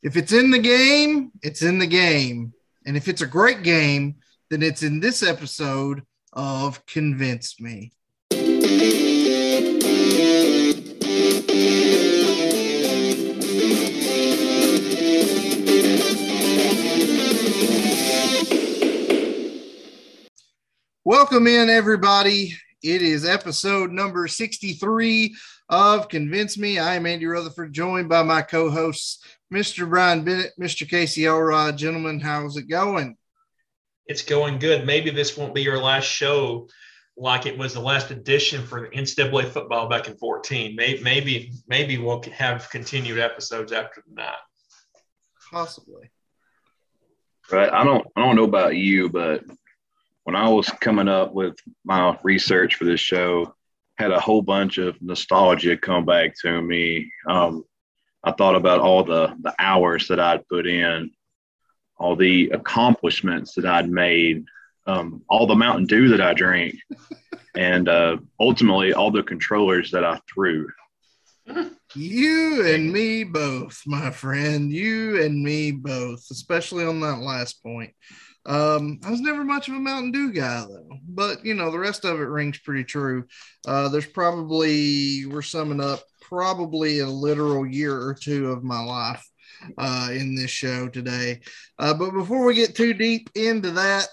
If 0.00 0.16
it's 0.16 0.32
in 0.32 0.52
the 0.52 0.60
game, 0.60 1.32
it's 1.42 1.62
in 1.62 1.80
the 1.80 1.86
game. 1.86 2.52
And 2.86 2.96
if 2.96 3.08
it's 3.08 3.20
a 3.20 3.26
great 3.26 3.64
game, 3.64 4.14
then 4.48 4.62
it's 4.62 4.84
in 4.84 5.00
this 5.00 5.24
episode 5.24 6.02
of 6.32 6.86
Convince 6.86 7.60
Me. 7.60 7.90
Welcome 21.04 21.48
in, 21.48 21.68
everybody. 21.68 22.54
It 22.84 23.02
is 23.02 23.24
episode 23.24 23.90
number 23.90 24.28
63 24.28 25.34
of 25.68 26.08
Convince 26.08 26.56
Me. 26.56 26.78
I 26.78 26.94
am 26.94 27.06
Andy 27.06 27.26
Rutherford, 27.26 27.72
joined 27.72 28.08
by 28.08 28.22
my 28.22 28.42
co 28.42 28.70
hosts, 28.70 29.18
Mr. 29.52 29.88
Brian 29.88 30.24
Bennett, 30.24 30.52
Mr. 30.60 30.88
Casey 30.88 31.26
Elrod. 31.26 31.78
Gentlemen, 31.78 32.20
how's 32.20 32.56
it 32.56 32.68
going? 32.68 33.16
It's 34.06 34.22
going 34.22 34.58
good. 34.58 34.86
Maybe 34.86 35.10
this 35.10 35.36
won't 35.36 35.54
be 35.54 35.62
your 35.62 35.78
last 35.78 36.04
show 36.04 36.68
like 37.16 37.46
it 37.46 37.58
was 37.58 37.74
the 37.74 37.80
last 37.80 38.10
edition 38.10 38.64
for 38.64 38.82
the 38.82 38.88
NCAA 38.88 39.48
football 39.48 39.88
back 39.88 40.06
in 40.06 40.16
14. 40.16 40.76
Maybe, 40.76 41.02
maybe, 41.02 41.52
maybe 41.66 41.98
we'll 41.98 42.22
have 42.32 42.70
continued 42.70 43.18
episodes 43.18 43.72
after 43.72 44.04
that. 44.14 44.36
Possibly. 45.50 46.10
Right. 47.50 47.72
I 47.72 47.82
don't 47.82 48.06
I 48.14 48.20
don't 48.20 48.36
know 48.36 48.44
about 48.44 48.76
you, 48.76 49.08
but 49.08 49.42
when 50.24 50.36
I 50.36 50.48
was 50.48 50.68
coming 50.68 51.08
up 51.08 51.32
with 51.32 51.56
my 51.84 52.18
research 52.22 52.74
for 52.74 52.84
this 52.84 53.00
show, 53.00 53.54
had 53.96 54.10
a 54.12 54.20
whole 54.20 54.42
bunch 54.42 54.76
of 54.76 55.00
nostalgia 55.00 55.76
come 55.76 56.04
back 56.04 56.34
to 56.42 56.60
me. 56.60 57.10
Um, 57.26 57.64
I 58.24 58.32
thought 58.32 58.56
about 58.56 58.80
all 58.80 59.04
the 59.04 59.34
the 59.40 59.54
hours 59.58 60.08
that 60.08 60.20
I'd 60.20 60.46
put 60.48 60.66
in, 60.66 61.10
all 61.98 62.16
the 62.16 62.50
accomplishments 62.50 63.54
that 63.54 63.66
I'd 63.66 63.90
made, 63.90 64.44
um, 64.86 65.22
all 65.28 65.46
the 65.46 65.54
Mountain 65.54 65.86
Dew 65.86 66.08
that 66.08 66.20
I 66.20 66.34
drank, 66.34 66.74
and 67.56 67.88
uh, 67.88 68.16
ultimately 68.40 68.92
all 68.92 69.10
the 69.10 69.22
controllers 69.22 69.90
that 69.92 70.04
I 70.04 70.20
threw. 70.32 70.68
You 71.94 72.66
and 72.66 72.92
me 72.92 73.24
both, 73.24 73.82
my 73.86 74.10
friend. 74.10 74.70
You 74.70 75.22
and 75.22 75.42
me 75.42 75.70
both, 75.70 76.26
especially 76.30 76.84
on 76.84 77.00
that 77.00 77.20
last 77.20 77.62
point. 77.62 77.94
Um, 78.44 79.00
I 79.04 79.10
was 79.10 79.20
never 79.20 79.44
much 79.44 79.68
of 79.68 79.74
a 79.74 79.80
Mountain 79.80 80.12
Dew 80.12 80.32
guy 80.32 80.64
though, 80.68 80.98
but 81.06 81.44
you 81.44 81.54
know 81.54 81.70
the 81.70 81.78
rest 81.78 82.04
of 82.04 82.18
it 82.20 82.24
rings 82.24 82.58
pretty 82.58 82.84
true. 82.84 83.26
Uh, 83.66 83.88
there's 83.88 84.06
probably 84.06 85.26
we're 85.26 85.42
summing 85.42 85.82
up 85.82 86.02
probably 86.28 87.00
a 87.00 87.06
literal 87.06 87.66
year 87.66 87.96
or 87.96 88.14
two 88.14 88.50
of 88.50 88.62
my 88.62 88.82
life 88.82 89.24
uh, 89.78 90.10
in 90.12 90.34
this 90.34 90.50
show 90.50 90.88
today. 90.88 91.40
Uh, 91.78 91.94
but 91.94 92.10
before 92.10 92.44
we 92.44 92.54
get 92.54 92.74
too 92.74 92.92
deep 92.92 93.30
into 93.34 93.70
that, 93.70 94.08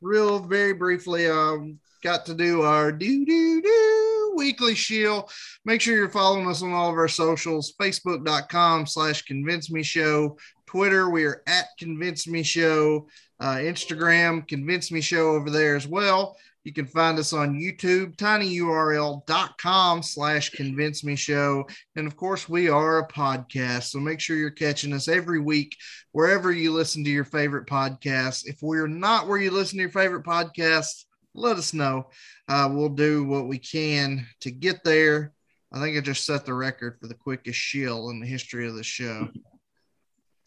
real 0.00 0.40
very 0.40 0.72
briefly, 0.72 1.28
um, 1.28 1.78
got 2.02 2.26
to 2.26 2.34
do 2.34 2.62
our 2.62 2.92
do 2.92 3.24
do 3.24 3.62
do 3.62 4.34
weekly 4.36 4.74
shield. 4.74 5.30
Make 5.64 5.80
sure 5.80 5.94
you're 5.94 6.10
following 6.10 6.48
us 6.48 6.62
on 6.62 6.72
all 6.72 6.90
of 6.90 6.96
our 6.96 7.08
socials, 7.08 7.72
facebook.com 7.80 8.86
slash 8.86 9.22
convince 9.22 9.70
me 9.70 9.82
show, 9.82 10.36
Twitter, 10.66 11.08
we 11.08 11.24
are 11.24 11.42
at 11.46 11.66
convince 11.78 12.26
me 12.26 12.42
show, 12.42 13.06
uh, 13.40 13.56
Instagram, 13.56 14.46
convince 14.48 14.90
me 14.90 15.00
show 15.00 15.30
over 15.30 15.50
there 15.50 15.76
as 15.76 15.86
well. 15.86 16.36
You 16.64 16.72
can 16.72 16.86
find 16.86 17.18
us 17.18 17.34
on 17.34 17.60
YouTube, 17.60 18.16
tinyurl.com 18.16 20.02
slash 20.02 20.50
convince 20.50 21.04
me 21.04 21.14
show. 21.14 21.66
And 21.94 22.06
of 22.06 22.16
course, 22.16 22.48
we 22.48 22.70
are 22.70 23.00
a 23.00 23.08
podcast. 23.08 23.84
So 23.84 24.00
make 24.00 24.18
sure 24.18 24.36
you're 24.36 24.50
catching 24.50 24.94
us 24.94 25.06
every 25.06 25.40
week, 25.40 25.76
wherever 26.12 26.50
you 26.50 26.72
listen 26.72 27.04
to 27.04 27.10
your 27.10 27.24
favorite 27.24 27.66
podcasts. 27.66 28.46
If 28.46 28.62
we're 28.62 28.88
not 28.88 29.28
where 29.28 29.38
you 29.38 29.50
listen 29.50 29.76
to 29.76 29.82
your 29.82 29.90
favorite 29.90 30.24
podcasts, 30.24 31.04
let 31.34 31.58
us 31.58 31.74
know. 31.74 32.08
Uh, 32.48 32.70
we'll 32.72 32.88
do 32.88 33.24
what 33.24 33.46
we 33.46 33.58
can 33.58 34.26
to 34.40 34.50
get 34.50 34.82
there. 34.84 35.32
I 35.70 35.80
think 35.80 35.98
I 35.98 36.00
just 36.00 36.24
set 36.24 36.46
the 36.46 36.54
record 36.54 36.98
for 36.98 37.08
the 37.08 37.14
quickest 37.14 37.58
shill 37.58 38.08
in 38.08 38.20
the 38.20 38.26
history 38.26 38.66
of 38.66 38.74
the 38.74 38.84
show. 38.84 39.28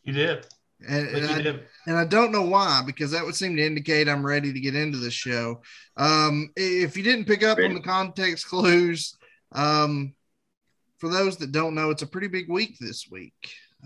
You 0.04 0.14
did. 0.14 0.48
And, 0.88 1.08
and, 1.08 1.26
I, 1.48 1.60
and, 1.88 1.98
I, 1.98 2.06
don't 2.06 2.32
know 2.32 2.44
why, 2.44 2.84
because 2.86 3.10
that 3.12 3.26
would 3.26 3.34
seem 3.36 3.56
to 3.56 3.66
indicate 3.66 4.08
I'm 4.08 4.26
ready 4.26 4.54
to 4.54 4.60
get 4.60 4.76
into 4.76 5.00
the 5.00 5.10
show. 5.10 5.62
Um, 5.96 6.52
if 6.56 6.96
you 6.96 7.02
didn't 7.02 7.26
pick 7.26 7.44
up 7.44 7.58
on 7.58 7.74
the 7.74 7.80
context 7.80 8.48
clues, 8.48 9.18
um, 9.54 10.14
for 11.00 11.10
those 11.10 11.38
that 11.38 11.52
don't 11.52 11.74
know, 11.74 11.90
it's 11.90 12.04
a 12.04 12.08
pretty 12.08 12.28
big 12.28 12.48
week 12.48 12.78
this 12.80 13.08
week. 13.10 13.34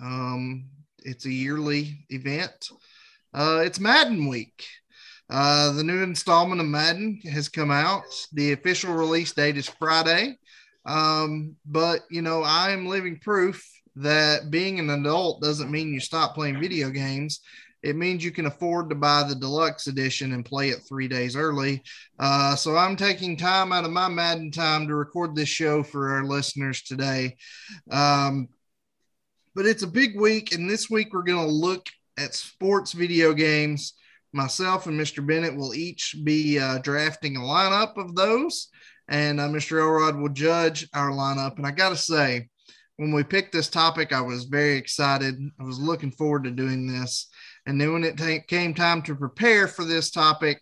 Um, 0.01 0.65
it's 0.99 1.25
a 1.25 1.31
yearly 1.31 2.05
event. 2.09 2.69
Uh, 3.33 3.61
it's 3.63 3.79
Madden 3.79 4.27
week. 4.27 4.65
Uh, 5.29 5.71
the 5.71 5.83
new 5.83 6.03
installment 6.03 6.59
of 6.59 6.67
Madden 6.67 7.21
has 7.31 7.47
come 7.47 7.71
out. 7.71 8.03
The 8.33 8.51
official 8.51 8.93
release 8.93 9.31
date 9.31 9.55
is 9.55 9.69
Friday. 9.69 10.37
Um, 10.85 11.55
but, 11.65 12.01
you 12.09 12.21
know, 12.21 12.43
I 12.43 12.71
am 12.71 12.87
living 12.87 13.19
proof 13.19 13.65
that 14.01 14.51
being 14.51 14.79
an 14.79 14.89
adult 14.89 15.41
doesn't 15.41 15.71
mean 15.71 15.93
you 15.93 15.99
stop 15.99 16.35
playing 16.35 16.59
video 16.59 16.89
games. 16.89 17.41
It 17.83 17.95
means 17.95 18.23
you 18.23 18.31
can 18.31 18.45
afford 18.45 18.89
to 18.89 18.95
buy 18.95 19.23
the 19.23 19.35
deluxe 19.35 19.87
edition 19.87 20.33
and 20.33 20.45
play 20.45 20.69
it 20.69 20.83
three 20.87 21.07
days 21.07 21.35
early. 21.35 21.81
Uh, 22.19 22.55
so 22.55 22.77
I'm 22.77 22.95
taking 22.95 23.35
time 23.35 23.71
out 23.71 23.85
of 23.85 23.91
my 23.91 24.07
Madden 24.07 24.51
time 24.51 24.87
to 24.87 24.95
record 24.95 25.35
this 25.35 25.49
show 25.49 25.81
for 25.81 26.13
our 26.13 26.23
listeners 26.23 26.83
today. 26.83 27.37
Um, 27.89 28.49
but 29.55 29.65
it's 29.65 29.83
a 29.83 29.87
big 29.87 30.19
week, 30.19 30.53
and 30.53 30.69
this 30.69 30.89
week 30.89 31.13
we're 31.13 31.23
going 31.23 31.45
to 31.45 31.51
look 31.51 31.87
at 32.17 32.35
sports 32.35 32.93
video 32.93 33.33
games. 33.33 33.93
Myself 34.31 34.85
and 34.85 34.99
Mr. 34.99 35.25
Bennett 35.25 35.57
will 35.57 35.73
each 35.73 36.15
be 36.23 36.57
uh, 36.59 36.77
drafting 36.77 37.35
a 37.35 37.41
lineup 37.41 37.97
of 37.97 38.15
those, 38.15 38.69
and 39.07 39.41
uh, 39.41 39.49
Mr. 39.49 39.81
Elrod 39.81 40.17
will 40.17 40.29
judge 40.29 40.87
our 40.93 41.09
lineup. 41.09 41.57
And 41.57 41.65
I 41.65 41.71
got 41.71 41.89
to 41.89 41.97
say, 41.97 42.47
when 43.01 43.11
we 43.11 43.23
picked 43.23 43.51
this 43.51 43.67
topic, 43.67 44.13
I 44.13 44.21
was 44.21 44.43
very 44.43 44.77
excited. 44.77 45.35
I 45.59 45.63
was 45.63 45.79
looking 45.79 46.11
forward 46.11 46.43
to 46.43 46.51
doing 46.51 46.85
this. 46.85 47.29
And 47.65 47.81
then 47.81 47.93
when 47.93 48.03
it 48.03 48.15
t- 48.15 48.43
came 48.47 48.75
time 48.75 49.01
to 49.03 49.15
prepare 49.15 49.67
for 49.67 49.83
this 49.83 50.11
topic, 50.11 50.61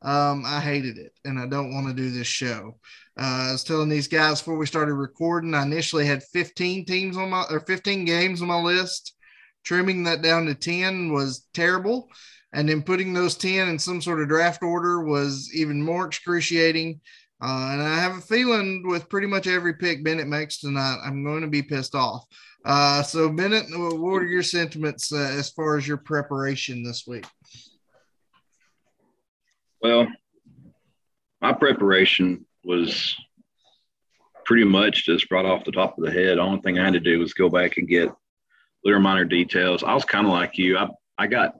um, 0.00 0.44
I 0.46 0.60
hated 0.60 0.96
it 0.96 1.12
and 1.26 1.38
I 1.38 1.46
don't 1.46 1.74
want 1.74 1.88
to 1.88 1.92
do 1.92 2.10
this 2.10 2.26
show. 2.26 2.78
Uh, 3.20 3.48
I 3.48 3.52
was 3.52 3.64
telling 3.64 3.90
these 3.90 4.08
guys 4.08 4.40
before 4.40 4.56
we 4.56 4.64
started 4.64 4.94
recording, 4.94 5.52
I 5.52 5.60
initially 5.60 6.06
had 6.06 6.22
15 6.22 6.86
teams 6.86 7.18
on 7.18 7.28
my 7.28 7.44
or 7.50 7.60
15 7.60 8.06
games 8.06 8.40
on 8.40 8.48
my 8.48 8.62
list. 8.62 9.14
Trimming 9.62 10.04
that 10.04 10.22
down 10.22 10.46
to 10.46 10.54
10 10.54 11.12
was 11.12 11.46
terrible. 11.52 12.08
And 12.54 12.66
then 12.66 12.82
putting 12.82 13.12
those 13.12 13.36
10 13.36 13.68
in 13.68 13.78
some 13.78 14.00
sort 14.00 14.22
of 14.22 14.28
draft 14.28 14.62
order 14.62 15.04
was 15.04 15.50
even 15.52 15.82
more 15.82 16.06
excruciating. 16.06 17.02
Uh, 17.42 17.70
and 17.72 17.82
I 17.82 17.96
have 17.96 18.16
a 18.16 18.20
feeling 18.20 18.82
with 18.86 19.08
pretty 19.08 19.26
much 19.26 19.46
every 19.46 19.74
pick 19.74 20.04
Bennett 20.04 20.28
makes 20.28 20.60
tonight, 20.60 20.98
I'm 21.04 21.24
going 21.24 21.42
to 21.42 21.48
be 21.48 21.62
pissed 21.62 21.94
off. 21.94 22.24
Uh, 22.64 23.02
so, 23.02 23.28
Bennett, 23.28 23.66
what 23.70 24.22
are 24.22 24.26
your 24.26 24.42
sentiments 24.42 25.12
uh, 25.12 25.34
as 25.36 25.50
far 25.50 25.76
as 25.76 25.86
your 25.86 25.98
preparation 25.98 26.82
this 26.82 27.06
week? 27.06 27.26
Well, 29.82 30.06
my 31.42 31.52
preparation 31.52 32.46
was 32.64 33.16
pretty 34.46 34.64
much 34.64 35.04
just 35.04 35.28
brought 35.28 35.44
off 35.44 35.64
the 35.64 35.72
top 35.72 35.98
of 35.98 36.04
the 36.04 36.10
head. 36.10 36.38
The 36.38 36.42
only 36.42 36.60
thing 36.60 36.78
I 36.78 36.84
had 36.84 36.94
to 36.94 37.00
do 37.00 37.18
was 37.18 37.34
go 37.34 37.50
back 37.50 37.76
and 37.76 37.88
get 37.88 38.10
little 38.84 39.00
minor 39.00 39.24
details. 39.24 39.82
I 39.82 39.94
was 39.94 40.04
kind 40.04 40.26
of 40.26 40.32
like 40.32 40.56
you. 40.56 40.78
I, 40.78 40.88
I 41.18 41.26
got 41.26 41.56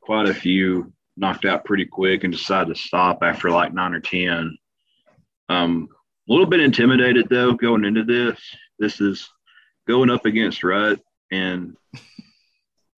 quite 0.00 0.28
a 0.28 0.34
few 0.34 0.92
knocked 1.16 1.44
out 1.44 1.64
pretty 1.64 1.84
quick 1.84 2.24
and 2.24 2.32
decided 2.32 2.74
to 2.74 2.80
stop 2.80 3.18
after 3.22 3.50
like 3.50 3.72
nine 3.72 3.94
or 3.94 4.00
10. 4.00 4.56
Um, 5.48 5.88
a 6.28 6.32
little 6.32 6.46
bit 6.46 6.60
intimidated 6.60 7.28
though 7.28 7.54
going 7.54 7.84
into 7.84 8.04
this. 8.04 8.38
This 8.78 9.00
is 9.00 9.28
going 9.86 10.10
up 10.10 10.26
against 10.26 10.62
Rut 10.62 11.00
and 11.32 11.76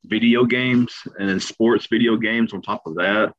video 0.05 0.45
games 0.45 0.93
and 1.19 1.29
then 1.29 1.41
sports 1.41 1.87
video 1.87 2.17
games 2.17 2.53
on 2.53 2.63
top 2.63 2.83
of 2.87 2.97
that. 2.97 3.33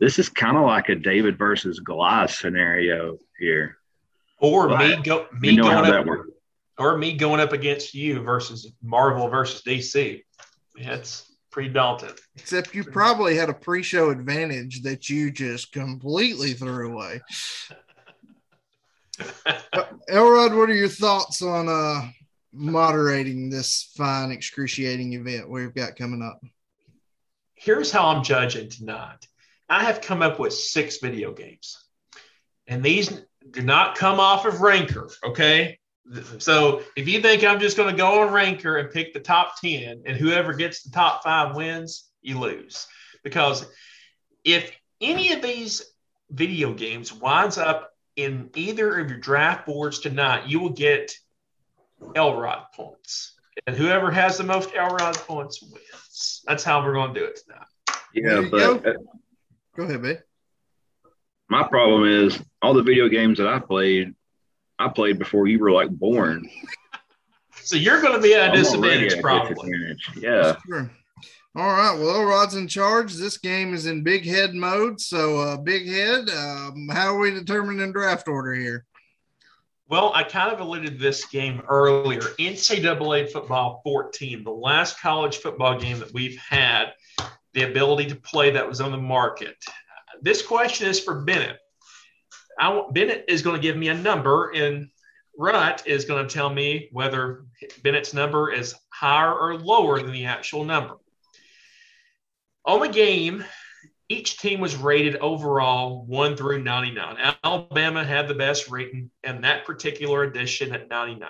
This 0.00 0.18
is 0.18 0.28
kind 0.28 0.56
of 0.56 0.64
like 0.64 0.88
a 0.88 0.94
David 0.94 1.38
versus 1.38 1.80
Goliath 1.80 2.32
scenario 2.32 3.18
here. 3.38 3.78
Or 4.38 4.68
but 4.68 4.78
me 4.80 5.02
go 5.02 5.26
me 5.32 5.56
going 5.56 5.86
up, 5.86 6.06
or 6.76 6.98
me 6.98 7.12
going 7.12 7.40
up 7.40 7.52
against 7.52 7.94
you 7.94 8.20
versus 8.20 8.72
Marvel 8.82 9.28
versus 9.28 9.62
DC. 9.62 10.22
That's 10.74 11.32
pretty 11.52 11.68
daunting. 11.68 12.10
Except 12.34 12.74
you 12.74 12.82
probably 12.82 13.36
had 13.36 13.50
a 13.50 13.54
pre-show 13.54 14.10
advantage 14.10 14.82
that 14.82 15.08
you 15.08 15.30
just 15.30 15.70
completely 15.70 16.54
threw 16.54 16.92
away. 16.92 17.20
Elrod, 20.08 20.54
what 20.54 20.70
are 20.70 20.74
your 20.74 20.88
thoughts 20.88 21.42
on 21.42 21.68
uh, 21.68 22.08
moderating 22.52 23.50
this 23.50 23.92
fine, 23.96 24.30
excruciating 24.30 25.12
event 25.14 25.48
we've 25.48 25.74
got 25.74 25.96
coming 25.96 26.22
up? 26.22 26.40
Here's 27.54 27.92
how 27.92 28.06
I'm 28.06 28.24
judging 28.24 28.68
tonight. 28.68 29.26
I 29.68 29.84
have 29.84 30.00
come 30.00 30.22
up 30.22 30.38
with 30.38 30.52
six 30.52 30.98
video 30.98 31.32
games, 31.32 31.82
and 32.66 32.82
these 32.82 33.22
do 33.50 33.62
not 33.62 33.96
come 33.96 34.20
off 34.20 34.44
of 34.44 34.60
Ranker. 34.60 35.08
Okay, 35.24 35.78
So 36.38 36.82
if 36.96 37.08
you 37.08 37.20
think 37.20 37.44
I'm 37.44 37.60
just 37.60 37.76
going 37.76 37.90
to 37.90 37.96
go 37.96 38.22
on 38.22 38.32
Ranker 38.32 38.76
and 38.76 38.90
pick 38.90 39.14
the 39.14 39.20
top 39.20 39.60
10 39.60 40.02
and 40.04 40.16
whoever 40.16 40.52
gets 40.52 40.82
the 40.82 40.90
top 40.90 41.22
five 41.22 41.54
wins, 41.54 42.10
you 42.22 42.38
lose. 42.38 42.86
Because 43.22 43.66
if 44.44 44.72
any 45.00 45.32
of 45.32 45.42
these 45.42 45.82
video 46.30 46.74
games 46.74 47.12
winds 47.12 47.58
up 47.58 47.91
in 48.16 48.50
either 48.54 48.98
of 48.98 49.10
your 49.10 49.18
draft 49.18 49.66
boards 49.66 49.98
tonight, 49.98 50.46
you 50.46 50.60
will 50.60 50.70
get 50.70 51.14
Elrod 52.14 52.64
points. 52.74 53.34
And 53.66 53.76
whoever 53.76 54.10
has 54.10 54.38
the 54.38 54.44
most 54.44 54.74
Elrod 54.74 55.16
points 55.16 55.62
wins. 55.62 56.42
That's 56.46 56.64
how 56.64 56.84
we're 56.84 56.94
going 56.94 57.14
to 57.14 57.20
do 57.20 57.26
it 57.26 57.40
tonight. 57.44 57.66
Yeah, 58.14 58.48
but 58.50 58.82
go. 58.82 58.94
go 59.76 59.82
ahead, 59.84 60.02
babe. 60.02 60.18
My 61.48 61.62
problem 61.62 62.08
is 62.08 62.42
all 62.62 62.74
the 62.74 62.82
video 62.82 63.08
games 63.08 63.38
that 63.38 63.46
I 63.46 63.58
played, 63.58 64.14
I 64.78 64.88
played 64.88 65.18
before 65.18 65.46
you 65.46 65.58
were 65.58 65.72
like 65.72 65.90
born. 65.90 66.48
So 67.64 67.76
you're 67.76 68.00
going 68.00 68.14
to 68.14 68.20
be 68.20 68.34
at 68.34 68.52
a 68.52 68.56
disadvantage, 68.56 69.20
probably. 69.20 69.54
Disadvantage. 69.54 70.10
Yeah. 70.16 70.56
Sure. 70.66 70.90
All 71.54 71.66
right. 71.66 71.98
Well, 71.98 72.16
Elrod's 72.16 72.54
in 72.54 72.66
charge. 72.66 73.14
This 73.14 73.36
game 73.36 73.74
is 73.74 73.84
in 73.84 74.02
big 74.02 74.24
head 74.24 74.54
mode. 74.54 74.98
So, 74.98 75.38
uh, 75.38 75.56
big 75.58 75.86
head, 75.86 76.30
um, 76.30 76.88
how 76.90 77.14
are 77.14 77.18
we 77.18 77.30
determining 77.30 77.92
draft 77.92 78.26
order 78.26 78.54
here? 78.54 78.86
Well, 79.86 80.12
I 80.14 80.22
kind 80.22 80.50
of 80.50 80.60
alluded 80.60 80.92
to 80.92 80.98
this 80.98 81.26
game 81.26 81.60
earlier. 81.68 82.20
NCAA 82.20 83.30
football 83.30 83.82
14, 83.84 84.42
the 84.42 84.50
last 84.50 84.98
college 84.98 85.36
football 85.36 85.78
game 85.78 85.98
that 85.98 86.14
we've 86.14 86.38
had 86.38 86.94
the 87.52 87.64
ability 87.64 88.06
to 88.06 88.16
play 88.16 88.52
that 88.52 88.66
was 88.66 88.80
on 88.80 88.90
the 88.90 88.96
market. 88.96 89.56
This 90.22 90.40
question 90.40 90.88
is 90.88 90.98
for 90.98 91.20
Bennett. 91.20 91.58
I, 92.58 92.82
Bennett 92.92 93.26
is 93.28 93.42
going 93.42 93.56
to 93.56 93.62
give 93.62 93.76
me 93.76 93.88
a 93.88 93.94
number, 93.94 94.52
and 94.52 94.88
Rut 95.36 95.82
is 95.84 96.06
going 96.06 96.26
to 96.26 96.32
tell 96.32 96.48
me 96.48 96.88
whether 96.92 97.44
Bennett's 97.82 98.14
number 98.14 98.50
is 98.50 98.74
higher 98.88 99.38
or 99.38 99.58
lower 99.58 100.00
than 100.00 100.12
the 100.12 100.24
actual 100.24 100.64
number. 100.64 100.94
On 102.64 102.80
the 102.80 102.88
game, 102.88 103.44
each 104.08 104.38
team 104.38 104.60
was 104.60 104.76
rated 104.76 105.16
overall 105.16 106.04
1 106.06 106.36
through 106.36 106.62
99. 106.62 107.16
Alabama 107.42 108.04
had 108.04 108.28
the 108.28 108.34
best 108.34 108.70
rating 108.70 109.10
in 109.24 109.40
that 109.40 109.64
particular 109.64 110.22
edition 110.22 110.72
at 110.72 110.88
99. 110.88 111.28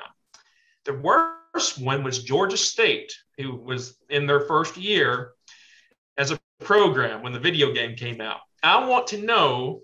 The 0.84 0.94
worst 0.94 1.81
one 1.81 2.02
was 2.02 2.23
Georgia 2.23 2.56
State, 2.56 3.14
who 3.38 3.56
was 3.56 3.96
in 4.11 4.26
their 4.26 4.40
first 4.40 4.76
year 4.76 5.32
as 6.19 6.32
a 6.32 6.40
program 6.61 7.23
when 7.23 7.32
the 7.32 7.40
video 7.40 7.73
game 7.73 7.96
came 7.96 8.20
out. 8.20 8.40
I 8.62 8.87
want 8.87 9.06
to 9.08 9.23
know 9.23 9.82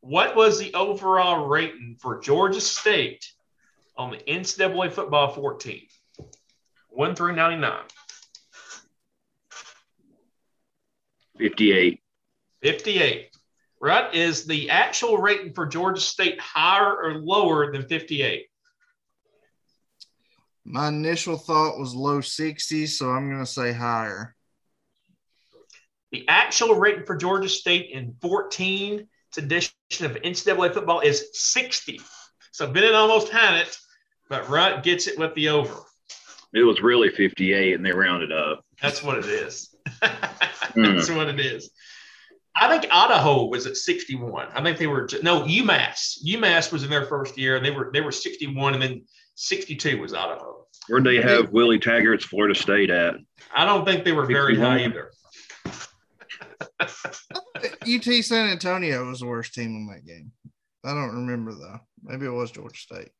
what 0.00 0.36
was 0.36 0.58
the 0.58 0.74
overall 0.74 1.46
rating 1.46 1.96
for 2.00 2.20
Georgia 2.20 2.60
State 2.60 3.24
on 3.96 4.10
the 4.10 4.18
NCAA 4.18 4.92
football 4.92 5.32
14, 5.32 5.86
1 6.88 7.14
through 7.14 7.34
99. 7.34 7.80
58. 11.38 12.00
58. 12.62 13.30
Right? 13.80 14.14
Is 14.14 14.46
the 14.46 14.70
actual 14.70 15.18
rating 15.18 15.52
for 15.52 15.66
Georgia 15.66 16.00
State 16.00 16.40
higher 16.40 16.96
or 16.96 17.14
lower 17.14 17.72
than 17.72 17.82
58? 17.82 18.46
My 20.64 20.88
initial 20.88 21.36
thought 21.36 21.78
was 21.78 21.94
low 21.94 22.18
60s, 22.18 22.88
so 22.88 23.10
I'm 23.10 23.30
going 23.30 23.44
to 23.44 23.46
say 23.46 23.72
higher. 23.72 24.34
The 26.10 26.26
actual 26.28 26.74
rating 26.74 27.04
for 27.04 27.16
Georgia 27.16 27.48
State 27.48 27.90
in 27.90 28.16
14 28.20 29.06
edition 29.36 29.72
of 30.00 30.12
NCAA 30.22 30.72
football 30.72 31.00
is 31.00 31.28
60. 31.34 32.00
So 32.52 32.70
Bennett 32.70 32.94
almost 32.94 33.28
had 33.28 33.60
it, 33.60 33.76
but 34.28 34.48
Rut 34.48 34.82
gets 34.82 35.06
it 35.06 35.18
with 35.18 35.34
the 35.34 35.50
over. 35.50 35.74
It 36.54 36.62
was 36.62 36.80
really 36.80 37.10
58 37.10 37.74
and 37.74 37.84
they 37.84 37.92
rounded 37.92 38.32
up. 38.32 38.64
That's 38.80 39.02
what 39.02 39.18
it 39.18 39.26
is. 39.26 39.75
That's 40.74 41.08
mm. 41.08 41.16
what 41.16 41.28
it 41.28 41.40
is. 41.40 41.70
I 42.58 42.68
think 42.68 42.90
Idaho 42.90 43.44
was 43.46 43.66
at 43.66 43.76
61. 43.76 44.48
I 44.54 44.62
think 44.62 44.78
they 44.78 44.86
were 44.86 45.08
no 45.22 45.42
UMass. 45.42 46.24
UMass 46.26 46.72
was 46.72 46.84
in 46.84 46.90
their 46.90 47.04
first 47.04 47.36
year, 47.36 47.56
and 47.56 47.64
they 47.64 47.70
were 47.70 47.90
they 47.92 48.00
were 48.00 48.12
61, 48.12 48.74
and 48.74 48.82
then 48.82 49.04
62 49.34 50.00
was 50.00 50.14
Idaho. 50.14 50.66
Where'd 50.88 51.04
they 51.04 51.20
have 51.20 51.50
Willie 51.50 51.78
Taggart's 51.78 52.24
Florida 52.24 52.54
State 52.54 52.90
at? 52.90 53.16
I 53.54 53.64
don't 53.64 53.84
think 53.84 54.04
they 54.04 54.12
were 54.12 54.24
very 54.24 54.56
high 54.58 54.84
either. 54.84 55.10
UT 56.80 58.24
San 58.24 58.50
Antonio 58.50 59.06
was 59.08 59.20
the 59.20 59.26
worst 59.26 59.52
team 59.54 59.76
in 59.76 59.86
that 59.88 60.06
game. 60.06 60.32
I 60.84 60.94
don't 60.94 61.26
remember 61.26 61.52
though. 61.52 61.80
Maybe 62.02 62.26
it 62.26 62.30
was 62.30 62.50
Georgia 62.50 62.78
State. 62.78 63.10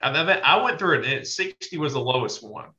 I, 0.00 0.10
I 0.10 0.62
went 0.62 0.78
through 0.78 1.02
it. 1.02 1.26
60 1.26 1.78
was 1.78 1.92
the 1.92 2.00
lowest 2.00 2.42
one. 2.42 2.70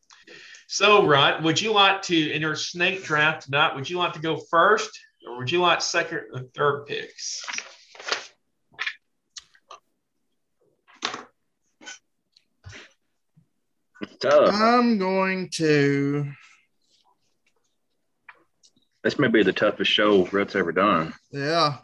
So, 0.68 1.06
Rod, 1.06 1.44
would 1.44 1.62
you 1.62 1.74
like 1.74 2.02
to, 2.04 2.32
in 2.32 2.42
your 2.42 2.56
snake 2.56 3.04
draft 3.04 3.44
tonight, 3.44 3.76
would 3.76 3.90
you 3.90 3.98
like 3.98 4.14
to 4.14 4.20
go 4.20 4.38
first 4.50 4.90
or 5.28 5.38
would 5.38 5.52
you 5.52 5.62
like 5.62 5.82
second 5.82 6.22
and 6.34 6.54
third 6.54 6.86
picks? 6.86 7.46
I'm 14.26 14.98
going 14.98 15.50
to. 15.56 16.32
This 19.04 19.20
may 19.20 19.28
be 19.28 19.44
the 19.44 19.52
toughest 19.52 19.92
show 19.92 20.26
Rhett's 20.28 20.56
ever 20.56 20.72
done. 20.72 21.14
Yeah. 21.32 21.76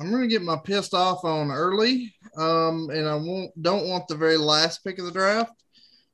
I'm 0.00 0.10
going 0.10 0.22
to 0.22 0.28
get 0.28 0.42
my 0.42 0.56
pissed 0.56 0.94
off 0.94 1.24
on 1.24 1.50
early, 1.50 2.14
um, 2.38 2.88
and 2.90 3.08
I 3.08 3.14
won't 3.14 3.50
don't 3.60 3.88
want 3.88 4.08
the 4.08 4.14
very 4.14 4.36
last 4.36 4.82
pick 4.84 4.98
of 4.98 5.04
the 5.04 5.10
draft. 5.10 5.52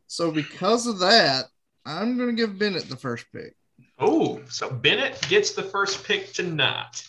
So 0.09 0.33
because 0.33 0.87
of 0.87 0.99
that, 0.99 1.45
I'm 1.87 2.17
going 2.17 2.31
to 2.31 2.35
give 2.35 2.59
Bennett 2.59 2.89
the 2.89 2.97
first 2.97 3.27
pick. 3.33 3.55
Oh, 3.99 4.41
so 4.49 4.71
Bennett 4.71 5.25
gets 5.29 5.53
the 5.53 5.63
first 5.63 6.05
pick 6.05 6.33
tonight. 6.33 7.07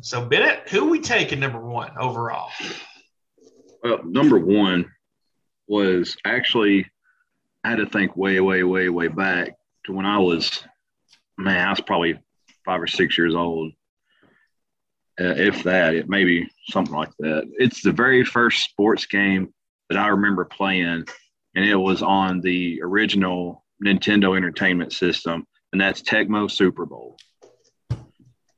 So 0.00 0.24
Bennett, 0.24 0.68
who 0.68 0.90
we 0.90 1.00
taking 1.00 1.40
number 1.40 1.60
one 1.60 1.90
overall? 1.98 2.50
Well, 3.82 4.00
number 4.04 4.38
one 4.38 4.90
was 5.66 6.16
actually 6.24 6.86
I 7.64 7.70
had 7.70 7.78
to 7.78 7.86
think 7.86 8.16
way, 8.16 8.40
way, 8.40 8.62
way, 8.62 8.88
way 8.88 9.08
back 9.08 9.54
to 9.86 9.92
when 9.92 10.06
I 10.06 10.18
was 10.18 10.62
man, 11.36 11.66
I 11.66 11.70
was 11.70 11.80
probably 11.80 12.18
five 12.64 12.82
or 12.82 12.86
six 12.86 13.16
years 13.16 13.34
old. 13.34 13.72
Uh, 15.20 15.34
if 15.36 15.64
that, 15.64 15.94
it 15.94 16.08
may 16.08 16.24
be 16.24 16.48
something 16.68 16.94
like 16.94 17.10
that. 17.18 17.42
It's 17.58 17.82
the 17.82 17.92
very 17.92 18.24
first 18.24 18.62
sports 18.62 19.06
game 19.06 19.52
that 19.88 19.98
I 19.98 20.08
remember 20.08 20.44
playing, 20.44 21.06
and 21.54 21.64
it 21.64 21.76
was 21.76 22.02
on 22.02 22.40
the 22.40 22.80
original 22.82 23.64
Nintendo 23.84 24.36
Entertainment 24.36 24.92
System 24.92 25.46
and 25.72 25.80
that's 25.80 26.02
Tecmo 26.02 26.50
Super 26.50 26.86
Bowl. 26.86 27.16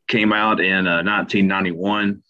Came 0.09 0.33
out 0.33 0.61
in 0.61 0.87
uh, 0.87 1.03
1991. 1.03 2.23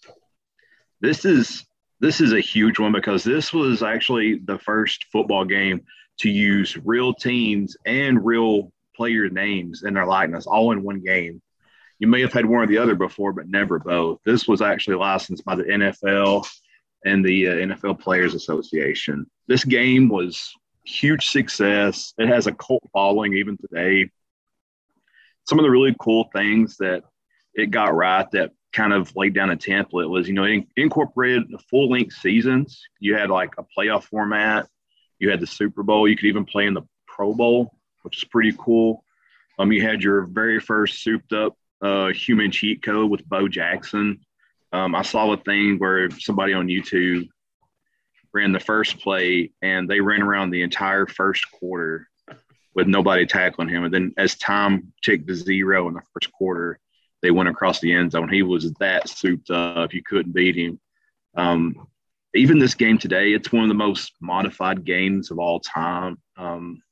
This 1.00 1.24
is 1.24 1.66
this 2.00 2.20
is 2.20 2.32
a 2.32 2.40
huge 2.40 2.78
one 2.78 2.92
because 2.92 3.24
this 3.24 3.52
was 3.52 3.82
actually 3.82 4.38
the 4.38 4.58
first 4.58 5.04
football 5.12 5.44
game 5.44 5.82
to 6.18 6.30
use 6.30 6.76
real 6.78 7.12
teams 7.12 7.76
and 7.84 8.24
real 8.24 8.72
player 8.96 9.28
names 9.28 9.82
in 9.82 9.94
their 9.94 10.06
likeness 10.06 10.46
all 10.46 10.72
in 10.72 10.82
one 10.82 11.00
game. 11.00 11.42
You 11.98 12.06
may 12.06 12.22
have 12.22 12.32
had 12.32 12.46
one 12.46 12.62
or 12.62 12.66
the 12.66 12.78
other 12.78 12.94
before, 12.94 13.34
but 13.34 13.48
never 13.48 13.78
both. 13.78 14.20
This 14.24 14.48
was 14.48 14.62
actually 14.62 14.96
licensed 14.96 15.44
by 15.44 15.56
the 15.56 15.64
NFL 15.64 16.48
and 17.04 17.24
the 17.24 17.48
uh, 17.48 17.52
NFL 17.52 18.00
Players 18.00 18.34
Association. 18.34 19.26
This 19.48 19.64
game 19.64 20.08
was 20.08 20.52
huge 20.84 21.28
success. 21.28 22.12
It 22.18 22.28
has 22.28 22.46
a 22.46 22.52
cult 22.52 22.82
following 22.92 23.34
even 23.34 23.56
today 23.56 24.10
some 25.50 25.58
of 25.58 25.64
the 25.64 25.70
really 25.70 25.94
cool 25.98 26.30
things 26.32 26.76
that 26.78 27.02
it 27.54 27.72
got 27.72 27.94
right 27.94 28.30
that 28.30 28.52
kind 28.72 28.92
of 28.92 29.14
laid 29.16 29.34
down 29.34 29.50
a 29.50 29.56
template 29.56 30.08
was, 30.08 30.28
you 30.28 30.34
know, 30.34 30.44
it 30.44 30.64
incorporated 30.76 31.42
full 31.68 31.90
length 31.90 32.14
seasons. 32.14 32.80
You 33.00 33.16
had 33.16 33.30
like 33.30 33.54
a 33.58 33.64
playoff 33.76 34.04
format. 34.04 34.68
You 35.18 35.28
had 35.28 35.40
the 35.40 35.48
Super 35.48 35.82
Bowl. 35.82 36.08
You 36.08 36.16
could 36.16 36.26
even 36.26 36.44
play 36.44 36.66
in 36.66 36.74
the 36.74 36.86
Pro 37.08 37.34
Bowl, 37.34 37.74
which 38.02 38.18
is 38.18 38.24
pretty 38.24 38.54
cool. 38.56 39.04
Um, 39.58 39.72
you 39.72 39.82
had 39.82 40.02
your 40.02 40.22
very 40.22 40.60
first 40.60 41.02
souped 41.02 41.32
up 41.32 41.56
uh, 41.82 42.12
human 42.12 42.52
cheat 42.52 42.82
code 42.82 43.10
with 43.10 43.28
Bo 43.28 43.48
Jackson. 43.48 44.20
Um, 44.72 44.94
I 44.94 45.02
saw 45.02 45.32
a 45.32 45.36
thing 45.36 45.78
where 45.78 46.10
somebody 46.10 46.52
on 46.52 46.68
YouTube 46.68 47.28
ran 48.32 48.52
the 48.52 48.60
first 48.60 48.98
play 49.00 49.50
and 49.62 49.88
they 49.88 50.00
ran 50.00 50.22
around 50.22 50.50
the 50.50 50.62
entire 50.62 51.06
first 51.06 51.50
quarter 51.50 52.08
with 52.74 52.86
nobody 52.86 53.26
tackling 53.26 53.68
him. 53.68 53.84
And 53.84 53.92
then 53.92 54.14
as 54.16 54.36
time 54.36 54.92
ticked 55.02 55.26
to 55.28 55.34
zero 55.34 55.88
in 55.88 55.94
the 55.94 56.02
first 56.14 56.32
quarter, 56.32 56.78
they 57.22 57.30
went 57.30 57.48
across 57.48 57.80
the 57.80 57.92
end 57.92 58.12
zone. 58.12 58.28
He 58.28 58.42
was 58.42 58.72
that 58.74 59.08
souped 59.08 59.50
up. 59.50 59.92
You 59.92 60.02
couldn't 60.02 60.32
beat 60.32 60.56
him. 60.56 60.80
Um, 61.34 61.86
even 62.34 62.58
this 62.58 62.74
game 62.74 62.98
today, 62.98 63.32
it's 63.32 63.52
one 63.52 63.64
of 63.64 63.68
the 63.68 63.74
most 63.74 64.12
modified 64.20 64.84
games 64.84 65.30
of 65.30 65.38
all 65.38 65.60
time. 65.60 66.18
Um, 66.36 66.82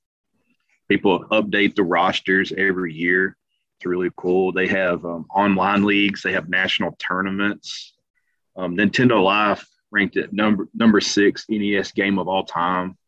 people 0.89 1.25
update 1.31 1.77
the 1.77 1.85
rosters 1.85 2.53
every 2.57 2.93
year. 2.93 3.37
It's 3.79 3.87
really 3.87 4.11
cool. 4.17 4.51
They 4.51 4.67
have 4.67 5.05
um, 5.05 5.27
online 5.33 5.85
leagues, 5.85 6.23
they 6.23 6.33
have 6.33 6.49
national 6.49 6.97
tournaments. 6.99 7.95
Um, 8.57 8.77
Nintendo 8.77 9.23
Life 9.23 9.65
ranked 9.93 10.17
at 10.17 10.33
number 10.33 10.69
number 10.75 11.01
six 11.01 11.47
NES 11.49 11.93
game 11.93 12.19
of 12.19 12.27
all 12.27 12.45
time. 12.45 12.99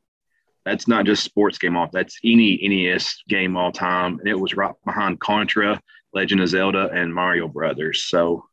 That's 0.65 0.87
not 0.87 1.07
just 1.07 1.25
sports 1.25 1.59
game 1.59 1.77
off. 1.77 1.91
That's 1.91 2.21
any 2.23 2.57
NES 2.63 3.25
game 3.29 3.57
all 3.57 3.73
time, 3.73 4.21
and 4.21 4.29
it 4.29 4.39
was 4.39 4.55
right 4.55 4.75
behind 4.85 5.19
Contra, 5.19 5.81
Legend 6.15 6.41
of 6.41 6.49
Zelda, 6.49 6.89
and 6.93 7.13
Mario 7.13 7.49
Brothers. 7.49 8.05
So 8.05 8.45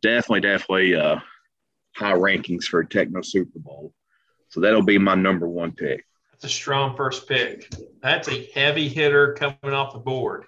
definitely, 0.00 0.40
definitely 0.40 0.94
uh, 0.94 1.18
high 1.94 2.14
rankings 2.14 2.64
for 2.64 2.82
Tecmo 2.82 3.22
Super 3.22 3.58
Bowl. 3.58 3.92
So 4.48 4.60
that'll 4.60 4.82
be 4.82 4.96
my 4.96 5.16
number 5.16 5.46
one 5.46 5.72
pick. 5.72 6.06
That's 6.36 6.52
a 6.52 6.54
strong 6.54 6.94
first 6.98 7.26
pick. 7.26 7.66
That's 8.02 8.28
a 8.28 8.50
heavy 8.52 8.90
hitter 8.90 9.32
coming 9.32 9.74
off 9.74 9.94
the 9.94 9.98
board. 9.98 10.44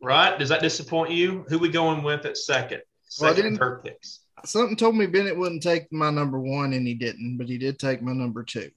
Right? 0.00 0.38
Does 0.38 0.48
that 0.48 0.62
disappoint 0.62 1.10
you? 1.10 1.44
Who 1.48 1.58
we 1.58 1.68
going 1.68 2.02
with 2.02 2.24
at 2.24 2.38
second? 2.38 2.80
Second 3.02 3.44
well, 3.44 3.56
third 3.56 3.84
picks. 3.84 4.20
Something 4.46 4.74
told 4.74 4.96
me 4.96 5.04
Bennett 5.04 5.36
wouldn't 5.36 5.62
take 5.62 5.92
my 5.92 6.08
number 6.08 6.40
one, 6.40 6.72
and 6.72 6.86
he 6.86 6.94
didn't, 6.94 7.36
but 7.36 7.46
he 7.46 7.58
did 7.58 7.78
take 7.78 8.00
my 8.00 8.14
number 8.14 8.42
two. 8.42 8.70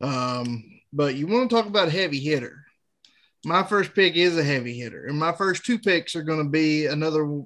Um, 0.00 0.64
but 0.90 1.16
you 1.16 1.26
want 1.26 1.50
to 1.50 1.54
talk 1.54 1.66
about 1.66 1.92
heavy 1.92 2.18
hitter? 2.18 2.64
My 3.44 3.62
first 3.62 3.94
pick 3.94 4.16
is 4.16 4.38
a 4.38 4.42
heavy 4.42 4.78
hitter, 4.78 5.04
and 5.04 5.18
my 5.18 5.32
first 5.32 5.66
two 5.66 5.78
picks 5.78 6.16
are 6.16 6.22
going 6.22 6.42
to 6.42 6.50
be 6.50 6.86
another 6.86 7.42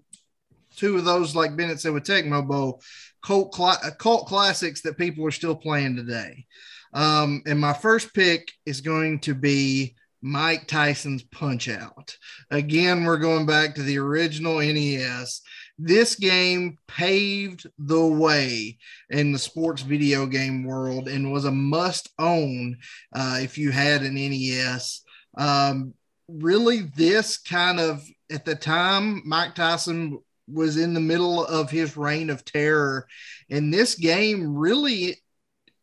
two 0.76 0.97
of 0.97 1.04
those, 1.04 1.35
like 1.35 1.57
Bennett 1.57 1.80
said 1.80 1.92
with 1.92 2.04
Tecmo 2.04 2.47
Bowl, 2.47 2.80
cult, 3.21 3.52
cult 3.99 4.26
classics 4.28 4.83
that 4.83 4.97
people 4.97 5.26
are 5.26 5.33
still 5.33 5.57
playing 5.57 5.97
today. 5.97 6.47
Um, 6.92 7.42
and 7.47 7.59
my 7.59 7.73
first 7.73 8.14
pick 8.14 8.50
is 8.66 8.80
going 8.80 9.21
to 9.21 9.35
be 9.35 9.95
Mike 10.21 10.66
Tyson's 10.66 11.23
Punch 11.23 11.68
Out. 11.68 12.16
Again, 12.50 13.04
we're 13.04 13.18
going 13.18 13.47
back 13.47 13.75
to 13.75 13.83
the 13.83 13.99
original 13.99 14.59
NES. 14.59 15.42
This 15.78 16.16
game 16.16 16.76
paved 16.88 17.66
the 17.78 18.04
way 18.04 18.78
in 19.11 19.30
the 19.30 19.38
sports 19.38 19.83
video 19.83 20.26
game 20.26 20.64
world 20.64 21.09
and 21.09 21.33
was 21.33 21.45
a 21.45 21.52
must 21.52 22.11
own 22.18 22.78
uh, 23.12 23.38
if 23.40 23.57
you 23.57 23.71
had 23.71 24.02
an 24.02 24.14
NES. 24.14 25.02
Um, 25.37 25.95
really, 26.26 26.80
this 26.97 27.38
kind 27.38 27.78
of 27.78 28.04
at 28.30 28.45
the 28.45 28.57
time, 28.57 29.23
Mike 29.25 29.54
Tyson 29.54 30.18
was 30.49 30.76
in 30.76 30.95
the 30.95 31.00
middle 31.00 31.45
of 31.45 31.71
his 31.71 31.97
reign 31.97 32.30
of 32.30 32.45
terror. 32.45 33.07
And 33.50 33.73
this 33.73 33.95
game 33.95 34.57
really 34.57 35.18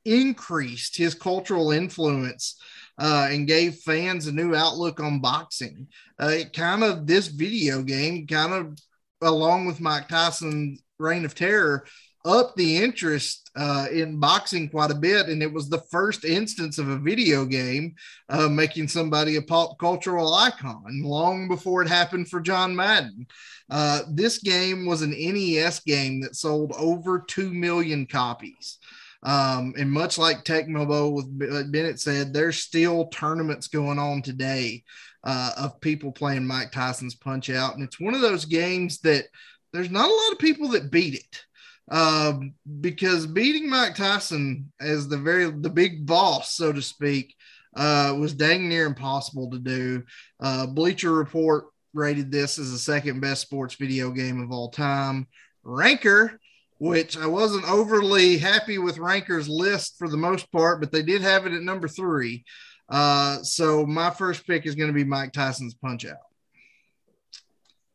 increased 0.06 0.98
his 0.98 1.14
cultural 1.14 1.72
influence 1.72 2.60
uh, 2.98 3.28
and 3.30 3.48
gave 3.48 3.76
fans 3.76 4.28
a 4.28 4.32
new 4.32 4.56
outlook 4.56 5.00
on 5.00 5.20
boxing. 5.20 5.88
Uh, 6.22 6.28
it 6.28 6.54
kind 6.54 6.84
of, 6.84 7.06
this 7.06 7.28
video 7.28 7.82
game 7.82 8.26
kind 8.28 8.54
of, 8.54 8.78
along 9.22 9.66
with 9.66 9.82
Mike 9.82 10.08
Tyson's 10.08 10.82
reign 11.00 11.26
of 11.26 11.36
terror, 11.36 11.86
up 12.26 12.56
the 12.56 12.78
interest 12.78 13.52
uh, 13.56 13.86
in 13.92 14.20
boxing 14.20 14.68
quite 14.68 14.92
a 14.92 14.96
bit. 14.96 15.28
And 15.28 15.44
it 15.44 15.52
was 15.52 15.70
the 15.70 15.84
first 15.92 16.26
instance 16.26 16.80
of 16.80 16.90
a 16.90 16.98
video 16.98 17.46
game 17.46 17.96
uh, 18.30 18.50
making 18.50 18.88
somebody 18.88 19.36
a 19.36 19.42
pop 19.42 19.78
cultural 19.78 20.34
icon 20.34 21.02
long 21.04 21.48
before 21.48 21.82
it 21.84 21.88
happened 21.88 22.28
for 22.28 22.42
John 22.42 22.76
Madden. 22.76 23.28
Uh, 23.70 24.02
this 24.10 24.40
game 24.40 24.86
was 24.86 25.02
an 25.02 25.12
NES 25.12 25.82
game 25.82 26.20
that 26.22 26.36
sold 26.36 26.74
over 26.78 27.20
2 27.20 27.54
million 27.54 28.06
copies. 28.06 28.80
Um, 29.25 29.74
and 29.77 29.91
much 29.91 30.17
like 30.17 30.46
Tecmo 30.46 31.12
with 31.12 31.72
Bennett 31.72 32.00
said, 32.00 32.32
there's 32.32 32.60
still 32.60 33.08
tournaments 33.08 33.67
going 33.67 34.00
on 34.00 34.22
today 34.22 34.84
uh, 35.24 35.51
of 35.58 35.82
people 35.82 36.12
playing 36.12 36.46
Mike 36.46 36.72
Tyson's 36.72 37.15
Punch 37.15 37.50
Out. 37.50 37.74
And 37.74 37.84
it's 37.84 38.00
one 38.00 38.13
of 38.13 38.22
those 38.22 38.46
games 38.46 39.00
that 39.00 39.25
there's 39.74 39.89
not 39.89 40.10
a 40.10 40.13
lot 40.13 40.32
of 40.32 40.39
people 40.39 40.70
that 40.70 40.91
beat 40.91 41.15
it 41.15 41.46
um, 41.91 42.53
because 42.82 43.27
beating 43.27 43.70
Mike 43.70 43.96
Tyson 43.96 44.72
as 44.79 45.08
the 45.08 45.17
very 45.17 45.50
the 45.50 45.70
big 45.70 46.05
boss, 46.05 46.53
so 46.53 46.72
to 46.72 46.82
speak, 46.82 47.36
uh, 47.75 48.15
was 48.17 48.34
dang 48.34 48.70
near 48.70 48.86
impossible 48.86 49.51
to 49.51 49.60
do. 49.60 50.03
Uh, 50.39 50.65
Bleacher 50.65 51.12
Report 51.12 51.65
rated 51.94 52.32
this 52.32 52.60
as 52.60 52.72
the 52.72 52.77
second 52.77 53.22
best 53.22 53.41
sports 53.41 53.75
video 53.75 54.12
game 54.12 54.41
of 54.41 54.51
all 54.51 54.70
time. 54.70 55.27
Ranker, 55.63 56.39
which 56.77 57.17
I 57.17 57.27
wasn't 57.27 57.70
overly 57.70 58.38
happy 58.38 58.77
with 58.77 58.98
Ranker's 58.98 59.48
list 59.48 59.98
for 59.98 60.08
the 60.08 60.17
most 60.17 60.51
part, 60.51 60.79
but 60.79 60.91
they 60.91 61.03
did 61.03 61.22
have 61.22 61.46
it 61.46 61.53
at 61.53 61.62
number 61.62 61.88
three. 61.88 62.44
Uh, 62.89 63.41
so 63.44 63.86
my 63.86 64.10
first 64.10 64.46
pick 64.46 64.65
is 64.65 64.75
going 64.75 64.89
to 64.89 64.94
be 64.94 65.03
Mike 65.03 65.32
Tyson's 65.32 65.74
Punch 65.74 66.05
Out. 66.05 66.17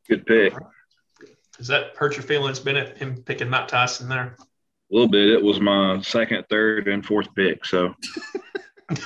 Good 0.09 0.27
pick. 0.27 0.55
Does 1.57 1.69
that 1.69 1.95
hurt 1.97 2.17
your 2.17 2.23
feelings, 2.23 2.59
Bennett, 2.59 2.97
him 2.97 3.23
picking 3.23 3.49
Mike 3.51 3.69
Tyson 3.69 4.09
there? 4.09 4.37
A 4.39 4.95
little 4.95 5.09
bit. 5.09 5.29
It 5.29 5.43
was 5.43 5.61
my 5.61 6.01
second, 6.01 6.45
third, 6.49 6.89
and 6.89 7.05
fourth 7.05 7.29
pick. 7.35 7.65
So. 7.65 7.95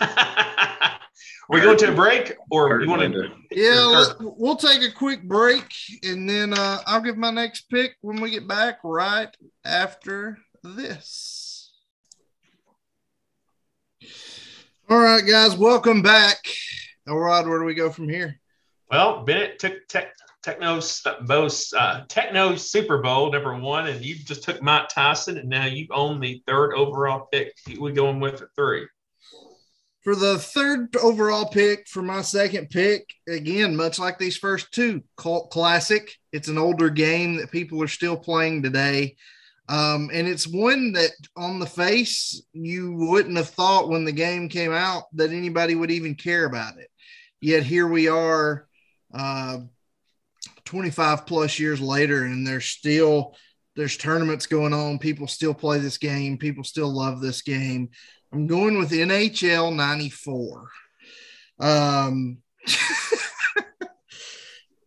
we 1.48 1.60
go 1.60 1.74
to 1.74 1.92
a 1.92 1.94
break, 1.94 2.34
or 2.50 2.80
you 2.80 2.88
want 2.88 3.02
to? 3.02 3.30
Yeah, 3.50 4.04
we'll 4.20 4.56
take 4.56 4.82
a 4.82 4.92
quick 4.92 5.22
break, 5.22 5.72
and 6.02 6.28
then 6.28 6.54
uh, 6.54 6.78
I'll 6.86 7.00
give 7.00 7.16
my 7.16 7.30
next 7.30 7.68
pick 7.70 7.96
when 8.00 8.20
we 8.20 8.30
get 8.30 8.48
back 8.48 8.78
right 8.82 9.34
after 9.64 10.38
this. 10.62 11.72
All 14.88 14.98
right, 14.98 15.24
guys, 15.26 15.56
welcome 15.56 16.02
back. 16.02 16.38
All 17.08 17.18
right, 17.18 17.46
where 17.46 17.58
do 17.58 17.64
we 17.64 17.74
go 17.74 17.90
from 17.90 18.08
here? 18.08 18.40
Well, 18.90 19.24
Bennett 19.24 19.58
took 19.58 19.86
tech, 19.88 20.14
Tecmo 20.44 21.26
Bow's 21.26 21.72
uh, 21.72 22.04
Tecmo 22.06 22.58
Super 22.58 22.98
Bowl 22.98 23.32
number 23.32 23.56
one, 23.58 23.86
and 23.86 24.04
you 24.04 24.14
just 24.14 24.44
took 24.44 24.62
Mike 24.62 24.88
Tyson, 24.88 25.38
and 25.38 25.48
now 25.48 25.64
you 25.64 25.86
own 25.90 26.20
the 26.20 26.42
third 26.46 26.74
overall 26.74 27.28
pick. 27.32 27.54
We 27.80 27.92
going 27.92 28.20
with 28.20 28.42
at 28.42 28.48
three. 28.54 28.86
For 30.04 30.14
the 30.14 30.38
third 30.38 30.94
overall 30.96 31.46
pick 31.46 31.88
for 31.88 32.02
my 32.02 32.20
second 32.20 32.68
pick, 32.68 33.14
again, 33.26 33.74
much 33.74 33.98
like 33.98 34.18
these 34.18 34.36
first 34.36 34.70
two, 34.70 35.02
cult 35.16 35.50
classic. 35.50 36.14
It's 36.30 36.48
an 36.48 36.58
older 36.58 36.90
game 36.90 37.36
that 37.36 37.50
people 37.50 37.82
are 37.82 37.88
still 37.88 38.16
playing 38.16 38.62
today. 38.62 39.16
Um, 39.66 40.10
and 40.12 40.28
it's 40.28 40.46
one 40.46 40.92
that 40.92 41.12
on 41.36 41.58
the 41.58 41.66
face, 41.66 42.42
you 42.52 42.92
wouldn't 42.92 43.38
have 43.38 43.48
thought 43.48 43.88
when 43.88 44.04
the 44.04 44.12
game 44.12 44.50
came 44.50 44.72
out 44.72 45.04
that 45.14 45.30
anybody 45.30 45.74
would 45.74 45.90
even 45.90 46.16
care 46.16 46.44
about 46.44 46.76
it. 46.76 46.90
Yet 47.40 47.62
here 47.62 47.88
we 47.88 48.08
are, 48.08 48.68
uh, 49.14 49.60
25 50.64 51.26
plus 51.26 51.58
years 51.58 51.80
later 51.80 52.24
and 52.24 52.46
there's 52.46 52.64
still 52.64 53.36
there's 53.76 53.96
tournaments 53.96 54.46
going 54.46 54.72
on 54.72 54.98
people 54.98 55.26
still 55.26 55.54
play 55.54 55.78
this 55.78 55.98
game 55.98 56.38
people 56.38 56.64
still 56.64 56.88
love 56.88 57.20
this 57.20 57.42
game 57.42 57.90
i'm 58.34 58.46
going 58.46 58.78
with 58.78 58.90
nhl 58.90 59.74
94 59.74 60.68
um 61.60 62.38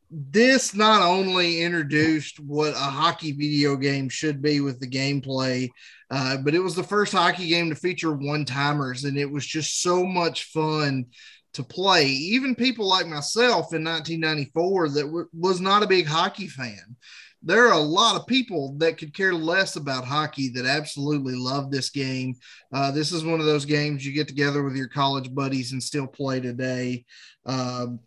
this 0.09 0.73
not 0.73 1.01
only 1.01 1.61
introduced 1.61 2.39
what 2.39 2.73
a 2.73 2.77
hockey 2.77 3.33
video 3.33 3.75
game 3.75 4.07
should 4.07 4.41
be 4.41 4.61
with 4.61 4.79
the 4.79 4.87
gameplay, 4.87 5.69
uh, 6.09 6.37
but 6.37 6.55
it 6.55 6.59
was 6.59 6.75
the 6.75 6.83
first 6.83 7.11
hockey 7.11 7.49
game 7.49 7.69
to 7.69 7.75
feature 7.75 8.13
one 8.13 8.45
timers, 8.45 9.03
and 9.03 9.17
it 9.17 9.29
was 9.29 9.45
just 9.45 9.81
so 9.81 10.05
much 10.05 10.45
fun 10.45 11.05
to 11.53 11.63
play. 11.63 12.05
Even 12.05 12.55
people 12.55 12.87
like 12.87 13.07
myself 13.07 13.73
in 13.73 13.83
1994 13.83 14.89
that 14.89 15.01
w- 15.03 15.27
was 15.33 15.59
not 15.59 15.83
a 15.83 15.87
big 15.87 16.05
hockey 16.05 16.47
fan. 16.47 16.95
There 17.43 17.67
are 17.67 17.73
a 17.73 17.79
lot 17.79 18.15
of 18.15 18.27
people 18.27 18.75
that 18.79 18.97
could 18.97 19.13
care 19.13 19.33
less 19.33 19.75
about 19.75 20.05
hockey 20.05 20.49
that 20.49 20.65
absolutely 20.65 21.35
love 21.35 21.71
this 21.71 21.89
game. 21.89 22.35
Uh, 22.73 22.91
this 22.91 23.11
is 23.11 23.23
one 23.23 23.39
of 23.39 23.45
those 23.45 23.65
games 23.65 24.05
you 24.05 24.13
get 24.13 24.27
together 24.27 24.63
with 24.63 24.75
your 24.75 24.87
college 24.87 25.33
buddies 25.33 25.71
and 25.71 25.81
still 25.81 26.07
play 26.07 26.39
today. 26.39 27.05
Um, 27.45 27.99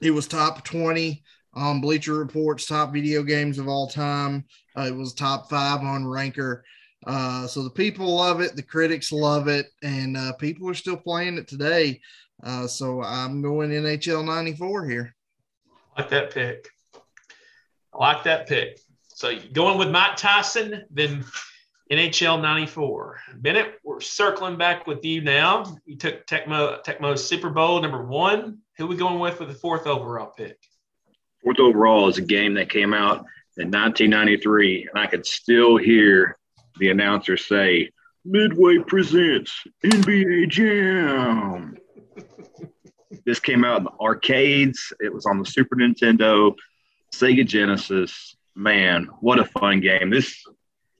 it 0.00 0.10
was 0.10 0.26
top 0.26 0.64
20 0.64 1.22
on 1.54 1.80
Bleacher 1.80 2.14
Report's 2.14 2.66
top 2.66 2.92
video 2.92 3.22
games 3.22 3.58
of 3.58 3.68
all 3.68 3.86
time. 3.86 4.44
Uh, 4.76 4.86
it 4.88 4.96
was 4.96 5.12
top 5.12 5.50
five 5.50 5.80
on 5.80 6.06
Ranker. 6.06 6.64
Uh, 7.06 7.46
so 7.46 7.62
the 7.62 7.70
people 7.70 8.14
love 8.14 8.40
it, 8.40 8.56
the 8.56 8.62
critics 8.62 9.12
love 9.12 9.48
it, 9.48 9.66
and 9.82 10.16
uh, 10.16 10.32
people 10.34 10.68
are 10.68 10.74
still 10.74 10.96
playing 10.96 11.36
it 11.36 11.48
today. 11.48 12.00
Uh, 12.42 12.66
so 12.66 13.02
I'm 13.02 13.42
going 13.42 13.70
NHL 13.70 14.24
94 14.24 14.88
here. 14.88 15.14
Like 15.96 16.08
that 16.10 16.32
pick. 16.32 16.68
I 17.92 17.98
like 17.98 18.24
that 18.24 18.48
pick. 18.48 18.78
So 19.08 19.38
going 19.52 19.78
with 19.78 19.90
Mike 19.90 20.16
Tyson, 20.16 20.84
then 20.90 21.24
NHL 21.90 22.40
94. 22.40 23.20
Bennett, 23.36 23.74
we're 23.84 24.00
circling 24.00 24.56
back 24.56 24.86
with 24.86 25.04
you 25.04 25.20
now. 25.20 25.76
You 25.84 25.96
took 25.96 26.26
Tecmo, 26.26 26.82
Tecmo 26.82 27.18
Super 27.18 27.50
Bowl 27.50 27.80
number 27.82 28.02
one. 28.02 28.58
Who 28.78 28.86
we 28.86 28.96
going 28.96 29.18
with 29.18 29.34
for 29.34 29.44
the 29.44 29.52
fourth 29.52 29.86
overall 29.86 30.32
pick? 30.34 30.58
Fourth 31.42 31.60
overall 31.60 32.08
is 32.08 32.18
a 32.18 32.22
game 32.22 32.54
that 32.54 32.70
came 32.70 32.94
out 32.94 33.26
in 33.58 33.70
1993, 33.70 34.88
and 34.88 34.98
I 34.98 35.06
could 35.06 35.26
still 35.26 35.76
hear 35.76 36.38
the 36.78 36.90
announcer 36.90 37.36
say, 37.36 37.90
Midway 38.24 38.78
presents 38.78 39.52
NBA 39.84 40.48
Jam. 40.48 41.76
This 43.24 43.38
came 43.38 43.64
out 43.64 43.78
in 43.78 43.84
the 43.84 43.92
arcades. 44.00 44.92
It 44.98 45.12
was 45.12 45.26
on 45.26 45.38
the 45.38 45.44
Super 45.44 45.76
Nintendo, 45.76 46.56
Sega 47.12 47.46
Genesis. 47.46 48.36
Man, 48.54 49.08
what 49.20 49.38
a 49.38 49.44
fun 49.44 49.80
game! 49.80 50.10
This 50.10 50.44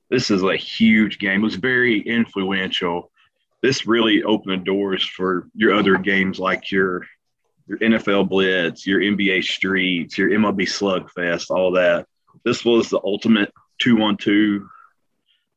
this 0.08 0.30
is 0.30 0.42
a 0.42 0.56
huge 0.56 1.18
game. 1.18 1.40
It 1.40 1.44
was 1.44 1.54
very 1.56 2.00
influential. 2.00 3.10
This 3.62 3.86
really 3.86 4.22
opened 4.22 4.52
the 4.52 4.64
doors 4.64 5.04
for 5.04 5.48
your 5.54 5.74
other 5.74 5.96
games 5.96 6.38
like 6.38 6.70
your 6.70 7.06
your 7.66 7.78
NFL 7.78 8.28
Blitz, 8.28 8.86
your 8.86 9.00
NBA 9.00 9.44
Streets, 9.44 10.18
your 10.18 10.30
MLB 10.30 10.62
Slugfest, 10.62 11.50
all 11.50 11.72
that. 11.72 12.06
This 12.44 12.64
was 12.64 12.88
the 12.88 13.00
ultimate 13.04 13.52
two-on-two 13.78 14.68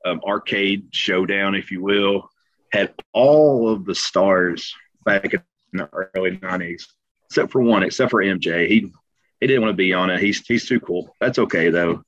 um, 0.05 0.21
arcade 0.25 0.87
showdown, 0.91 1.55
if 1.55 1.71
you 1.71 1.81
will. 1.81 2.29
Had 2.71 2.93
all 3.13 3.69
of 3.69 3.85
the 3.85 3.95
stars 3.95 4.73
back 5.03 5.33
in 5.33 5.41
the 5.73 5.89
early 6.15 6.37
'90s, 6.37 6.83
except 7.29 7.51
for 7.51 7.61
one, 7.61 7.83
except 7.83 8.11
for 8.11 8.23
MJ. 8.23 8.67
He 8.67 8.91
he 9.39 9.47
didn't 9.47 9.61
want 9.61 9.73
to 9.73 9.77
be 9.77 9.93
on 9.93 10.09
it. 10.09 10.19
He's 10.19 10.45
he's 10.45 10.67
too 10.67 10.79
cool. 10.79 11.15
That's 11.19 11.39
okay 11.39 11.69
though. 11.69 12.03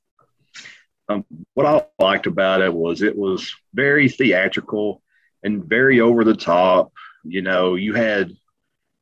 Um, 1.08 1.24
what 1.54 1.66
I 1.66 1.86
liked 2.02 2.26
about 2.26 2.60
it 2.60 2.72
was 2.72 3.02
it 3.02 3.16
was 3.16 3.54
very 3.72 4.08
theatrical 4.08 5.02
and 5.42 5.64
very 5.64 6.00
over 6.00 6.24
the 6.24 6.36
top. 6.36 6.92
You 7.24 7.42
know, 7.42 7.74
you 7.74 7.94
had 7.94 8.32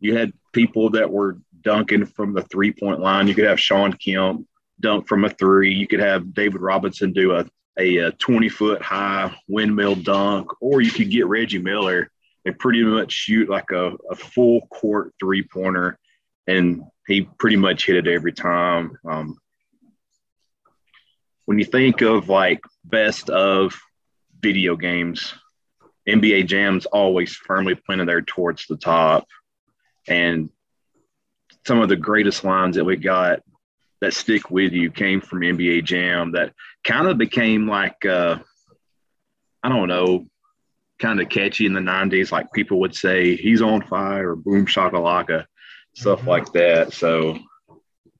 you 0.00 0.16
had 0.16 0.33
people 0.52 0.90
that 0.90 1.11
were 1.11 1.38
dunking 1.62 2.06
from 2.06 2.33
the 2.33 2.42
three 2.42 2.73
point 2.73 3.00
line. 3.00 3.28
You 3.28 3.35
could 3.35 3.45
have 3.45 3.61
Shawn 3.61 3.92
Kemp 3.92 4.47
dunk 4.80 5.09
from 5.09 5.25
a 5.25 5.28
three. 5.28 5.75
You 5.75 5.87
could 5.87 6.00
have 6.00 6.35
David 6.35 6.61
Robinson 6.61 7.12
do 7.12 7.33
a, 7.33 7.47
a, 7.78 7.97
a 7.99 8.12
20 8.12 8.49
foot 8.49 8.83
high 8.83 9.35
windmill 9.49 9.97
dunk, 9.97 10.50
or 10.61 10.80
you 10.80 10.90
could 10.90 11.11
get 11.11 11.26
Reggie 11.26 11.59
Miller 11.59 12.11
and 12.45 12.59
pretty 12.59 12.85
much 12.85 13.12
shoot 13.12 13.49
like 13.49 13.71
a, 13.73 13.92
a 14.11 14.14
full 14.14 14.66
court 14.68 15.12
three 15.18 15.42
pointer. 15.42 15.99
And 16.47 16.83
he 17.06 17.22
pretty 17.22 17.56
much 17.56 17.86
hit 17.86 17.96
it 17.96 18.06
every 18.06 18.32
time. 18.32 18.98
Um, 19.08 19.38
when 21.44 21.58
you 21.58 21.64
think 21.64 22.02
of 22.02 22.28
like 22.28 22.60
best 22.84 23.30
of 23.30 23.75
video 24.40 24.76
games, 24.76 25.34
NBA 26.08 26.46
Jam's 26.46 26.86
always 26.86 27.34
firmly 27.34 27.75
pointed 27.75 28.08
there 28.08 28.22
towards 28.22 28.66
the 28.66 28.76
top. 28.76 29.26
And 30.08 30.50
some 31.66 31.80
of 31.80 31.88
the 31.88 31.96
greatest 31.96 32.44
lines 32.44 32.76
that 32.76 32.84
we 32.84 32.96
got 32.96 33.42
that 34.00 34.14
stick 34.14 34.50
with 34.50 34.72
you 34.72 34.90
came 34.90 35.20
from 35.20 35.40
NBA 35.40 35.84
Jam 35.84 36.32
that 36.32 36.52
kind 36.84 37.08
of 37.08 37.18
became 37.18 37.66
like, 37.66 38.04
uh, 38.04 38.38
I 39.62 39.68
don't 39.68 39.88
know, 39.88 40.26
kind 41.00 41.20
of 41.20 41.28
catchy 41.28 41.66
in 41.66 41.72
the 41.72 41.80
90s. 41.80 42.30
Like 42.30 42.52
people 42.52 42.80
would 42.80 42.94
say, 42.94 43.36
he's 43.36 43.62
on 43.62 43.82
fire 43.82 44.30
or 44.30 44.36
boom 44.36 44.66
shakalaka, 44.66 45.46
stuff 45.97 46.21
mm-hmm. 46.21 46.29
like 46.29 46.53
that. 46.53 46.93
So 46.93 47.38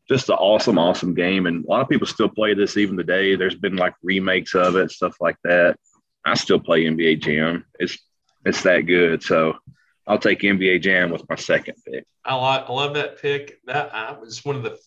just 0.09 0.29
an 0.29 0.37
awesome, 0.37 0.79
awesome 0.79 1.15
game. 1.15 1.47
And 1.47 1.65
a 1.65 1.69
lot 1.69 1.83
of 1.83 1.89
people 1.89 2.07
still 2.07 2.29
play 2.29 2.55
this 2.55 2.77
even 2.77 2.97
today. 2.97 3.37
There's 3.37 3.55
been 3.55 3.77
like 3.77 3.95
remakes 4.03 4.55
of 4.55 4.77
it, 4.77 4.91
stuff 4.91 5.17
like 5.21 5.37
that. 5.45 5.77
I 6.25 6.35
still 6.35 6.59
play 6.59 6.85
NBA 6.85 7.21
Jam. 7.21 7.65
It's 7.79 7.99
it's 8.45 8.63
that 8.63 8.81
good. 8.83 9.23
So 9.23 9.57
I'll 10.07 10.19
take 10.19 10.41
NBA 10.41 10.83
Jam 10.83 11.11
with 11.11 11.29
my 11.29 11.37
second 11.37 11.77
pick. 11.85 12.07
I 12.25 12.35
like 12.35 12.69
I 12.69 12.73
love 12.73 12.95
that 12.95 13.21
pick. 13.21 13.61
That 13.67 13.95
I 13.95 14.13
was 14.19 14.45
one 14.45 14.57
of 14.57 14.63
the 14.63 14.79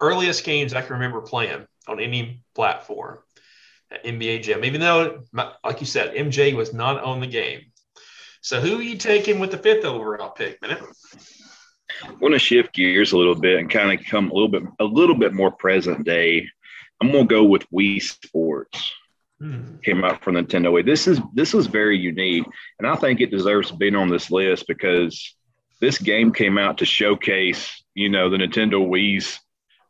earliest 0.00 0.44
games 0.44 0.72
I 0.72 0.82
can 0.82 0.94
remember 0.94 1.20
playing 1.20 1.66
on 1.88 2.00
any 2.00 2.42
platform. 2.54 3.18
NBA 4.04 4.44
Jam, 4.44 4.64
even 4.64 4.80
though, 4.80 5.24
like 5.34 5.80
you 5.80 5.86
said, 5.86 6.14
MJ 6.14 6.54
was 6.54 6.72
not 6.72 7.02
on 7.02 7.18
the 7.18 7.26
game. 7.26 7.72
So 8.40 8.60
who 8.60 8.78
are 8.78 8.82
you 8.82 8.96
taking 8.96 9.40
with 9.40 9.50
the 9.50 9.58
fifth 9.58 9.84
overall 9.84 10.30
pick, 10.30 10.62
man? 10.62 10.78
I 12.04 12.12
want 12.20 12.34
to 12.34 12.38
shift 12.38 12.74
gears 12.74 13.12
a 13.12 13.18
little 13.18 13.34
bit 13.34 13.58
and 13.58 13.70
kind 13.70 13.98
of 13.98 14.04
come 14.06 14.30
a 14.30 14.34
little 14.34 14.48
bit 14.48 14.62
a 14.78 14.84
little 14.84 15.16
bit 15.16 15.32
more 15.32 15.50
present 15.50 16.04
day. 16.04 16.48
I'm 17.00 17.10
gonna 17.10 17.24
go 17.24 17.44
with 17.44 17.68
Wii 17.70 18.02
Sports. 18.02 18.92
Hmm. 19.40 19.76
Came 19.82 20.04
out 20.04 20.22
from 20.22 20.34
Nintendo 20.34 20.70
Wii. 20.70 20.84
This 20.84 21.06
is 21.06 21.20
this 21.34 21.54
is 21.54 21.66
very 21.66 21.98
unique, 21.98 22.44
and 22.78 22.86
I 22.86 22.96
think 22.96 23.20
it 23.20 23.30
deserves 23.30 23.70
being 23.70 23.94
on 23.94 24.10
this 24.10 24.30
list 24.30 24.66
because 24.66 25.34
this 25.80 25.98
game 25.98 26.32
came 26.32 26.58
out 26.58 26.78
to 26.78 26.84
showcase, 26.84 27.82
you 27.94 28.10
know, 28.10 28.28
the 28.28 28.36
Nintendo 28.36 28.86
Wii's 28.86 29.40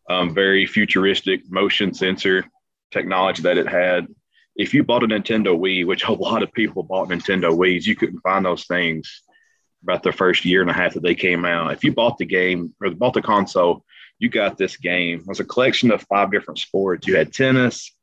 um, 0.09 0.35
very 0.35 0.67
futuristic 0.67 1.51
motion 1.51 1.93
sensor 1.93 2.45
technology 2.93 3.43
that 3.43 3.59
it 3.59 3.69
had. 3.69 4.07
If 4.55 4.73
you 4.73 4.85
bought 4.85 5.03
a 5.03 5.09
Nintendo 5.09 5.59
Wii, 5.59 5.87
which 5.87 6.05
a 6.05 6.13
lot 6.13 6.43
of 6.43 6.53
people 6.53 6.85
bought 6.85 7.09
Nintendo 7.09 7.51
Wii's, 7.51 7.87
you 7.87 7.97
couldn't 7.97 8.21
find 8.21 8.45
those 8.45 8.67
things 8.67 9.23
about 9.83 10.03
the 10.03 10.13
first 10.13 10.45
year 10.45 10.61
and 10.61 10.71
a 10.71 10.75
half 10.75 10.95
that 10.95 11.03
they 11.03 11.15
came 11.15 11.45
out. 11.45 11.73
If 11.73 11.85
you 11.85 11.93
bought 11.93 12.19
the 12.19 12.27
game 12.27 12.75
or 12.81 12.91
bought 12.91 13.15
the 13.15 13.23
console, 13.23 13.85
you 14.19 14.29
got 14.29 14.59
this 14.59 14.77
game. 14.77 15.21
It 15.21 15.27
was 15.27 15.41
a 15.41 15.45
collection 15.45 15.91
of 15.91 16.03
five 16.03 16.31
different 16.31 16.59
sports. 16.59 17.07
You 17.07 17.17
had 17.17 17.33
tennis, 17.33 17.95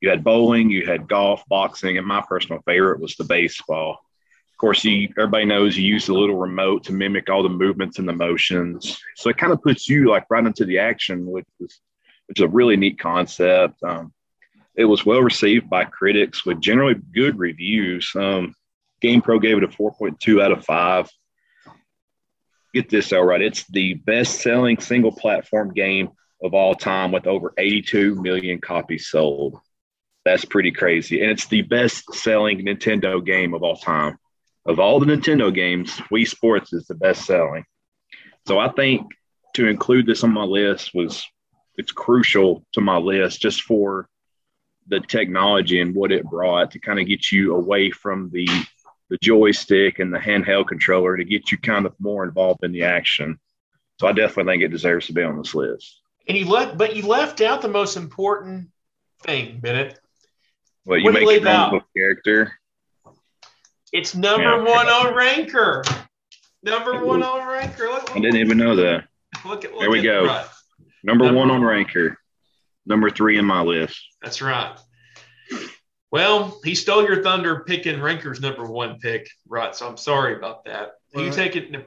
you 0.00 0.08
had 0.08 0.22
bowling, 0.22 0.70
you 0.70 0.86
had 0.86 1.08
golf, 1.08 1.42
boxing, 1.48 1.98
and 1.98 2.06
my 2.06 2.22
personal 2.26 2.62
favorite 2.62 3.00
was 3.00 3.16
the 3.16 3.24
baseball. 3.24 4.00
Of 4.52 4.58
course, 4.58 4.84
you 4.84 5.08
everybody 5.16 5.44
knows 5.44 5.76
you 5.76 5.84
use 5.84 6.06
the 6.06 6.14
little 6.14 6.36
remote 6.36 6.84
to 6.84 6.92
mimic 6.92 7.28
all 7.28 7.42
the 7.42 7.48
movements 7.48 7.98
and 7.98 8.08
the 8.08 8.12
motions. 8.12 8.98
So 9.16 9.30
it 9.30 9.36
kind 9.36 9.52
of 9.52 9.62
puts 9.62 9.88
you 9.88 10.10
like 10.10 10.24
right 10.30 10.44
into 10.44 10.64
the 10.64 10.78
action, 10.78 11.26
which 11.26 11.46
is 11.60 11.80
which 12.26 12.40
is 12.40 12.44
a 12.44 12.48
really 12.48 12.76
neat 12.76 12.98
concept. 12.98 13.82
Um, 13.82 14.12
it 14.76 14.84
was 14.84 15.04
well 15.04 15.20
received 15.20 15.68
by 15.68 15.84
critics 15.84 16.46
with 16.46 16.60
generally 16.60 16.94
good 17.12 17.38
reviews. 17.38 18.10
Um, 18.14 18.54
GamePro 19.02 19.40
gave 19.40 19.58
it 19.58 19.64
a 19.64 19.68
4.2 19.68 20.42
out 20.42 20.52
of 20.52 20.64
5. 20.64 21.08
Get 22.74 22.88
this 22.88 23.12
all 23.12 23.24
right. 23.24 23.40
It's 23.40 23.66
the 23.68 23.94
best 23.94 24.40
selling 24.40 24.78
single 24.80 25.12
platform 25.12 25.72
game 25.72 26.10
of 26.42 26.54
all 26.54 26.74
time 26.74 27.12
with 27.12 27.26
over 27.26 27.52
82 27.56 28.14
million 28.16 28.60
copies 28.60 29.08
sold. 29.08 29.58
That's 30.24 30.44
pretty 30.44 30.72
crazy. 30.72 31.22
And 31.22 31.30
it's 31.30 31.46
the 31.46 31.62
best 31.62 32.14
selling 32.14 32.58
Nintendo 32.58 33.24
game 33.24 33.54
of 33.54 33.62
all 33.62 33.76
time. 33.76 34.18
Of 34.66 34.78
all 34.78 35.00
the 35.00 35.06
Nintendo 35.06 35.54
games, 35.54 35.92
Wii 36.12 36.28
Sports 36.28 36.72
is 36.72 36.86
the 36.86 36.94
best 36.94 37.24
selling. 37.24 37.64
So 38.46 38.58
I 38.58 38.68
think 38.70 39.06
to 39.54 39.66
include 39.66 40.06
this 40.06 40.22
on 40.24 40.32
my 40.32 40.44
list 40.44 40.90
was 40.94 41.24
it's 41.76 41.92
crucial 41.92 42.66
to 42.72 42.80
my 42.80 42.98
list 42.98 43.40
just 43.40 43.62
for 43.62 44.08
the 44.88 45.00
technology 45.00 45.80
and 45.80 45.94
what 45.94 46.12
it 46.12 46.24
brought 46.24 46.72
to 46.72 46.78
kind 46.78 46.98
of 46.98 47.06
get 47.06 47.30
you 47.30 47.54
away 47.54 47.90
from 47.90 48.30
the 48.32 48.48
the 49.10 49.18
joystick 49.22 49.98
and 49.98 50.12
the 50.12 50.18
handheld 50.18 50.68
controller 50.68 51.16
to 51.16 51.24
get 51.24 51.50
you 51.50 51.58
kind 51.58 51.86
of 51.86 51.94
more 51.98 52.24
involved 52.24 52.64
in 52.64 52.72
the 52.72 52.84
action. 52.84 53.38
So 54.00 54.06
I 54.06 54.12
definitely 54.12 54.52
think 54.52 54.62
it 54.62 54.68
deserves 54.68 55.06
to 55.06 55.12
be 55.12 55.22
on 55.22 55.38
this 55.38 55.54
list. 55.54 56.00
And 56.28 56.36
you 56.36 56.46
left, 56.46 56.76
but 56.76 56.94
you 56.94 57.02
left 57.06 57.40
out 57.40 57.62
the 57.62 57.68
most 57.68 57.96
important 57.96 58.68
thing, 59.22 59.60
Bennett. 59.60 59.98
What 60.84 61.00
you 61.00 61.04
what 61.04 61.14
make 61.14 61.22
you 61.22 61.40
your 61.40 61.48
own 61.48 61.82
character? 61.96 62.52
It's 63.92 64.14
number 64.14 64.44
yeah. 64.44 64.62
one 64.62 64.86
on 64.86 65.14
Ranker. 65.14 65.82
Number 66.62 67.04
one 67.04 67.22
on 67.22 67.46
Ranker. 67.48 67.88
Look, 67.88 68.08
look, 68.08 68.16
I 68.16 68.20
didn't 68.20 68.40
even 68.40 68.58
know 68.58 68.76
that. 68.76 69.04
Look 69.44 69.64
at 69.64 69.72
look 69.72 69.80
there 69.80 69.90
we 69.90 70.02
go. 70.02 70.26
Right. 70.26 70.46
Number, 71.02 71.24
number 71.24 71.38
one 71.38 71.50
on 71.50 71.62
Ranker. 71.62 72.18
Number 72.84 73.10
three 73.10 73.38
in 73.38 73.44
my 73.44 73.62
list. 73.62 73.98
That's 74.22 74.42
right. 74.42 74.76
Well, 76.10 76.58
he 76.64 76.74
stole 76.74 77.02
your 77.02 77.22
thunder 77.22 77.64
picking 77.66 78.00
Ranker's 78.00 78.40
number 78.40 78.64
one 78.64 78.98
pick, 78.98 79.28
right? 79.46 79.74
So 79.76 79.86
I'm 79.86 79.98
sorry 79.98 80.36
about 80.36 80.64
that. 80.64 80.92
You 81.14 81.30
take 81.30 81.56
it. 81.56 81.74
Uh, 81.74 81.80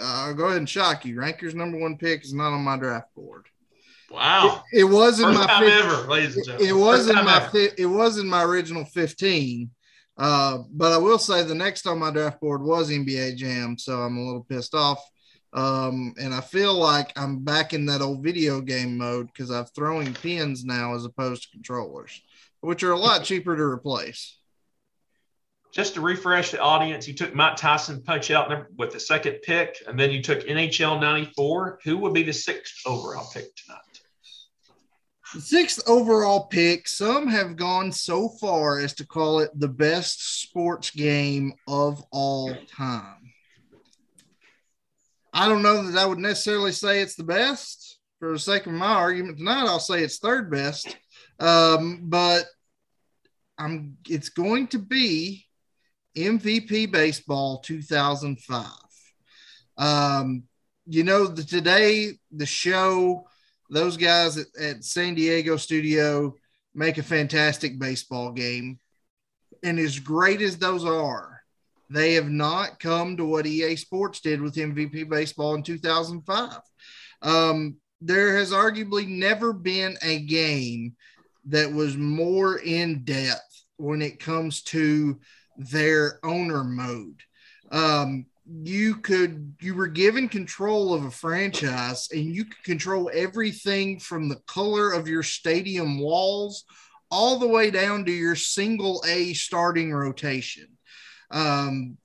I'll 0.00 0.34
go 0.34 0.46
ahead 0.46 0.58
and 0.58 0.68
shock 0.68 1.04
you. 1.04 1.18
Ranker's 1.18 1.54
number 1.54 1.78
one 1.78 1.96
pick 1.96 2.24
is 2.24 2.34
not 2.34 2.52
on 2.52 2.60
my 2.60 2.76
draft 2.76 3.14
board. 3.14 3.46
Wow! 4.10 4.64
It, 4.72 4.80
it 4.80 4.84
was 4.84 5.20
in 5.20 5.26
First 5.26 5.48
my 5.48 5.66
ever, 5.66 6.08
ladies 6.08 6.36
and 6.36 6.44
gentlemen. 6.44 6.66
It, 6.66 6.70
it 6.70 6.78
was 6.78 7.08
in 7.08 7.14
my 7.16 7.40
fi- 7.40 7.74
it 7.76 7.86
was 7.86 8.18
in 8.18 8.26
my 8.26 8.42
original 8.42 8.84
15. 8.84 9.70
Uh, 10.16 10.58
but 10.72 10.92
I 10.92 10.98
will 10.98 11.18
say 11.18 11.42
the 11.42 11.54
next 11.54 11.86
on 11.86 12.00
my 12.00 12.10
draft 12.10 12.40
board 12.40 12.62
was 12.62 12.90
NBA 12.90 13.36
Jam, 13.36 13.78
so 13.78 14.00
I'm 14.00 14.16
a 14.16 14.24
little 14.24 14.44
pissed 14.44 14.74
off. 14.74 15.02
Um, 15.52 16.14
and 16.20 16.34
I 16.34 16.40
feel 16.40 16.74
like 16.74 17.16
I'm 17.16 17.38
back 17.38 17.72
in 17.72 17.86
that 17.86 18.02
old 18.02 18.22
video 18.22 18.60
game 18.60 18.98
mode 18.98 19.28
because 19.28 19.50
I'm 19.50 19.64
throwing 19.66 20.12
pins 20.12 20.64
now 20.64 20.94
as 20.94 21.04
opposed 21.04 21.44
to 21.44 21.50
controllers 21.50 22.20
which 22.60 22.82
are 22.82 22.92
a 22.92 22.98
lot 22.98 23.24
cheaper 23.24 23.56
to 23.56 23.62
replace. 23.62 24.36
Just 25.72 25.94
to 25.94 26.00
refresh 26.00 26.50
the 26.50 26.60
audience, 26.60 27.06
you 27.06 27.14
took 27.14 27.34
Mike 27.34 27.56
Tyson 27.56 28.02
punch 28.02 28.30
out 28.30 28.50
with 28.76 28.92
the 28.92 29.00
second 29.00 29.40
pick, 29.42 29.76
and 29.86 30.00
then 30.00 30.10
you 30.10 30.22
took 30.22 30.40
NHL 30.40 31.00
94. 31.00 31.80
Who 31.84 31.98
would 31.98 32.14
be 32.14 32.22
the 32.22 32.32
sixth 32.32 32.80
overall 32.86 33.28
pick 33.32 33.54
tonight? 33.54 33.80
The 35.34 35.42
sixth 35.42 35.86
overall 35.86 36.46
pick, 36.46 36.88
some 36.88 37.28
have 37.28 37.56
gone 37.56 37.92
so 37.92 38.30
far 38.30 38.78
as 38.78 38.94
to 38.94 39.06
call 39.06 39.40
it 39.40 39.50
the 39.54 39.68
best 39.68 40.40
sports 40.40 40.90
game 40.90 41.52
of 41.66 42.02
all 42.10 42.54
time. 42.66 43.32
I 45.34 45.46
don't 45.46 45.62
know 45.62 45.90
that 45.90 45.98
I 45.98 46.06
would 46.06 46.18
necessarily 46.18 46.72
say 46.72 47.02
it's 47.02 47.14
the 47.14 47.24
best. 47.24 47.98
For 48.20 48.32
the 48.32 48.38
sake 48.38 48.66
of 48.66 48.72
my 48.72 48.86
argument 48.86 49.36
tonight, 49.36 49.66
I'll 49.66 49.78
say 49.78 50.02
it's 50.02 50.18
third 50.18 50.50
best. 50.50 50.96
Um, 51.40 52.00
but 52.04 52.44
I'm 53.58 53.96
it's 54.08 54.28
going 54.28 54.68
to 54.68 54.78
be 54.78 55.46
MVP 56.16 56.90
baseball 56.90 57.58
2005. 57.60 58.66
Um, 59.76 60.44
you 60.86 61.04
know, 61.04 61.26
the, 61.26 61.44
today 61.44 62.12
the 62.32 62.46
show, 62.46 63.26
those 63.70 63.96
guys 63.96 64.36
at, 64.38 64.46
at 64.60 64.84
San 64.84 65.14
Diego 65.14 65.56
studio 65.56 66.34
make 66.74 66.98
a 66.98 67.02
fantastic 67.02 67.78
baseball 67.78 68.32
game. 68.32 68.78
And 69.62 69.78
as 69.78 69.98
great 69.98 70.40
as 70.40 70.56
those 70.56 70.84
are, 70.84 71.42
they 71.90 72.14
have 72.14 72.28
not 72.28 72.78
come 72.80 73.16
to 73.16 73.24
what 73.24 73.46
EA 73.46 73.76
Sports 73.76 74.20
did 74.20 74.40
with 74.40 74.54
MVP 74.54 75.08
Baseball 75.08 75.54
in 75.54 75.62
2005. 75.62 76.60
Um, 77.22 77.76
there 78.00 78.36
has 78.36 78.52
arguably 78.52 79.08
never 79.08 79.52
been 79.52 79.96
a 80.02 80.20
game 80.20 80.96
that 81.48 81.72
was 81.72 81.96
more 81.96 82.58
in 82.58 83.04
depth 83.04 83.64
when 83.76 84.02
it 84.02 84.20
comes 84.20 84.62
to 84.62 85.18
their 85.56 86.20
owner 86.24 86.64
mode. 86.64 87.20
Um, 87.70 88.26
you 88.62 88.96
could 88.96 89.54
you 89.60 89.74
were 89.74 89.88
given 89.88 90.28
control 90.28 90.94
of 90.94 91.04
a 91.04 91.10
franchise 91.10 92.08
and 92.12 92.34
you 92.34 92.46
could 92.46 92.64
control 92.64 93.10
everything 93.12 93.98
from 93.98 94.28
the 94.28 94.40
color 94.46 94.92
of 94.92 95.06
your 95.06 95.22
stadium 95.22 95.98
walls 95.98 96.64
all 97.10 97.38
the 97.38 97.48
way 97.48 97.70
down 97.70 98.04
to 98.04 98.12
your 98.12 98.36
single 98.36 99.02
A 99.06 99.34
starting 99.34 99.92
rotation. 99.92 100.68
Um, 101.30 101.98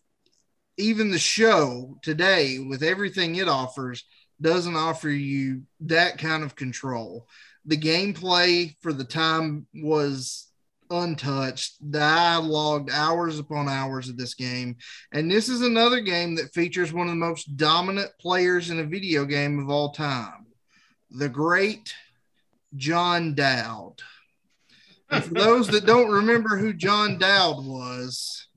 even 0.77 1.11
the 1.11 1.19
show 1.19 1.97
today, 2.01 2.59
with 2.59 2.83
everything 2.83 3.35
it 3.35 3.47
offers, 3.47 4.03
doesn't 4.41 4.75
offer 4.75 5.09
you 5.09 5.63
that 5.81 6.17
kind 6.17 6.43
of 6.43 6.55
control. 6.55 7.27
The 7.65 7.77
gameplay 7.77 8.75
for 8.81 8.91
the 8.91 9.05
time 9.05 9.67
was 9.73 10.47
untouched. 10.89 11.77
I 11.95 12.37
logged 12.37 12.91
hours 12.91 13.39
upon 13.39 13.69
hours 13.69 14.09
of 14.09 14.17
this 14.17 14.33
game. 14.33 14.77
And 15.11 15.29
this 15.29 15.49
is 15.49 15.61
another 15.61 16.01
game 16.01 16.35
that 16.35 16.53
features 16.53 16.93
one 16.93 17.07
of 17.07 17.11
the 17.11 17.17
most 17.17 17.57
dominant 17.57 18.11
players 18.19 18.69
in 18.69 18.79
a 18.79 18.85
video 18.85 19.25
game 19.25 19.59
of 19.59 19.69
all 19.69 19.91
time, 19.91 20.45
the 21.09 21.29
great 21.29 21.93
Jon 22.75 23.33
Dowd. 23.33 23.95
And 25.09 25.23
for 25.23 25.33
those 25.33 25.67
that 25.69 25.85
don't 25.85 26.11
remember 26.11 26.57
who 26.57 26.73
Jon 26.73 27.17
Dowd 27.17 27.63
was, 27.63 28.47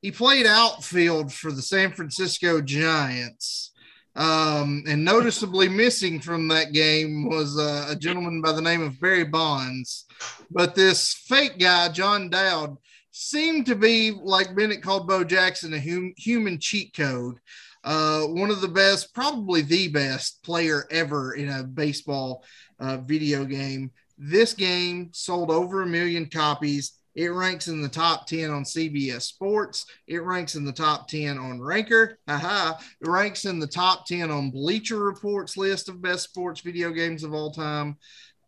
he 0.00 0.10
played 0.10 0.46
outfield 0.46 1.32
for 1.32 1.52
the 1.52 1.62
San 1.62 1.92
Francisco 1.92 2.60
Giants. 2.60 3.72
Um, 4.16 4.82
and 4.88 5.04
noticeably 5.04 5.68
missing 5.68 6.20
from 6.20 6.48
that 6.48 6.72
game 6.72 7.28
was 7.28 7.58
uh, 7.58 7.86
a 7.90 7.96
gentleman 7.96 8.40
by 8.40 8.52
the 8.52 8.62
name 8.62 8.82
of 8.82 8.98
Barry 8.98 9.24
Bonds. 9.24 10.06
But 10.50 10.74
this 10.74 11.12
fake 11.12 11.58
guy, 11.58 11.90
Jon 11.90 12.30
Dowd, 12.30 12.78
seemed 13.10 13.66
to 13.66 13.74
be, 13.74 14.12
like 14.22 14.56
Bennett 14.56 14.82
called 14.82 15.06
Bo 15.06 15.22
Jackson, 15.22 15.74
a 15.74 15.80
hum- 15.80 16.14
human 16.16 16.58
cheat 16.58 16.94
code. 16.94 17.38
Uh, 17.84 18.22
one 18.22 18.50
of 18.50 18.60
the 18.62 18.68
best, 18.68 19.14
probably 19.14 19.62
the 19.62 19.88
best 19.88 20.42
player 20.42 20.86
ever 20.90 21.34
in 21.34 21.48
a 21.50 21.62
baseball 21.62 22.42
uh, 22.80 22.96
video 22.96 23.44
game. 23.44 23.90
This 24.18 24.54
game 24.54 25.10
sold 25.12 25.50
over 25.50 25.82
a 25.82 25.86
million 25.86 26.26
copies. 26.26 26.95
It 27.16 27.28
ranks 27.28 27.68
in 27.68 27.80
the 27.80 27.88
top 27.88 28.26
10 28.26 28.50
on 28.50 28.62
CBS 28.62 29.22
Sports. 29.22 29.86
It 30.06 30.22
ranks 30.22 30.54
in 30.54 30.66
the 30.66 30.72
top 30.72 31.08
10 31.08 31.38
on 31.38 31.60
Ranker. 31.60 32.18
Haha. 32.28 32.74
It 33.00 33.08
ranks 33.08 33.46
in 33.46 33.58
the 33.58 33.66
top 33.66 34.06
10 34.06 34.30
on 34.30 34.50
Bleacher 34.50 34.98
Report's 34.98 35.56
list 35.56 35.88
of 35.88 36.02
best 36.02 36.24
sports 36.24 36.60
video 36.60 36.90
games 36.90 37.24
of 37.24 37.32
all 37.32 37.50
time. 37.50 37.96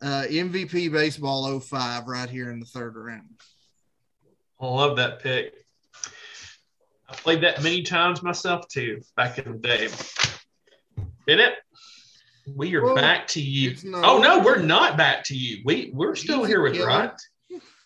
Uh, 0.03 0.25
MVP 0.29 0.93
Baseball 0.93 1.59
05 1.59 2.07
right 2.07 2.29
here 2.29 2.51
in 2.51 2.61
the 2.61 2.67
third 2.67 2.95
round. 2.95 3.41
I 4.61 4.67
love 4.67 4.97
that 4.99 5.21
pick. 5.21 5.55
I 7.09 7.15
played 7.15 7.41
that 7.43 7.63
many 7.63 7.83
times 7.83 8.23
myself 8.23 8.69
too 8.69 9.01
back 9.17 9.39
in 9.39 9.51
the 9.51 9.59
day. 9.59 9.89
Bennett, 11.27 11.55
we 12.55 12.75
are 12.75 12.85
well, 12.85 12.95
back 12.95 13.27
to 13.29 13.41
you. 13.41 13.77
Oh 13.95 14.19
no, 14.19 14.41
we're 14.41 14.61
not 14.61 14.99
back 14.99 15.25
to 15.25 15.35
you. 15.37 15.63
We 15.65 15.91
we're 15.95 16.15
still 16.17 16.45
here 16.45 16.61
with 16.61 16.79
Rod. 16.79 17.13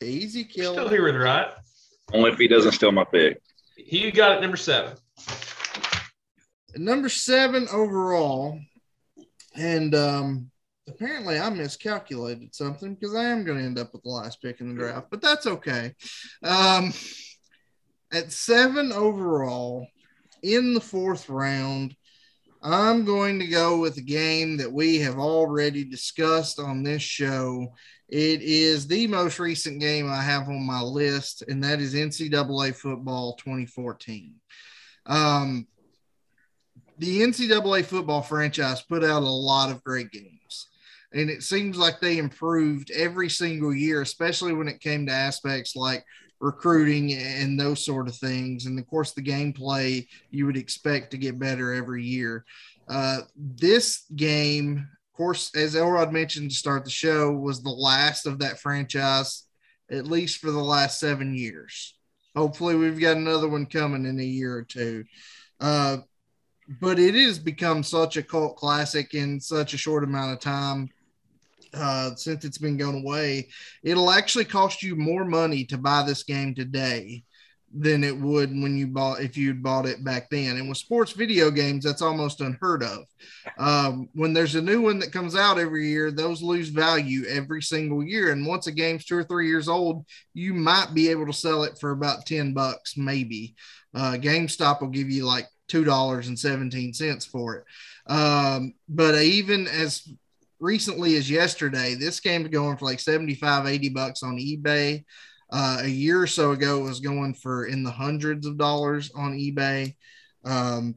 Easy 0.05 0.45
kill. 0.45 0.75
Still 0.75 0.89
here 0.89 1.05
with 1.05 1.17
Rod. 1.17 1.53
Only 2.13 2.31
if 2.31 2.39
he 2.39 2.49
doesn't 2.49 2.73
steal 2.73 2.93
my 2.93 3.05
pick. 3.05 3.41
He 3.77 4.11
got 4.11 4.37
it 4.37 4.41
number 4.41 4.57
seven. 4.57 4.97
Number 6.77 7.09
seven 7.09 7.69
overall. 7.73 8.59
And 9.55 9.95
um 9.95 10.51
apparently 10.89 11.39
I 11.39 11.49
miscalculated 11.51 12.55
something 12.55 12.95
because 12.95 13.15
I 13.15 13.25
am 13.25 13.45
going 13.45 13.59
to 13.59 13.65
end 13.65 13.79
up 13.79 13.93
with 13.93 14.03
the 14.03 14.11
last 14.11 14.43
pick 14.43 14.61
in 14.61 14.75
the 14.75 14.81
draft, 14.81 15.09
but 15.11 15.23
that's 15.23 15.47
okay. 15.47 15.95
Um 16.43 16.93
at 18.13 18.33
seven 18.33 18.93
overall 18.93 19.87
in 20.43 20.75
the 20.75 20.81
fourth 20.81 21.29
round, 21.29 21.95
I'm 22.63 23.05
going 23.05 23.41
to 23.41 23.47
go 23.47 23.79
with 23.79 23.97
a 23.97 24.03
game 24.03 24.57
that 24.59 24.73
we 24.73 24.99
have 25.01 25.19
already 25.19 25.85
discussed 25.85 26.61
on 26.61 26.83
this 26.83 27.03
show, 27.03 27.75
it 28.13 28.43
is 28.43 28.87
the 28.87 29.07
most 29.07 29.39
recent 29.39 29.81
game 29.81 30.11
I 30.11 30.21
have 30.21 30.47
on 30.49 30.67
my 30.67 30.83
list, 30.83 31.45
and 31.49 31.65
that 31.65 31.81
is 31.81 31.95
NCAA 31.95 32.75
football 32.75 33.37
2014. 33.37 34.35
Um, 35.07 35.67
the 36.99 37.23
NCAA 37.23 37.87
football 37.87 38.21
franchise 38.21 38.83
put 38.83 39.03
out 39.03 39.23
a 39.23 39.27
lot 39.27 39.71
of 39.71 39.83
great 39.83 40.13
games, 40.13 40.69
and 41.15 41.31
it 41.31 41.43
seems 41.43 41.79
like 41.79 42.01
they 42.01 42.19
improved 42.19 42.91
every 42.91 43.31
single 43.31 43.75
year, 43.75 44.03
especially 44.03 44.53
when 44.53 44.69
it 44.69 44.81
came 44.81 45.07
to 45.07 45.13
aspects 45.13 45.75
like 45.75 46.05
recruiting 46.43 47.15
and 47.15 47.59
those 47.59 47.83
sort 47.83 48.09
of 48.09 48.17
things. 48.17 48.67
And 48.67 48.79
of 48.79 48.87
course, 48.89 49.13
the 49.13 49.23
gameplay 49.23 50.07
you 50.31 50.45
would 50.45 50.57
expect 50.57 51.13
to 51.13 51.17
get 51.17 51.39
better 51.39 51.73
every 51.73 52.05
year. 52.05 52.45
Uh, 52.89 53.21
this 53.37 54.05
game 54.17 54.89
of 55.13 55.17
course, 55.17 55.55
as 55.55 55.77
Elrod 55.77 56.11
mentioned 56.11 56.51
to 56.51 56.57
start 56.57 56.85
the 56.85 56.91
show, 56.91 57.33
was 57.33 57.63
the 57.63 57.69
last 57.69 58.27
of 58.27 58.39
that 58.39 58.59
franchise, 58.59 59.45
at 59.91 60.07
least 60.07 60.39
for 60.39 60.51
the 60.51 60.59
last 60.59 60.99
seven 60.99 61.35
years. 61.35 61.95
Hopefully, 62.35 62.77
we've 62.77 62.99
got 62.99 63.19
another 63.19 63.47
one 63.47 63.67
coming 63.67 64.07
in 64.07 64.19
a 64.19 64.25
year 64.25 64.57
or 64.57 64.63
two. 64.63 65.05
Uh, 65.61 65.99
but 66.81 66.99
it 66.99 67.15
has 67.15 67.39
become 67.39 67.83
such 67.83 68.17
a 68.17 68.23
cult 68.23 68.57
classic 68.57 69.13
in 69.13 69.39
such 69.39 69.75
a 69.75 69.79
short 69.79 70.03
amount 70.03 70.33
of 70.33 70.41
time 70.41 70.89
uh, 71.75 72.15
since 72.15 72.45
it's 72.45 72.59
been 72.59 72.77
going 72.77 73.03
away. 73.03 73.49
It'll 73.83 74.11
actually 74.11 74.45
cost 74.45 74.83
you 74.83 74.97
more 74.97 75.25
money 75.25 75.65
to 75.67 75.79
buy 75.79 76.05
this 76.07 76.23
game 76.23 76.55
today 76.55 77.25
than 77.75 78.05
it 78.05 78.17
would 78.17 78.51
when 78.51 78.77
you 78.77 78.87
bought 78.87 79.23
if 79.23 79.37
you'd 79.37 79.63
bought 79.63 79.87
it 79.87 80.05
back 80.05 80.29
then. 80.31 80.57
And 80.57 80.69
with 80.69 80.79
sports 80.79 81.13
video 81.13 81.51
games, 81.51 81.85
that's 81.85 82.03
almost 82.03 82.41
unheard 82.41 82.83
of. 82.83 83.05
Um, 83.59 84.09
when 84.13 84.33
there's 84.33 84.55
a 84.55 84.63
new 84.63 84.83
one 84.83 84.99
that 84.99 85.13
comes 85.13 85.35
out 85.35 85.59
every 85.59 85.89
year, 85.89 86.11
those 86.11 86.43
lose 86.43 86.69
value 86.69 87.25
every 87.29 87.63
single 87.63 88.03
year. 88.05 88.33
And 88.33 88.47
once 88.47 88.67
a 88.67 88.73
game's 88.73 89.07
two 89.07 89.17
or 89.17 89.25
three 89.25 89.49
years 89.49 89.69
old, 89.69 90.05
you 90.35 90.53
might 90.53 90.93
be 90.93 91.09
able 91.09 91.27
to 91.27 91.33
sell 91.33 91.65
it 91.65 91.79
for 91.79 91.93
about 91.93 92.27
10 92.27 92.53
bucks, 92.53 92.97
maybe. 92.97 93.55
Uh, 93.95 94.13
GameStop 94.13 94.81
will 94.81 94.89
give 94.89 95.11
you 95.11 95.25
like 95.25 95.49
$2.17 95.71 97.29
for 97.29 97.57
it. 97.57 97.65
Um, 98.13 98.75
but 98.89 99.15
even 99.23 99.67
as 99.67 100.07
recently 100.63 101.17
as 101.17 101.29
yesterday, 101.29 101.95
this 101.95 102.21
game's 102.21 102.49
going 102.49 102.77
for 102.77 102.87
like 102.87 103.01
75, 103.01 103.67
80 103.67 103.89
bucks 103.91 104.23
on 104.23 104.39
eBay. 104.39 105.05
Uh, 105.53 105.81
a 105.83 105.89
year 105.89 106.23
or 106.23 106.27
so 106.27 106.53
ago, 106.53 106.81
it 106.81 106.85
was 106.85 107.01
going 107.01 107.35
for 107.35 107.67
in 107.67 107.83
the 107.83 107.91
hundreds 107.91 108.47
of 108.47 108.57
dollars 108.57 109.11
on 109.15 109.33
eBay. 109.33 109.95
Um, 110.45 110.95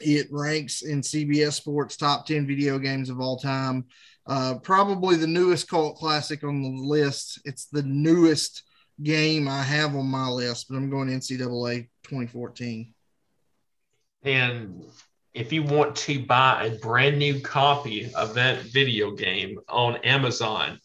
it 0.00 0.26
ranks 0.32 0.82
in 0.82 1.02
CBS 1.02 1.52
Sports 1.52 1.96
top 1.96 2.26
10 2.26 2.46
video 2.46 2.78
games 2.78 3.10
of 3.10 3.20
all 3.20 3.36
time. 3.36 3.84
Uh, 4.26 4.56
probably 4.62 5.16
the 5.16 5.26
newest 5.26 5.68
cult 5.68 5.96
classic 5.96 6.42
on 6.42 6.62
the 6.62 6.82
list. 6.82 7.40
It's 7.44 7.66
the 7.66 7.82
newest 7.82 8.62
game 9.02 9.48
I 9.48 9.62
have 9.62 9.94
on 9.94 10.06
my 10.06 10.28
list, 10.28 10.66
but 10.68 10.76
I'm 10.76 10.90
going 10.90 11.08
NCAA 11.08 11.88
2014. 12.04 12.94
And 14.24 14.84
if 15.38 15.52
you 15.52 15.62
want 15.62 15.94
to 15.94 16.18
buy 16.24 16.64
a 16.64 16.76
brand 16.78 17.16
new 17.16 17.38
copy 17.40 18.12
of 18.14 18.34
that 18.34 18.62
video 18.62 19.12
game 19.12 19.60
on 19.68 19.98
Amazon, 19.98 20.80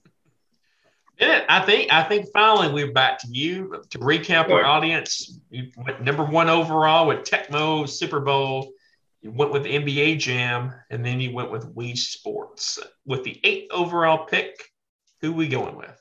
Bennett, 1.20 1.46
I 1.48 1.62
think 1.62 1.94
I 1.94 2.02
think 2.04 2.26
finally 2.34 2.74
we're 2.74 2.92
back 2.92 3.20
to 3.20 3.28
you 3.28 3.84
to 3.92 4.00
recap 4.00 4.50
our 4.50 4.66
audience. 4.66 5.40
You 5.52 5.70
went 5.78 6.02
number 6.02 6.24
one 6.24 6.50
overall 6.50 7.06
with 7.08 7.20
Tecmo 7.20 7.88
Super 7.88 8.20
Bowl. 8.20 8.74
You 9.22 9.32
went 9.32 9.52
with 9.52 9.66
NBA 9.66 10.20
Jam, 10.20 10.74
and 10.90 11.06
then 11.06 11.20
you 11.20 11.34
went 11.34 11.52
with 11.52 11.76
Wii 11.76 11.98
Sports. 11.98 12.80
With 13.06 13.24
the 13.24 13.40
eighth 13.44 13.72
overall 13.72 14.26
pick, 14.26 14.56
who 15.22 15.34
we 15.34 15.48
going 15.48 15.76
with? 15.76 16.00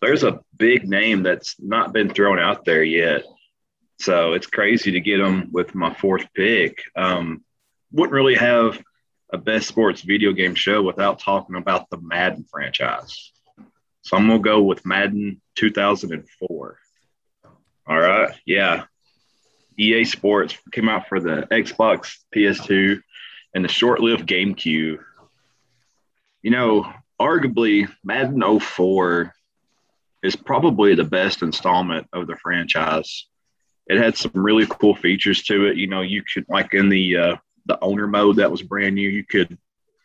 There's 0.00 0.24
a 0.24 0.40
big 0.56 0.88
name 0.88 1.22
that's 1.22 1.54
not 1.60 1.92
been 1.92 2.10
thrown 2.10 2.38
out 2.38 2.64
there 2.64 2.82
yet. 2.82 3.24
So 4.00 4.32
it's 4.32 4.46
crazy 4.46 4.92
to 4.92 5.00
get 5.00 5.18
them 5.18 5.50
with 5.52 5.74
my 5.74 5.94
fourth 5.94 6.26
pick. 6.34 6.82
Um, 6.96 7.44
wouldn't 7.92 8.12
really 8.12 8.34
have 8.34 8.82
a 9.32 9.38
best 9.38 9.68
sports 9.68 10.02
video 10.02 10.32
game 10.32 10.54
show 10.54 10.82
without 10.82 11.18
talking 11.18 11.56
about 11.56 11.88
the 11.90 11.98
Madden 11.98 12.44
franchise. 12.50 13.32
So 14.02 14.16
I'm 14.16 14.26
gonna 14.28 14.40
go 14.40 14.62
with 14.62 14.86
Madden 14.86 15.40
2004. 15.56 16.78
All 17.88 17.98
right, 17.98 18.34
yeah, 18.44 18.84
EA 19.78 20.04
Sports 20.04 20.56
came 20.72 20.88
out 20.88 21.08
for 21.08 21.20
the 21.20 21.46
Xbox, 21.50 22.16
PS2, 22.34 23.00
and 23.54 23.64
the 23.64 23.68
short-lived 23.68 24.28
GameCube. 24.28 24.98
You 26.42 26.50
know, 26.50 26.92
arguably 27.20 27.90
Madden 28.04 28.60
04 28.60 29.32
is 30.22 30.36
probably 30.36 30.94
the 30.94 31.04
best 31.04 31.42
installment 31.42 32.06
of 32.12 32.26
the 32.26 32.36
franchise. 32.36 33.26
It 33.86 33.98
had 33.98 34.16
some 34.16 34.32
really 34.34 34.66
cool 34.66 34.96
features 34.96 35.42
to 35.44 35.66
it. 35.66 35.76
You 35.76 35.86
know, 35.86 36.02
you 36.02 36.22
could 36.22 36.46
like 36.48 36.74
in 36.74 36.88
the 36.88 37.16
uh, 37.16 37.36
the 37.66 37.78
owner 37.82 38.06
mode 38.06 38.36
that 38.36 38.50
was 38.50 38.62
brand 38.62 38.94
new. 38.94 39.08
You 39.08 39.24
could 39.24 39.56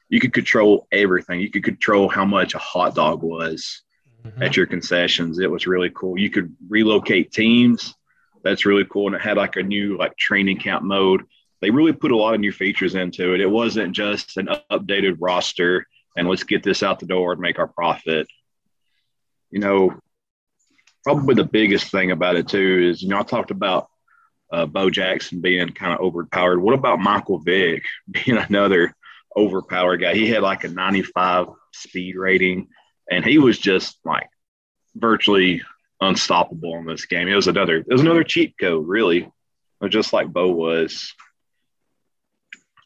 you 0.10 0.20
could 0.20 0.34
control 0.34 0.88
everything. 0.92 1.40
You 1.40 1.50
could 1.50 1.64
control 1.64 2.10
how 2.10 2.26
much 2.26 2.54
a 2.54 2.60
hot 2.60 2.96
dog 2.96 3.24
was 3.24 3.82
mm-hmm. 4.24 4.44
at 4.44 4.56
your 4.56 4.66
concessions. 4.66 5.40
It 5.40 5.50
was 5.50 5.66
really 5.68 5.90
cool. 5.94 6.18
You 6.18 6.30
could 6.30 6.56
relocate 6.70 7.32
teams. 7.32 7.96
That's 8.44 8.66
really 8.66 8.86
cool. 8.86 9.08
And 9.08 9.16
it 9.16 9.22
had 9.22 9.38
like 9.38 9.56
a 9.56 9.64
new 9.64 9.98
like 9.98 10.18
training 10.18 10.60
camp 10.60 10.84
mode. 10.84 11.24
They 11.62 11.70
really 11.70 11.94
put 11.94 12.12
a 12.12 12.18
lot 12.18 12.34
of 12.34 12.40
new 12.40 12.52
features 12.52 12.96
into 12.96 13.34
it. 13.34 13.42
It 13.42 13.50
wasn't 13.50 13.96
just 13.96 14.38
an 14.38 14.50
updated 14.72 15.18
roster 15.20 15.86
and 16.18 16.28
let's 16.28 16.44
get 16.44 16.64
this 16.64 16.84
out 16.84 17.00
the 17.00 17.06
door 17.06 17.34
and 17.34 17.42
make 17.42 17.60
our 17.60 17.68
profit. 17.68 18.28
You 19.52 19.60
know, 19.60 20.00
probably 21.04 21.36
the 21.36 21.44
biggest 21.44 21.92
thing 21.92 22.12
about 22.12 22.36
it 22.36 22.48
too 22.48 22.90
is, 22.90 23.02
you 23.02 23.10
know, 23.10 23.20
I 23.20 23.24
talked 23.24 23.52
about 23.52 23.90
uh, 24.52 24.66
Bo 24.66 24.90
Jackson 24.90 25.42
being 25.42 25.70
kind 25.70 25.94
of 25.94 26.00
overpowered. 26.00 26.60
What 26.60 26.74
about 26.74 27.00
Michael 27.00 27.40
Vick 27.40 27.84
being 28.12 28.38
another 28.38 28.96
overpowered 29.36 29.98
guy? 29.98 30.14
He 30.14 30.30
had 30.30 30.42
like 30.42 30.64
a 30.64 30.70
95 30.70 31.48
speed 31.74 32.16
rating, 32.16 32.68
and 33.10 33.24
he 33.24 33.38
was 33.38 33.58
just 33.58 33.98
like 34.04 34.28
virtually 34.96 35.62
unstoppable 36.02 36.78
in 36.78 36.86
this 36.86 37.06
game. 37.06 37.28
It 37.28 37.36
was 37.36 37.48
another, 37.48 37.78
it 37.78 37.88
was 37.88 38.02
another 38.02 38.24
cheat 38.24 38.58
code, 38.60 38.88
really, 38.88 39.32
just 39.90 40.14
like 40.14 40.28
Bo 40.28 40.52
was. 40.52 41.14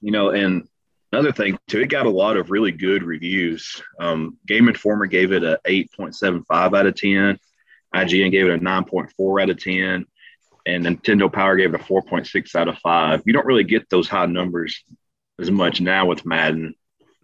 You 0.02 0.12
know, 0.12 0.30
and 0.30 0.68
another 1.12 1.32
thing 1.32 1.58
too, 1.68 1.82
it 1.82 1.88
got 1.88 2.06
a 2.06 2.12
lot 2.12 2.38
of 2.38 2.52
really 2.52 2.72
good 2.72 3.04
reviews. 3.04 3.82
Um, 4.00 4.38
Game 4.46 4.68
Informer 4.68 5.08
gave 5.08 5.32
it 5.32 5.44
a 5.44 5.60
8.75 5.66 6.78
out 6.78 6.86
of 6.86 6.96
10. 6.96 7.40
IGN 7.96 8.32
gave 8.32 8.48
it 8.48 8.56
a 8.56 8.64
9.4 8.64 9.42
out 9.42 9.50
of 9.50 9.64
10 9.64 10.06
and 10.66 10.86
Nintendo 10.86 11.32
Power 11.32 11.56
gave 11.56 11.74
it 11.74 11.82
a 11.82 11.84
4.6 11.84 12.56
out 12.56 12.68
of 12.68 12.78
5. 12.80 13.24
You 13.26 13.34
don't 13.34 13.46
really 13.46 13.64
get 13.64 13.90
those 13.90 14.08
high 14.08 14.26
numbers 14.26 14.84
as 15.40 15.52
much 15.52 15.82
now 15.82 16.06
with 16.06 16.26
Madden 16.26 16.76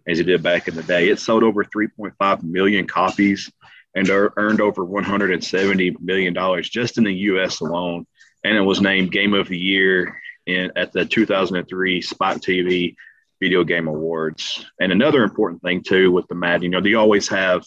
as 0.06 0.18
you 0.18 0.24
did 0.24 0.42
back 0.42 0.68
in 0.68 0.74
the 0.74 0.82
day. 0.82 1.08
It 1.08 1.18
sold 1.18 1.42
over 1.42 1.64
3.5 1.64 2.42
million 2.42 2.86
copies 2.86 3.50
and 3.94 4.08
earned 4.10 4.60
over 4.60 4.84
170 4.84 5.96
million 6.00 6.32
dollars 6.32 6.68
just 6.68 6.98
in 6.98 7.04
the 7.04 7.14
U.S. 7.14 7.60
alone, 7.60 8.06
and 8.44 8.56
it 8.56 8.62
was 8.62 8.80
named 8.80 9.12
Game 9.12 9.34
of 9.34 9.48
the 9.48 9.58
Year 9.58 10.20
in 10.46 10.72
at 10.76 10.92
the 10.92 11.04
2003 11.04 12.02
Spot 12.02 12.38
TV 12.38 12.96
Video 13.40 13.64
Game 13.64 13.88
Awards. 13.88 14.64
And 14.80 14.92
another 14.92 15.22
important 15.22 15.62
thing 15.62 15.82
too 15.82 16.10
with 16.10 16.26
the 16.28 16.34
Madden, 16.34 16.62
you 16.62 16.68
know, 16.70 16.80
they 16.80 16.94
always 16.94 17.28
have 17.28 17.64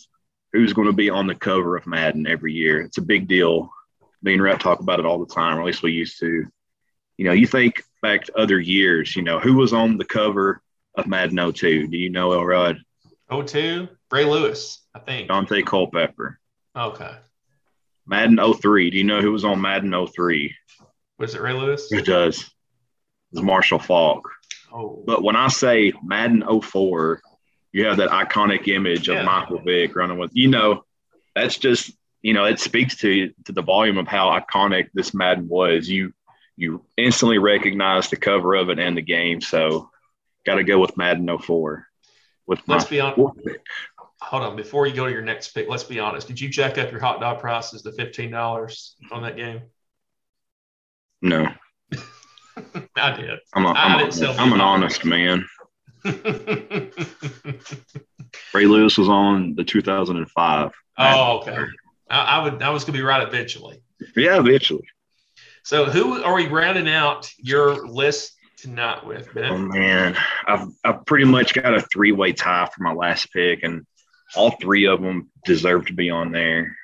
who's 0.51 0.73
going 0.73 0.87
to 0.87 0.93
be 0.93 1.09
on 1.09 1.27
the 1.27 1.35
cover 1.35 1.75
of 1.75 1.85
Madden 1.85 2.27
every 2.27 2.53
year. 2.53 2.81
It's 2.81 2.97
a 2.97 3.01
big 3.01 3.27
deal 3.27 3.71
me 4.25 4.33
and 4.33 4.41
Rep 4.41 4.59
talk 4.59 4.79
about 4.79 4.99
it 4.99 5.05
all 5.05 5.23
the 5.23 5.33
time, 5.33 5.57
or 5.57 5.61
at 5.61 5.67
least 5.67 5.83
we 5.83 5.91
used 5.91 6.19
to. 6.19 6.45
You 7.17 7.25
know, 7.25 7.31
you 7.31 7.47
think 7.47 7.81
back 8.01 8.25
to 8.25 8.37
other 8.37 8.59
years, 8.59 9.15
you 9.15 9.21
know, 9.21 9.39
who 9.39 9.53
was 9.53 9.71
on 9.71 9.97
the 9.97 10.03
cover 10.03 10.61
of 10.95 11.07
Madden 11.07 11.53
02? 11.53 11.87
Do 11.87 11.97
you 11.97 12.09
know, 12.09 12.33
Elrod? 12.33 12.77
02? 13.31 13.87
Ray 14.11 14.25
Lewis, 14.25 14.81
I 14.95 14.99
think. 14.99 15.29
Daunte 15.29 15.65
Culpepper. 15.65 16.39
Okay. 16.75 17.11
Madden 18.07 18.39
03. 18.53 18.89
Do 18.89 18.97
you 18.97 19.03
know 19.03 19.21
who 19.21 19.31
was 19.31 19.43
on 19.43 19.61
Madden 19.61 19.93
03? 20.07 20.55
Was 21.19 21.35
it 21.35 21.41
Ray 21.41 21.53
Lewis? 21.53 21.91
It 21.91 22.05
does. 22.05 22.39
It 22.39 22.45
was 23.33 23.43
Marshall 23.43 23.79
Faulk. 23.79 24.29
Oh. 24.73 25.03
But 25.05 25.23
when 25.23 25.35
I 25.35 25.49
say 25.49 25.91
Madden 26.03 26.43
04, 26.61 27.21
you 27.73 27.85
have 27.85 27.97
that 27.97 28.09
iconic 28.09 28.67
image 28.67 29.09
of 29.09 29.15
yeah. 29.15 29.23
Michael 29.23 29.59
Vick 29.59 29.95
running 29.95 30.17
with, 30.17 30.31
you 30.33 30.47
know, 30.47 30.83
that's 31.35 31.57
just 31.57 31.91
you 32.21 32.33
know, 32.33 32.45
it 32.45 32.59
speaks 32.59 32.95
to 32.97 33.31
to 33.43 33.51
the 33.51 33.61
volume 33.61 33.99
of 33.99 34.07
how 34.07 34.29
iconic 34.29 34.87
this 34.95 35.13
Madden 35.13 35.47
was. 35.47 35.87
You 35.87 36.11
you 36.55 36.83
instantly 36.97 37.37
recognize 37.37 38.09
the 38.09 38.15
cover 38.15 38.55
of 38.55 38.69
it 38.69 38.79
and 38.79 38.97
the 38.97 39.03
game. 39.03 39.41
So 39.41 39.91
got 40.43 40.55
to 40.55 40.63
go 40.63 40.79
with 40.79 40.97
Madden 40.97 41.37
04. 41.37 41.85
With 42.47 42.61
let's 42.65 42.85
be 42.85 42.99
honest. 42.99 43.19
Hold 44.21 44.43
on, 44.43 44.55
before 44.55 44.87
you 44.87 44.93
go 44.95 45.05
to 45.05 45.11
your 45.11 45.21
next 45.21 45.49
pick, 45.49 45.67
let's 45.69 45.83
be 45.83 45.99
honest. 45.99 46.27
Did 46.27 46.39
you 46.39 46.49
jack 46.49 46.77
up 46.77 46.91
your 46.91 47.01
hot 47.01 47.19
dog 47.19 47.39
prices 47.39 47.81
to 47.83 47.91
fifteen 47.91 48.31
dollars 48.31 48.95
on 49.11 49.23
that 49.23 49.35
game? 49.35 49.61
No, 51.21 51.47
I 52.95 53.15
did. 53.15 53.39
I'm, 53.53 53.65
a, 53.65 53.69
I'm, 53.69 54.09
a, 54.09 54.27
I'm 54.37 54.53
an 54.53 54.61
honest 54.61 55.05
man. 55.05 55.45
Ray 58.53 58.65
Lewis 58.65 58.97
was 58.97 59.09
on 59.09 59.55
the 59.55 59.63
2005. 59.63 60.71
Oh, 60.97 61.37
okay. 61.39 61.57
I, 62.09 62.19
I 62.19 62.43
would. 62.43 62.61
I 62.61 62.69
was 62.69 62.83
going 62.83 62.93
to 62.93 62.99
be 62.99 63.03
right 63.03 63.27
eventually. 63.27 63.81
Yeah, 64.15 64.39
eventually. 64.39 64.87
So, 65.63 65.85
who 65.85 66.23
are 66.23 66.35
we 66.35 66.47
rounding 66.47 66.87
out 66.87 67.31
your 67.37 67.87
list 67.87 68.33
tonight 68.57 69.05
with, 69.05 69.33
Ben? 69.33 69.51
Oh 69.51 69.57
man, 69.57 70.15
I've 70.45 70.67
I've 70.83 71.05
pretty 71.05 71.25
much 71.25 71.53
got 71.53 71.73
a 71.73 71.81
three 71.81 72.11
way 72.11 72.33
tie 72.33 72.69
for 72.73 72.83
my 72.83 72.93
last 72.93 73.31
pick, 73.33 73.63
and 73.63 73.85
all 74.35 74.51
three 74.51 74.85
of 74.85 75.01
them 75.01 75.29
deserve 75.45 75.85
to 75.87 75.93
be 75.93 76.09
on 76.09 76.31
there. 76.31 76.75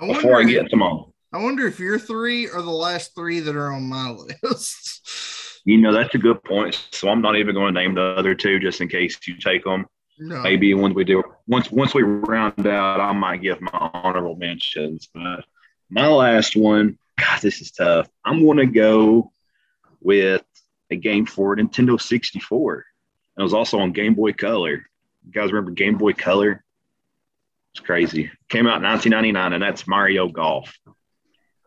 I 0.00 0.06
before 0.06 0.40
I 0.40 0.44
get 0.44 0.70
them 0.70 0.82
all. 0.82 1.12
I 1.32 1.42
wonder 1.42 1.66
if 1.66 1.78
your 1.78 1.98
three 1.98 2.48
are 2.48 2.62
the 2.62 2.70
last 2.70 3.14
three 3.14 3.40
that 3.40 3.56
are 3.56 3.72
on 3.72 3.88
my 3.88 4.10
list. 4.42 5.60
you 5.64 5.78
know, 5.78 5.92
that's 5.92 6.14
a 6.14 6.18
good 6.18 6.42
point. 6.44 6.88
So 6.92 7.08
I'm 7.08 7.20
not 7.20 7.36
even 7.36 7.54
going 7.54 7.74
to 7.74 7.80
name 7.80 7.94
the 7.94 8.02
other 8.02 8.34
two 8.34 8.58
just 8.58 8.80
in 8.80 8.88
case 8.88 9.18
you 9.26 9.36
take 9.36 9.64
them. 9.64 9.86
No. 10.18 10.40
Maybe 10.42 10.74
once 10.74 10.94
we 10.94 11.04
do 11.04 11.22
once 11.46 11.70
once 11.70 11.94
we 11.94 12.02
round 12.02 12.66
out, 12.66 13.00
I 13.00 13.12
might 13.12 13.42
give 13.42 13.60
my 13.60 13.70
honorable 13.72 14.34
mentions. 14.34 15.08
But 15.14 15.44
my 15.90 16.08
last 16.08 16.56
one, 16.56 16.98
God, 17.18 17.40
this 17.40 17.60
is 17.60 17.70
tough. 17.70 18.08
I'm 18.24 18.44
going 18.44 18.58
to 18.58 18.66
go 18.66 19.30
with 20.00 20.42
a 20.90 20.96
game 20.96 21.26
for 21.26 21.56
Nintendo 21.56 22.00
64. 22.00 22.84
It 23.38 23.42
was 23.42 23.54
also 23.54 23.78
on 23.78 23.92
Game 23.92 24.14
Boy 24.14 24.32
Color. 24.32 24.86
You 25.24 25.32
guys 25.32 25.52
remember 25.52 25.70
Game 25.70 25.98
Boy 25.98 26.14
Color? 26.14 26.64
It's 27.78 27.86
crazy. 27.86 28.28
Came 28.48 28.66
out 28.66 28.78
in 28.78 28.82
1999, 28.82 29.52
and 29.52 29.62
that's 29.62 29.86
Mario 29.86 30.26
Golf. 30.26 30.74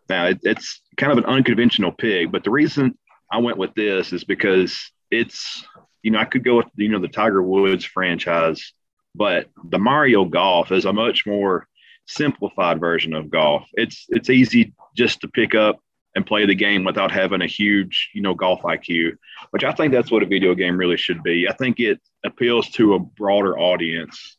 Now 0.10 0.26
it, 0.26 0.40
it's 0.44 0.82
kind 0.98 1.14
of 1.14 1.20
an 1.20 1.26
unconventional 1.26 1.94
pick, 1.94 2.30
but 2.32 2.44
the 2.44 2.52
reason 2.52 2.98
I 3.32 3.38
went 3.38 3.58
with 3.58 3.74
this 3.76 4.12
is 4.12 4.26
because 4.26 4.92
it's 5.10 5.66
you 6.04 6.12
know, 6.12 6.20
I 6.20 6.26
could 6.26 6.44
go 6.44 6.58
with, 6.58 6.66
you 6.76 6.90
know, 6.90 7.00
the 7.00 7.08
Tiger 7.08 7.42
Woods 7.42 7.86
franchise, 7.86 8.74
but 9.16 9.48
the 9.64 9.80
Mario 9.80 10.26
Golf 10.26 10.74
is 10.74 10.84
a 10.84 10.92
much 10.92 11.26
more 11.26 11.66
simplified 12.08 12.82
version 12.82 13.14
of 13.14 13.30
golf. 13.30 13.66
It's 13.74 14.06
it's 14.10 14.30
easy 14.30 14.74
just 14.98 15.22
to 15.22 15.30
pick 15.30 15.56
up 15.56 15.80
and 16.14 16.26
play 16.26 16.46
the 16.46 16.56
game 16.56 16.84
without 16.84 17.12
having 17.12 17.42
a 17.42 17.48
huge, 17.48 18.10
you 18.14 18.22
know, 18.22 18.34
golf 18.34 18.64
IQ, 18.64 19.14
which 19.52 19.64
I 19.64 19.72
think 19.72 19.94
that's 19.94 20.12
what 20.12 20.24
a 20.24 20.26
video 20.26 20.56
game 20.56 20.76
really 20.76 20.98
should 20.98 21.24
be. 21.24 21.48
I 21.48 21.54
think 21.54 21.80
it 21.80 22.02
appeals 22.26 22.70
to 22.72 22.96
a 22.96 23.00
broader 23.00 23.58
audience. 23.58 24.38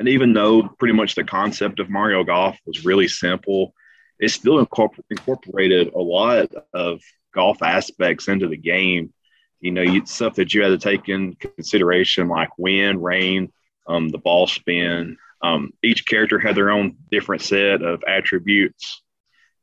And 0.00 0.08
even 0.08 0.32
though 0.32 0.62
pretty 0.62 0.94
much 0.94 1.14
the 1.14 1.22
concept 1.22 1.78
of 1.78 1.88
Mario 1.88 2.24
Golf 2.24 2.58
was 2.66 2.84
really 2.84 3.06
simple, 3.06 3.72
it 4.18 4.30
still 4.30 4.58
incorporated 4.58 5.92
a 5.94 6.00
lot 6.00 6.50
of 6.74 7.00
golf 7.32 7.62
aspects 7.62 8.26
into 8.26 8.48
the 8.48 8.56
game 8.56 9.12
you 9.60 9.70
know, 9.70 9.82
you, 9.82 10.04
stuff 10.06 10.34
that 10.34 10.52
you 10.54 10.62
had 10.62 10.68
to 10.68 10.78
take 10.78 11.08
in 11.08 11.34
consideration, 11.34 12.28
like 12.28 12.50
wind, 12.58 13.02
rain, 13.02 13.52
um, 13.86 14.08
the 14.08 14.18
ball 14.18 14.46
spin. 14.46 15.16
Um, 15.42 15.72
each 15.82 16.06
character 16.06 16.38
had 16.38 16.54
their 16.54 16.70
own 16.70 16.96
different 17.10 17.42
set 17.42 17.82
of 17.82 18.02
attributes. 18.06 19.02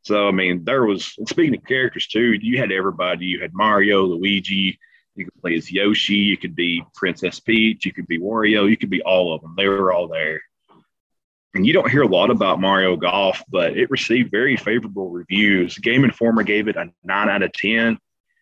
So, 0.03 0.27
I 0.27 0.31
mean, 0.31 0.63
there 0.63 0.85
was, 0.85 1.13
speaking 1.27 1.55
of 1.55 1.65
characters 1.65 2.07
too, 2.07 2.33
you 2.33 2.59
had 2.59 2.71
everybody. 2.71 3.25
You 3.25 3.41
had 3.41 3.53
Mario, 3.53 4.03
Luigi, 4.03 4.79
you 5.17 5.25
could 5.25 5.41
play 5.41 5.55
as 5.55 5.71
Yoshi, 5.71 6.15
you 6.15 6.37
could 6.37 6.55
be 6.55 6.83
Princess 6.95 7.39
Peach, 7.39 7.85
you 7.85 7.93
could 7.93 8.07
be 8.07 8.19
Wario, 8.19 8.69
you 8.69 8.77
could 8.77 8.89
be 8.89 9.01
all 9.01 9.33
of 9.33 9.41
them. 9.41 9.53
They 9.57 9.67
were 9.67 9.91
all 9.91 10.07
there. 10.07 10.41
And 11.53 11.65
you 11.65 11.73
don't 11.73 11.89
hear 11.89 12.03
a 12.03 12.07
lot 12.07 12.29
about 12.29 12.61
Mario 12.61 12.95
Golf, 12.95 13.43
but 13.49 13.75
it 13.75 13.89
received 13.89 14.29
very 14.29 14.57
favorable 14.57 15.09
reviews. 15.09 15.77
Game 15.77 16.03
Informer 16.03 16.43
gave 16.43 16.67
it 16.67 16.75
a 16.75 16.91
9 17.03 17.29
out 17.29 17.41
of 17.41 17.51
10 17.53 17.97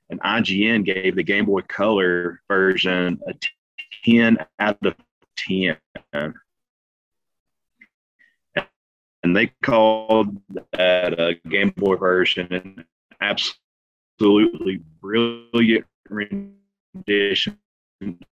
and 0.10 0.22
IGN 0.22 0.86
gave 0.86 1.16
the 1.16 1.24
Game 1.24 1.46
Boy 1.46 1.62
Color 1.62 2.42
version 2.48 3.20
a 3.28 3.34
10 4.04 4.38
out 4.60 4.78
of 4.86 4.96
10. 5.38 5.78
And 9.24 9.36
they 9.36 9.52
called 9.64 10.38
that 10.74 11.20
a 11.20 11.36
Game 11.50 11.74
Boy 11.76 11.96
version 11.96 12.54
an 12.54 12.86
absolutely 13.22 14.82
brilliant 15.02 15.86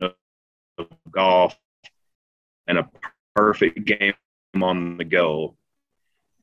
of 0.01 0.87
golf 1.11 1.57
and 2.67 2.79
a 2.79 2.89
perfect 3.35 3.85
game 3.85 4.15
on 4.61 4.97
the 4.97 5.05
go. 5.05 5.57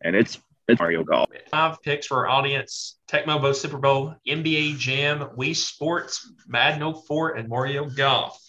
And 0.01 0.15
it's 0.15 0.39
It's 0.69 0.79
Mario 0.79 1.03
Golf. 1.03 1.29
Five 1.49 1.81
picks 1.81 2.05
for 2.05 2.17
our 2.17 2.27
audience: 2.27 2.99
Tecmo 3.07 3.55
Super 3.55 3.79
Bowl, 3.79 4.15
NBA 4.27 4.77
Jam, 4.77 5.19
Wii 5.35 5.55
Sports, 5.55 6.31
Madden 6.47 6.93
04, 6.93 7.37
and 7.37 7.49
Mario 7.49 7.89
Golf. 7.89 8.39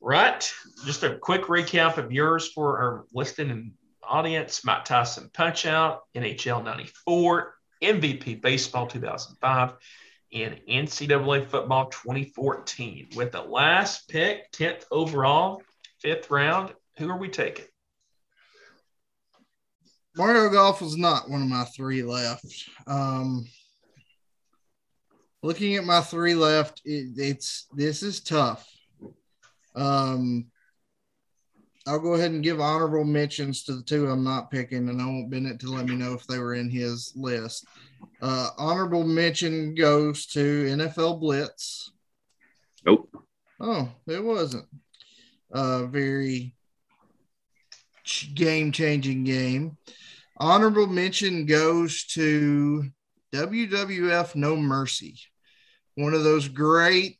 Right. 0.00 0.50
Just 0.86 1.02
a 1.02 1.16
quick 1.18 1.42
recap 1.42 1.98
of 1.98 2.10
yours 2.10 2.48
for 2.48 2.78
our 2.78 3.04
listening 3.12 3.72
audience: 4.02 4.64
Mike 4.64 4.86
Tyson 4.86 5.30
Punch 5.32 5.66
Out, 5.66 6.04
NHL 6.14 6.64
'94, 6.64 7.54
MVP 7.82 8.40
Baseball 8.40 8.86
2005, 8.86 9.74
and 10.42 10.60
NCAA 10.68 11.46
Football 11.46 11.86
2014. 11.86 13.08
With 13.16 13.32
the 13.32 13.42
last 13.42 14.08
pick, 14.08 14.50
10th 14.52 14.84
overall, 14.90 15.62
fifth 16.00 16.30
round, 16.30 16.74
who 16.98 17.08
are 17.08 17.16
we 17.18 17.28
taking? 17.28 17.64
Mario 20.16 20.48
Golf 20.48 20.80
was 20.80 20.96
not 20.96 21.28
one 21.28 21.42
of 21.42 21.48
my 21.48 21.64
three 21.64 22.02
left. 22.02 22.68
Um, 22.86 23.46
looking 25.42 25.76
at 25.76 25.84
my 25.84 26.00
three 26.00 26.34
left, 26.34 26.80
it, 26.84 27.12
it's 27.16 27.66
this 27.74 28.02
is 28.02 28.20
tough. 28.20 28.66
Um, 29.74 30.46
I'll 31.86 32.00
go 32.00 32.14
ahead 32.14 32.32
and 32.32 32.42
give 32.42 32.60
honorable 32.60 33.04
mentions 33.04 33.62
to 33.64 33.74
the 33.74 33.82
two 33.82 34.08
I'm 34.08 34.24
not 34.24 34.50
picking, 34.50 34.88
and 34.88 35.00
I 35.00 35.06
want 35.06 35.30
Bennett 35.30 35.60
to 35.60 35.70
let 35.70 35.86
me 35.86 35.94
know 35.94 36.14
if 36.14 36.26
they 36.26 36.38
were 36.38 36.54
in 36.54 36.68
his 36.68 37.12
list. 37.14 37.66
Uh, 38.20 38.50
honorable 38.58 39.04
mention 39.04 39.74
goes 39.74 40.26
to 40.26 40.64
NFL 40.64 41.20
Blitz. 41.20 41.92
Nope. 42.84 43.08
Oh, 43.60 43.88
it 44.08 44.22
wasn't. 44.22 44.66
A 45.52 45.86
very 45.86 46.54
game 48.34 48.72
changing 48.72 49.24
game. 49.24 49.76
Honorable 50.38 50.86
mention 50.86 51.46
goes 51.46 52.04
to 52.06 52.84
WWF 53.32 54.34
No 54.34 54.56
Mercy, 54.56 55.18
one 55.94 56.14
of 56.14 56.24
those 56.24 56.48
great 56.48 57.18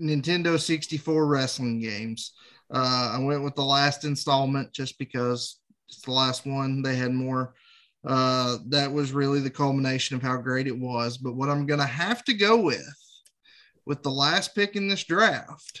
Nintendo 0.00 0.58
64 0.58 1.26
wrestling 1.26 1.80
games. 1.80 2.32
Uh, 2.72 3.14
I 3.16 3.18
went 3.18 3.42
with 3.42 3.54
the 3.54 3.64
last 3.64 4.04
installment 4.04 4.72
just 4.72 4.98
because 4.98 5.60
it's 5.88 6.02
the 6.02 6.12
last 6.12 6.46
one. 6.46 6.82
They 6.82 6.96
had 6.96 7.12
more. 7.12 7.54
Uh, 8.06 8.58
that 8.66 8.92
was 8.92 9.12
really 9.12 9.40
the 9.40 9.50
culmination 9.50 10.16
of 10.16 10.22
how 10.22 10.36
great 10.36 10.66
it 10.66 10.78
was. 10.78 11.16
But 11.16 11.34
what 11.34 11.48
I'm 11.48 11.66
going 11.66 11.80
to 11.80 11.86
have 11.86 12.24
to 12.24 12.34
go 12.34 12.60
with, 12.60 12.94
with 13.86 14.02
the 14.02 14.10
last 14.10 14.54
pick 14.54 14.76
in 14.76 14.88
this 14.88 15.04
draft, 15.04 15.80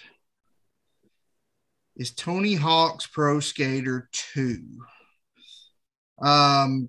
is 1.96 2.12
Tony 2.12 2.54
Hawk's 2.54 3.06
Pro 3.06 3.40
Skater 3.40 4.08
2. 4.34 4.62
Um, 6.22 6.88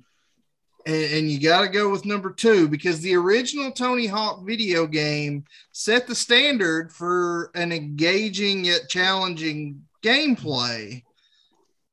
and, 0.86 1.32
you 1.32 1.40
got 1.40 1.62
to 1.62 1.68
go 1.68 1.90
with 1.90 2.06
number 2.06 2.32
two 2.32 2.68
because 2.68 3.02
the 3.02 3.16
original 3.16 3.72
Tony 3.72 4.06
Hawk 4.06 4.46
video 4.46 4.86
game 4.86 5.44
set 5.72 6.06
the 6.06 6.16
standard 6.16 6.92
for 6.92 7.50
an 7.56 7.72
engaging 7.72 8.66
yet 8.66 8.88
challenging 8.88 9.82
gameplay. 10.04 11.04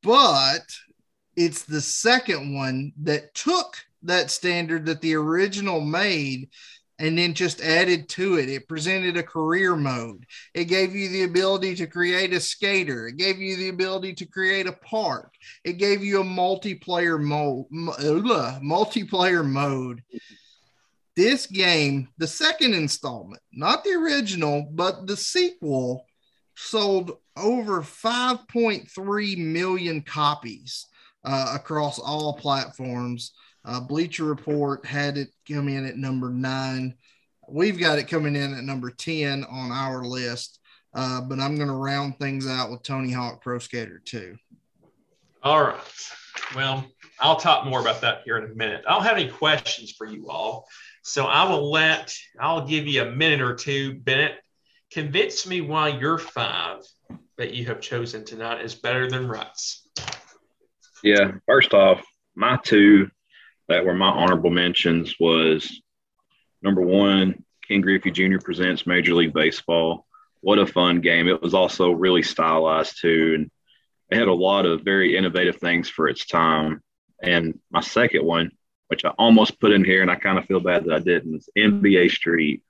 But 0.03 0.63
it's 1.37 1.63
the 1.63 1.81
second 1.81 2.55
one 2.55 2.93
that 3.03 3.35
took 3.35 3.77
that 4.03 4.31
standard 4.31 4.85
that 4.87 5.01
the 5.01 5.15
original 5.15 5.81
made 5.81 6.51
and 6.99 7.19
then 7.19 7.35
just 7.35 7.61
added 7.61 8.09
to 8.11 8.39
it. 8.39 8.49
It 8.49 8.69
presented 8.69 9.17
a 9.17 9.23
career 9.23 9.75
mode. 9.77 10.27
It 10.55 10.65
gave 10.65 10.95
you 10.95 11.09
the 11.09 11.25
ability 11.25 11.75
to 11.77 11.87
create 11.87 12.33
a 12.33 12.41
skater. 12.41 13.09
It 13.09 13.17
gave 13.17 13.39
you 13.39 13.57
the 13.57 13.69
ability 13.71 14.15
to 14.15 14.27
create 14.27 14.67
a 14.67 14.73
park. 14.73 15.35
It 15.65 15.75
gave 15.75 16.05
you 16.05 16.21
a 16.21 16.25
multiplayer 16.25 17.21
mode. 17.21 17.67
Multiplayer 17.71 19.45
mode. 19.45 20.03
This 21.15 21.47
game, 21.47 22.09
the 22.17 22.27
second 22.27 22.73
installment, 22.75 23.43
not 23.53 23.85
the 23.85 23.91
original, 23.91 24.67
but 24.71 25.07
the 25.07 25.17
sequel, 25.17 26.07
sold 26.55 27.19
over 27.37 27.83
5.3 27.83 29.39
million 29.39 30.03
copies 30.03 30.87
uh, 31.25 31.53
across 31.55 31.99
all 31.99 32.35
platforms. 32.35 33.33
Uh, 33.65 33.81
Bleacher 33.81 34.25
Report 34.25 34.85
had 34.85 35.17
it 35.17 35.29
come 35.51 35.69
in 35.69 35.87
at 35.87 35.97
number 35.97 36.31
nine. 36.31 36.95
We've 37.49 37.79
got 37.79 37.99
it 37.99 38.09
coming 38.09 38.37
in 38.37 38.55
at 38.55 38.65
number 38.65 38.91
10 38.91 39.45
on 39.45 39.71
our 39.71 40.05
list, 40.05 40.61
uh, 40.95 41.21
but 41.21 41.39
I'm 41.39 41.57
going 41.57 41.69
to 41.69 41.75
round 41.75 42.19
things 42.19 42.47
out 42.49 42.71
with 42.71 42.83
Tony 42.83 43.13
Hawk 43.13 43.43
Pro 43.43 43.59
Skater 43.59 44.01
2. 44.05 44.37
All 45.43 45.63
right. 45.63 45.81
Well, 46.55 46.85
I'll 47.21 47.37
talk 47.37 47.67
more 47.67 47.81
about 47.81 48.01
that 48.01 48.23
here 48.25 48.37
in 48.39 48.51
a 48.51 48.55
minute. 48.55 48.85
I 48.87 48.95
don't 48.95 49.05
have 49.05 49.17
any 49.17 49.29
questions 49.29 49.93
for 49.97 50.07
you 50.07 50.29
all. 50.29 50.67
So 51.03 51.27
I 51.27 51.49
will 51.49 51.71
let, 51.71 52.15
I'll 52.41 52.67
give 52.67 52.87
you 52.87 53.03
a 53.03 53.11
minute 53.11 53.41
or 53.41 53.55
two. 53.55 53.95
Bennett, 53.95 54.35
convince 54.93 55.47
me 55.47 55.61
why 55.61 55.89
your 55.89 56.19
five 56.19 56.79
that 57.39 57.55
you 57.55 57.67
have 57.67 57.81
chosen 57.81 58.25
tonight 58.25 58.65
is 58.65 58.75
better 58.75 59.11
than 59.11 59.27
Rut's. 59.27 59.89
Yeah. 61.03 61.33
First 61.47 61.75
off, 61.75 62.05
my 62.37 62.57
two 62.63 63.11
that 63.73 63.87
were 63.87 63.95
my 63.95 64.09
honorable 64.09 64.51
mentions 64.51 65.15
was 65.19 65.81
number 66.61 66.83
one, 66.83 67.43
Ken 67.67 67.81
Griffey 67.81 68.11
Jr. 68.11 68.39
presents 68.39 68.87
Major 68.87 69.15
League 69.15 69.33
Baseball. 69.33 70.07
What 70.41 70.59
a 70.59 70.67
fun 70.67 71.01
game! 71.01 71.29
It 71.29 71.41
was 71.41 71.55
also 71.55 71.93
really 71.93 72.23
stylized 72.23 73.01
too, 73.01 73.33
and 73.37 73.51
it 74.11 74.19
had 74.19 74.29
a 74.29 74.35
lot 74.35 74.67
of 74.67 74.83
very 74.83 75.17
innovative 75.17 75.57
things 75.57 75.89
for 75.89 76.09
its 76.09 76.27
time. 76.27 76.83
And 77.23 77.61
my 77.71 77.81
second 77.81 78.25
one, 78.25 78.51
which 78.89 79.05
I 79.05 79.11
almost 79.11 79.61
put 79.61 79.73
in 79.73 79.85
here, 79.85 80.03
and 80.03 80.11
I 80.11 80.17
kind 80.17 80.39
of 80.39 80.45
feel 80.45 80.61
bad 80.61 80.85
that 80.85 80.95
I 80.95 80.99
didn't, 80.99 81.37
is 81.37 81.49
NBA 81.57 82.11
Street. 82.11 82.63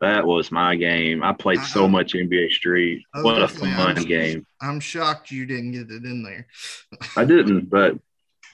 That 0.00 0.26
was 0.26 0.50
my 0.50 0.76
game. 0.76 1.22
I 1.22 1.32
played 1.32 1.60
so 1.60 1.86
much 1.88 2.14
NBA 2.14 2.52
Street. 2.52 3.04
What 3.14 3.42
a 3.42 3.48
fun 3.48 3.98
I'm, 3.98 4.04
game! 4.04 4.46
I'm 4.60 4.80
shocked 4.80 5.30
you 5.30 5.44
didn't 5.44 5.72
get 5.72 5.90
it 5.90 6.04
in 6.04 6.22
there. 6.22 6.46
I 7.16 7.24
didn't, 7.24 7.68
but 7.68 7.98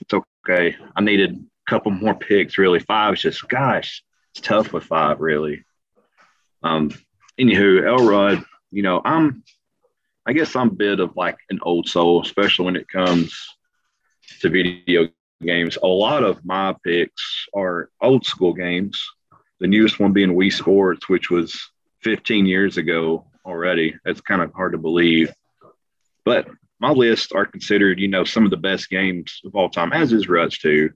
it's 0.01 0.13
okay. 0.13 0.75
I 0.95 1.01
needed 1.01 1.45
couple 1.69 1.91
more 1.91 2.15
picks, 2.15 2.57
really. 2.57 2.79
Five 2.79 3.13
is 3.13 3.21
just, 3.21 3.47
gosh, 3.47 4.03
it's 4.31 4.41
tough 4.41 4.73
with 4.73 4.83
five, 4.83 5.19
really. 5.19 5.63
Um, 6.63 6.91
anywho, 7.39 7.85
Elrod, 7.85 8.43
you 8.71 8.81
know, 8.81 9.01
I'm, 9.05 9.43
I 10.25 10.33
guess 10.33 10.55
I'm 10.55 10.69
a 10.69 10.73
bit 10.73 10.99
of 10.99 11.15
like 11.15 11.37
an 11.49 11.59
old 11.61 11.87
soul, 11.87 12.21
especially 12.21 12.65
when 12.65 12.75
it 12.75 12.87
comes 12.87 13.37
to 14.41 14.49
video 14.49 15.09
games. 15.41 15.77
A 15.81 15.87
lot 15.87 16.23
of 16.23 16.43
my 16.43 16.75
picks 16.83 17.47
are 17.55 17.89
old 18.01 18.25
school 18.25 18.53
games. 18.53 19.01
The 19.59 19.67
newest 19.67 19.99
one 19.99 20.13
being 20.13 20.35
Wii 20.35 20.51
Sports, 20.51 21.07
which 21.07 21.29
was 21.29 21.59
15 22.01 22.45
years 22.45 22.77
ago 22.77 23.25
already. 23.45 23.95
It's 24.05 24.21
kind 24.21 24.41
of 24.41 24.53
hard 24.53 24.73
to 24.73 24.77
believe. 24.77 25.33
But 26.25 26.47
my 26.79 26.91
lists 26.91 27.31
are 27.31 27.45
considered, 27.45 27.99
you 27.99 28.07
know, 28.07 28.23
some 28.23 28.45
of 28.45 28.51
the 28.51 28.57
best 28.57 28.89
games 28.89 29.41
of 29.45 29.55
all 29.55 29.69
time, 29.69 29.91
as 29.93 30.13
is 30.13 30.29
Rut's 30.29 30.57
too. 30.57 30.91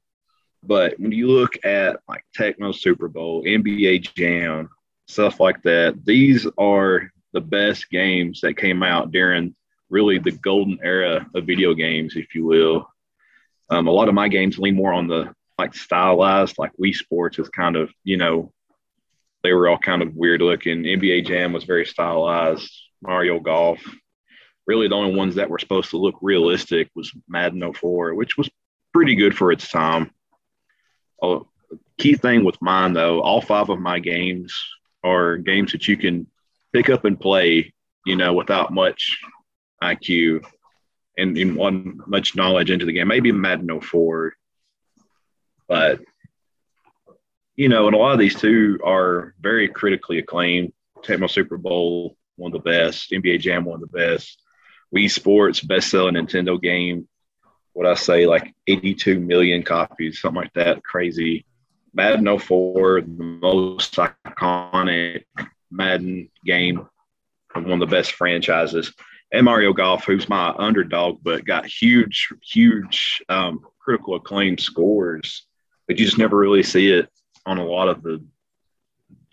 But 0.66 0.98
when 0.98 1.12
you 1.12 1.28
look 1.28 1.54
at 1.66 2.00
like 2.08 2.24
Tecmo 2.38 2.74
Super 2.74 3.08
Bowl, 3.08 3.44
NBA 3.44 4.14
Jam, 4.16 4.70
stuff 5.08 5.40
like 5.40 5.62
that, 5.64 6.06
these 6.06 6.48
are 6.58 7.12
the 7.34 7.42
best 7.42 7.90
games 7.90 8.42
that 8.42 8.58
came 8.58 8.82
out 8.82 9.12
during 9.12 9.56
really 9.90 10.20
the 10.20 10.32
golden 10.32 10.80
era 10.82 11.28
of 11.36 11.46
video 11.46 11.74
games, 11.74 12.16
if 12.16 12.34
you 12.34 12.46
will. 12.46 12.88
Um, 13.70 13.88
a 13.88 13.92
lot 13.92 14.08
of 14.08 14.14
my 14.14 14.30
games 14.30 14.58
lean 14.58 14.76
more 14.76 14.94
on 14.94 15.08
the 15.08 15.34
like 15.58 15.74
stylized, 15.74 16.58
like 16.58 16.72
Wii 16.82 16.96
Sports 16.96 17.40
is 17.40 17.50
kind 17.50 17.76
of, 17.76 17.92
you 18.04 18.18
know, 18.18 18.52
they 19.44 19.54
were 19.54 19.68
all 19.68 19.78
kind 19.78 20.02
of 20.02 20.16
weird 20.16 20.42
looking. 20.42 20.84
NBA 20.84 21.28
Jam 21.28 21.52
was 21.52 21.66
very 21.66 21.86
stylized. 21.86 22.72
Mario 23.02 23.40
Golf. 23.40 23.80
Really, 24.66 24.88
the 24.88 24.96
only 24.96 25.14
ones 25.14 25.36
that 25.36 25.50
were 25.50 25.60
supposed 25.60 25.90
to 25.90 25.98
look 25.98 26.16
realistic 26.22 26.90
was 26.96 27.12
Madden 27.28 27.74
04, 27.74 28.16
which 28.16 28.38
was 28.38 28.50
pretty 28.94 29.16
good 29.16 29.36
for 29.36 29.52
its 29.52 29.70
time 29.70 30.10
a 31.22 31.40
key 31.98 32.16
thing 32.16 32.44
with 32.44 32.62
mine 32.62 32.94
though, 32.94 33.22
all 33.22 33.42
five 33.42 33.70
of 33.70 33.80
my 33.80 34.00
games 34.00 34.54
are 35.04 35.38
games 35.38 35.72
that 35.72 35.88
you 35.88 35.98
can 35.98 36.28
pick 36.72 36.90
up 36.90 37.06
and 37.06 37.20
play, 37.20 37.74
you 38.06 38.16
know, 38.16 38.34
without 38.34 38.74
much 38.74 39.20
IQ 39.82 40.44
and 41.18 41.38
in 41.38 41.56
one 41.56 42.00
much 42.08 42.36
knowledge 42.36 42.72
into 42.72 42.86
the 42.86 42.94
game. 42.94 43.08
Maybe 43.08 43.32
Madden 43.32 43.80
04, 43.80 44.34
but 45.68 46.00
you 47.56 47.70
know, 47.70 47.86
and 47.86 47.96
a 47.96 48.00
lot 48.00 48.14
of 48.14 48.20
these 48.20 48.36
two 48.36 48.80
are 48.84 49.36
very 49.40 49.68
critically 49.68 50.18
acclaimed. 50.18 50.74
Tecmo 51.04 51.30
Super 51.30 51.58
Bowl, 51.58 52.18
one 52.36 52.54
of 52.54 52.64
the 52.64 52.70
best. 52.70 53.12
NBA 53.12 53.42
Jam, 53.42 53.66
one 53.66 53.76
of 53.76 53.92
the 53.92 53.98
best. 53.98 54.42
Wii 54.96 55.10
Sports, 55.10 55.62
best 55.62 55.90
selling 55.90 56.16
Nintendo 56.16 56.60
game 56.60 57.08
what 57.74 57.88
I 57.88 57.96
say, 57.96 58.26
like 58.26 58.54
82 58.68 59.20
million 59.20 59.64
copies, 59.64 60.22
something 60.22 60.44
like 60.44 60.54
that. 60.54 60.84
Crazy. 60.84 61.46
Madden 61.94 62.40
04, 62.40 63.02
the 63.02 63.24
most 63.24 63.96
iconic 63.96 65.24
Madden 65.70 66.30
game, 66.46 66.88
one 67.54 67.72
of 67.72 67.80
the 67.80 67.86
best 67.86 68.14
franchises. 68.14 68.94
And 69.32 69.46
Mario 69.46 69.74
Golf, 69.74 70.06
who's 70.06 70.30
my 70.30 70.50
underdog, 70.58 71.20
but 71.24 71.46
got 71.46 71.66
huge, 71.66 72.30
huge 72.44 73.24
um, 73.30 73.62
critical 73.80 74.16
acclaim 74.16 74.58
scores. 74.58 75.46
but 75.88 76.00
you 76.00 76.06
just 76.06 76.18
never 76.18 76.38
really 76.38 76.64
see 76.64 76.92
it 76.92 77.10
on 77.46 77.58
a 77.58 77.66
lot 77.66 77.90
of 77.90 78.04
the 78.04 78.24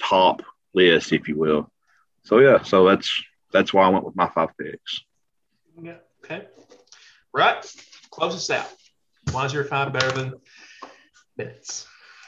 top 0.00 0.42
list, 0.74 1.12
if 1.12 1.28
you 1.28 1.38
will. 1.38 1.70
So 2.24 2.38
yeah, 2.38 2.62
so 2.62 2.86
that's 2.86 3.22
that's 3.52 3.72
why 3.72 3.84
I 3.84 3.88
went 3.88 4.04
with 4.04 4.16
my 4.16 4.28
five 4.28 4.50
picks. 4.58 5.02
Yeah. 5.80 5.96
Okay. 6.24 6.46
Right. 7.32 7.64
Close 8.10 8.34
us 8.34 8.50
out. 8.50 8.68
Why 9.32 9.46
is 9.46 9.52
your 9.52 9.64
five 9.64 9.92
better 9.92 10.10
than 10.12 10.34
Bennett's? 11.36 11.86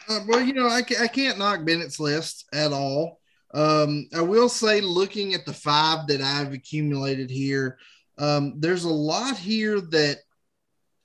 Uh, 0.08 0.20
well, 0.26 0.40
you 0.40 0.52
know, 0.52 0.66
I, 0.66 0.82
I 1.00 1.08
can't 1.08 1.38
knock 1.38 1.64
Bennett's 1.64 2.00
list 2.00 2.46
at 2.52 2.72
all. 2.72 3.20
Um, 3.54 4.08
I 4.14 4.20
will 4.22 4.48
say, 4.48 4.80
looking 4.80 5.34
at 5.34 5.44
the 5.44 5.52
five 5.52 6.06
that 6.06 6.20
I've 6.20 6.52
accumulated 6.52 7.30
here, 7.30 7.78
um, 8.18 8.54
there's 8.58 8.84
a 8.84 8.90
lot 8.90 9.36
here 9.36 9.80
that 9.80 10.18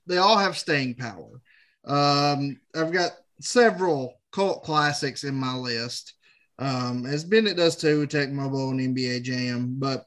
they 0.06 0.18
all 0.18 0.38
have 0.38 0.58
staying 0.58 0.96
power. 0.96 1.42
Um, 1.86 2.60
I've 2.76 2.92
got 2.92 3.12
several 3.42 4.14
cult 4.32 4.64
classics 4.64 5.24
in 5.24 5.36
my 5.36 5.56
list, 5.56 6.14
um, 6.60 7.06
as 7.06 7.24
Bennett 7.24 7.58
does 7.58 7.76
too 7.76 8.00
with 8.00 8.12
Tecmo 8.12 8.52
Bowl 8.52 8.72
and 8.72 8.80
NBA 8.80 9.24
Jam, 9.24 9.76
but 9.78 10.06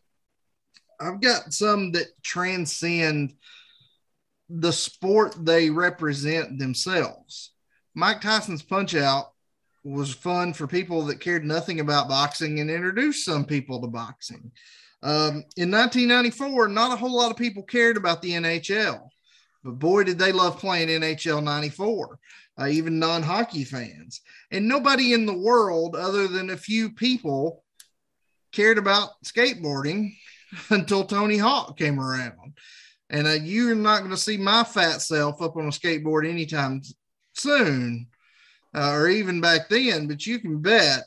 I've 0.98 1.20
got 1.20 1.52
some 1.52 1.92
that 1.92 2.08
transcend 2.22 3.34
the 4.50 4.72
sport 4.72 5.34
they 5.38 5.70
represent 5.70 6.58
themselves. 6.58 7.52
Mike 7.94 8.20
Tyson's 8.20 8.62
Punch 8.62 8.94
Out 8.94 9.32
was 9.84 10.12
fun 10.12 10.52
for 10.52 10.66
people 10.66 11.02
that 11.06 11.20
cared 11.20 11.44
nothing 11.44 11.80
about 11.80 12.08
boxing 12.08 12.60
and 12.60 12.70
introduced 12.70 13.24
some 13.24 13.44
people 13.44 13.80
to 13.80 13.86
boxing. 13.86 14.50
Um, 15.02 15.44
in 15.56 15.70
1994, 15.70 16.68
not 16.68 16.92
a 16.92 16.96
whole 16.96 17.16
lot 17.16 17.30
of 17.30 17.36
people 17.36 17.62
cared 17.62 17.96
about 17.96 18.20
the 18.20 18.32
NHL, 18.32 19.08
but 19.64 19.78
boy, 19.78 20.04
did 20.04 20.18
they 20.18 20.32
love 20.32 20.58
playing 20.58 20.88
NHL 20.88 21.42
94, 21.42 22.18
uh, 22.60 22.66
even 22.66 22.98
non 22.98 23.22
hockey 23.22 23.64
fans. 23.64 24.20
And 24.50 24.68
nobody 24.68 25.12
in 25.14 25.24
the 25.24 25.38
world, 25.38 25.96
other 25.96 26.28
than 26.28 26.50
a 26.50 26.56
few 26.56 26.90
people, 26.90 27.64
cared 28.52 28.78
about 28.78 29.10
skateboarding 29.24 30.14
until 30.70 31.04
Tony 31.04 31.38
Hawk 31.38 31.78
came 31.78 31.98
around. 31.98 32.34
And 33.10 33.26
uh, 33.26 33.32
you're 33.32 33.74
not 33.74 33.98
going 33.98 34.12
to 34.12 34.16
see 34.16 34.36
my 34.36 34.64
fat 34.64 35.02
self 35.02 35.42
up 35.42 35.56
on 35.56 35.66
a 35.66 35.70
skateboard 35.70 36.28
anytime 36.28 36.80
soon, 37.34 38.06
uh, 38.74 38.92
or 38.92 39.08
even 39.08 39.40
back 39.40 39.68
then. 39.68 40.06
But 40.06 40.26
you 40.26 40.38
can 40.38 40.60
bet 40.60 41.02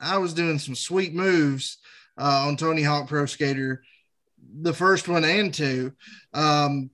I 0.00 0.18
was 0.18 0.34
doing 0.34 0.58
some 0.58 0.74
sweet 0.74 1.14
moves 1.14 1.78
uh, 2.18 2.46
on 2.46 2.56
Tony 2.56 2.82
Hawk 2.82 3.08
Pro 3.08 3.26
Skater, 3.26 3.82
the 4.62 4.74
first 4.74 5.08
one 5.08 5.24
and 5.24 5.54
two. 5.54 5.92
Um, 6.32 6.90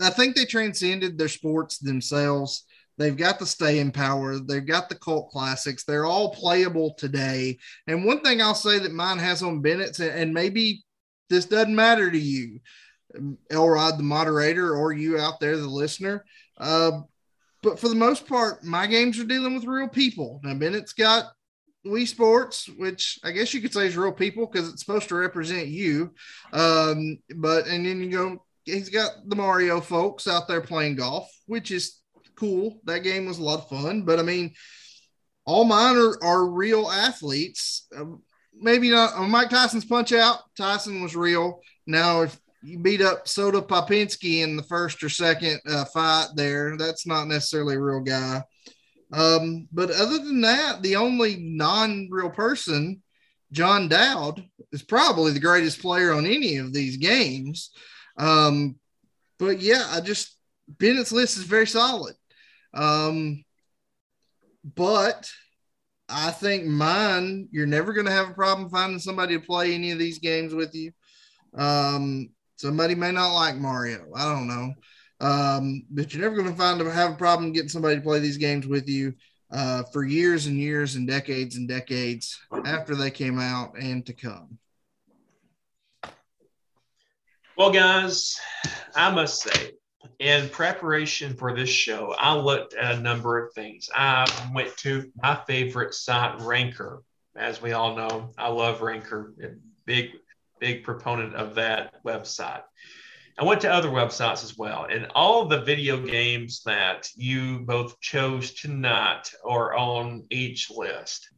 I 0.00 0.10
think 0.10 0.34
they 0.36 0.44
transcended 0.44 1.16
their 1.16 1.28
sports 1.28 1.78
themselves. 1.78 2.64
They've 2.98 3.16
got 3.16 3.38
the 3.38 3.46
stay 3.46 3.78
in 3.78 3.92
power. 3.92 4.38
They've 4.38 4.66
got 4.66 4.88
the 4.88 4.94
cult 4.94 5.30
classics. 5.30 5.84
They're 5.84 6.06
all 6.06 6.32
playable 6.32 6.94
today. 6.94 7.58
And 7.86 8.04
one 8.04 8.20
thing 8.20 8.40
I'll 8.40 8.54
say 8.54 8.78
that 8.78 8.92
mine 8.92 9.18
has 9.18 9.42
on 9.42 9.60
Bennett's, 9.60 10.00
and 10.00 10.32
maybe 10.32 10.82
this 11.28 11.44
doesn't 11.44 11.74
matter 11.74 12.10
to 12.10 12.18
you, 12.18 12.60
Elrod, 13.50 13.98
the 13.98 14.02
moderator, 14.02 14.74
or 14.74 14.92
you 14.92 15.18
out 15.18 15.40
there, 15.40 15.56
the 15.56 15.66
listener. 15.66 16.24
Uh, 16.58 17.00
but 17.62 17.78
for 17.78 17.88
the 17.88 17.94
most 17.94 18.26
part, 18.26 18.64
my 18.64 18.86
games 18.86 19.18
are 19.18 19.24
dealing 19.24 19.54
with 19.54 19.64
real 19.64 19.88
people. 19.88 20.40
Now, 20.44 20.54
Bennett's 20.54 20.92
got 20.92 21.32
Wii 21.86 22.06
Sports, 22.06 22.68
which 22.68 23.18
I 23.24 23.30
guess 23.32 23.54
you 23.54 23.60
could 23.60 23.72
say 23.72 23.86
is 23.86 23.96
real 23.96 24.12
people 24.12 24.46
because 24.46 24.68
it's 24.68 24.84
supposed 24.84 25.08
to 25.08 25.16
represent 25.16 25.68
you. 25.68 26.12
Um, 26.52 27.18
but 27.36 27.66
and 27.66 27.86
then 27.86 28.00
you 28.00 28.10
go, 28.10 28.44
he's 28.64 28.90
got 28.90 29.10
the 29.26 29.36
Mario 29.36 29.80
folks 29.80 30.26
out 30.26 30.48
there 30.48 30.60
playing 30.60 30.96
golf, 30.96 31.30
which 31.46 31.70
is 31.70 32.00
cool. 32.36 32.80
That 32.84 33.00
game 33.00 33.26
was 33.26 33.38
a 33.38 33.42
lot 33.42 33.60
of 33.60 33.68
fun. 33.68 34.02
But 34.02 34.18
I 34.18 34.22
mean, 34.22 34.54
all 35.44 35.64
mine 35.64 35.96
are, 35.96 36.22
are 36.22 36.46
real 36.46 36.90
athletes. 36.90 37.86
Uh, 37.96 38.04
maybe 38.54 38.90
not 38.90 39.14
uh, 39.14 39.22
Mike 39.22 39.50
Tyson's 39.50 39.84
punch 39.84 40.12
out. 40.12 40.38
Tyson 40.56 41.02
was 41.02 41.16
real. 41.16 41.60
Now, 41.86 42.22
if 42.22 42.38
you 42.66 42.80
beat 42.80 43.00
up 43.00 43.28
Soda 43.28 43.62
Popinski 43.62 44.42
in 44.42 44.56
the 44.56 44.62
first 44.64 45.00
or 45.04 45.08
second 45.08 45.60
uh, 45.68 45.84
fight 45.84 46.26
there, 46.34 46.76
that's 46.76 47.06
not 47.06 47.28
necessarily 47.28 47.76
a 47.76 47.80
real 47.80 48.00
guy. 48.00 48.42
Um, 49.12 49.68
but 49.72 49.92
other 49.92 50.18
than 50.18 50.40
that, 50.40 50.82
the 50.82 50.96
only 50.96 51.36
non 51.36 52.08
real 52.10 52.28
person, 52.28 53.02
Jon 53.52 53.88
Dowd, 53.88 54.44
is 54.72 54.82
probably 54.82 55.30
the 55.30 55.38
greatest 55.38 55.80
player 55.80 56.12
on 56.12 56.26
any 56.26 56.56
of 56.56 56.72
these 56.72 56.96
games. 56.96 57.70
Um, 58.18 58.76
but 59.38 59.60
yeah, 59.60 59.86
I 59.90 60.00
just, 60.00 60.36
Bennett's 60.68 61.12
list 61.12 61.36
is 61.36 61.44
very 61.44 61.68
solid. 61.68 62.16
Um, 62.74 63.44
but 64.74 65.30
I 66.08 66.32
think 66.32 66.64
mine, 66.64 67.48
you're 67.52 67.66
never 67.66 67.92
going 67.92 68.06
to 68.06 68.12
have 68.12 68.30
a 68.30 68.34
problem 68.34 68.70
finding 68.70 68.98
somebody 68.98 69.38
to 69.38 69.46
play 69.46 69.72
any 69.72 69.92
of 69.92 70.00
these 70.00 70.18
games 70.18 70.52
with 70.52 70.74
you. 70.74 70.90
Um, 71.54 72.30
somebody 72.56 72.94
may 72.94 73.12
not 73.12 73.34
like 73.34 73.56
Mario. 73.56 74.06
I 74.14 74.24
don't 74.24 74.48
know. 74.48 74.74
Um, 75.18 75.84
but 75.90 76.12
you're 76.12 76.22
never 76.22 76.36
going 76.36 76.50
to 76.50 76.56
find 76.56 76.80
have 76.80 77.12
a 77.12 77.16
problem 77.16 77.52
getting 77.52 77.68
somebody 77.68 77.96
to 77.96 78.02
play 78.02 78.18
these 78.18 78.36
games 78.36 78.66
with 78.66 78.88
you 78.88 79.14
uh, 79.50 79.84
for 79.84 80.04
years 80.04 80.46
and 80.46 80.58
years 80.58 80.96
and 80.96 81.06
decades 81.06 81.56
and 81.56 81.68
decades 81.68 82.38
after 82.64 82.94
they 82.94 83.10
came 83.10 83.38
out 83.38 83.78
and 83.78 84.04
to 84.06 84.12
come. 84.12 84.58
Well, 87.56 87.70
guys, 87.70 88.38
I 88.94 89.10
must 89.10 89.40
say, 89.40 89.72
in 90.18 90.50
preparation 90.50 91.34
for 91.34 91.56
this 91.56 91.70
show, 91.70 92.14
I 92.18 92.34
looked 92.34 92.74
at 92.74 92.96
a 92.96 93.00
number 93.00 93.42
of 93.42 93.54
things. 93.54 93.88
I 93.94 94.30
went 94.54 94.76
to 94.78 95.10
my 95.22 95.40
favorite 95.46 95.94
site, 95.94 96.40
Ranker. 96.42 97.02
As 97.34 97.62
we 97.62 97.72
all 97.72 97.96
know, 97.96 98.30
I 98.36 98.48
love 98.48 98.82
Ranker. 98.82 99.34
Big, 99.86 100.10
big 100.60 100.84
proponent 100.84 101.34
of 101.34 101.54
that 101.56 102.02
website. 102.04 102.62
I 103.38 103.44
went 103.44 103.60
to 103.62 103.72
other 103.72 103.90
websites 103.90 104.42
as 104.44 104.56
well, 104.56 104.86
and 104.90 105.08
all 105.14 105.46
the 105.46 105.60
video 105.60 106.00
games 106.00 106.62
that 106.64 107.10
you 107.16 107.60
both 107.60 108.00
chose 108.00 108.54
tonight 108.54 109.30
are 109.44 109.74
on 109.74 110.24
each 110.30 110.70
list 110.70 111.28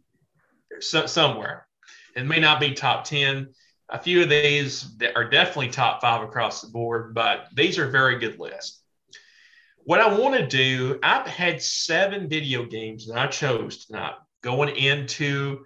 so, 0.81 1.07
somewhere. 1.07 1.67
It 2.15 2.25
may 2.25 2.39
not 2.39 2.61
be 2.61 2.73
top 2.73 3.05
10. 3.05 3.49
A 3.91 3.99
few 3.99 4.23
of 4.23 4.29
these 4.29 4.87
are 5.17 5.29
definitely 5.29 5.71
top 5.71 6.01
five 6.01 6.23
across 6.23 6.61
the 6.61 6.69
board, 6.69 7.15
but 7.15 7.47
these 7.55 7.79
are 7.79 7.89
very 7.89 8.19
good 8.19 8.39
lists. 8.39 8.83
What 9.79 10.01
I 10.01 10.19
want 10.19 10.35
to 10.35 10.47
do, 10.47 10.99
I've 11.03 11.27
had 11.27 11.63
seven 11.63 12.29
video 12.29 12.65
games 12.67 13.09
that 13.09 13.17
I 13.17 13.27
chose 13.27 13.87
tonight 13.87 14.15
going 14.43 14.77
into 14.77 15.65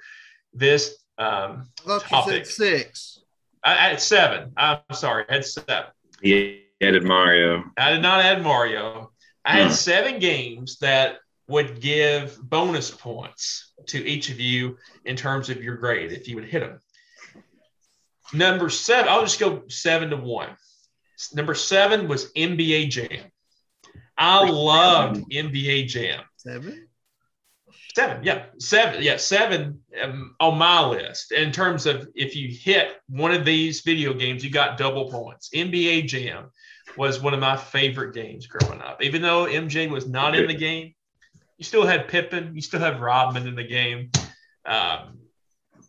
this 0.55 0.97
um, 1.19 1.69
topic. 1.85 2.47
six. 2.47 3.22
I 3.65 3.75
had 3.75 4.01
seven. 4.01 4.53
I'm 4.57 4.81
sorry, 4.93 5.25
I 5.29 5.35
had 5.35 5.45
seven. 5.45 5.85
He 6.21 6.65
added 6.83 7.05
Mario. 7.05 7.65
I 7.77 7.93
did 7.93 8.03
not 8.03 8.25
add 8.25 8.43
Mario. 8.43 9.13
I 9.45 9.53
had 9.53 9.69
hmm. 9.69 9.73
seven 9.73 10.19
games 10.19 10.79
that 10.79 11.19
would 11.49 11.81
give 11.81 12.39
bonus 12.41 12.91
points 12.91 13.73
to 13.87 14.05
each 14.07 14.31
of 14.31 14.41
you 14.41 14.79
in 15.05 15.17
terms 15.17 15.51
of 15.51 15.63
your 15.63 15.77
grade 15.77 16.13
if 16.13 16.29
you 16.29 16.37
would 16.37 16.45
hit 16.45 16.61
them. 16.61 16.81
Number 18.33 18.71
seven, 18.71 19.09
I'll 19.09 19.23
just 19.23 19.41
go 19.41 19.65
seven 19.69 20.11
to 20.11 20.17
one. 20.17 20.57
Number 21.35 21.55
seven 21.55 22.09
was 22.09 22.33
NBA 22.33 22.91
Jam. 22.91 23.31
I 24.17 24.49
loved 24.49 25.29
NBA 25.31 25.89
Jam. 25.89 26.23
Seven? 26.37 26.89
Seven, 27.95 28.25
yeah, 28.25 28.45
seven, 28.59 29.03
yeah, 29.03 29.19
seven 29.19 29.81
um, 30.03 30.35
on 30.41 30.57
my 30.57 30.83
list. 30.87 31.31
In 31.33 31.53
terms 31.53 31.85
of 31.85 32.09
if 32.15 32.35
you 32.35 32.49
hit 32.49 32.89
one 33.09 33.33
of 33.33 33.45
these 33.45 33.83
video 33.83 34.15
games, 34.15 34.43
you 34.43 34.51
got 34.51 34.79
double 34.79 35.11
points. 35.11 35.51
NBA 35.55 36.07
Jam 36.07 36.51
was 36.97 37.21
one 37.21 37.35
of 37.35 37.41
my 37.41 37.55
favorite 37.57 38.15
games 38.15 38.47
growing 38.47 38.81
up. 38.81 39.03
Even 39.03 39.21
though 39.21 39.45
MJ 39.45 39.91
was 39.91 40.09
not 40.09 40.35
in 40.35 40.47
the 40.47 40.55
game, 40.55 40.95
you 41.59 41.65
still 41.65 41.87
had 41.87 42.09
Pippen, 42.09 42.53
you 42.55 42.63
still 42.63 42.81
have 42.81 43.01
Rodman 43.01 43.47
in 43.47 43.55
the 43.55 43.67
game. 43.67 44.11
Um, 44.65 45.19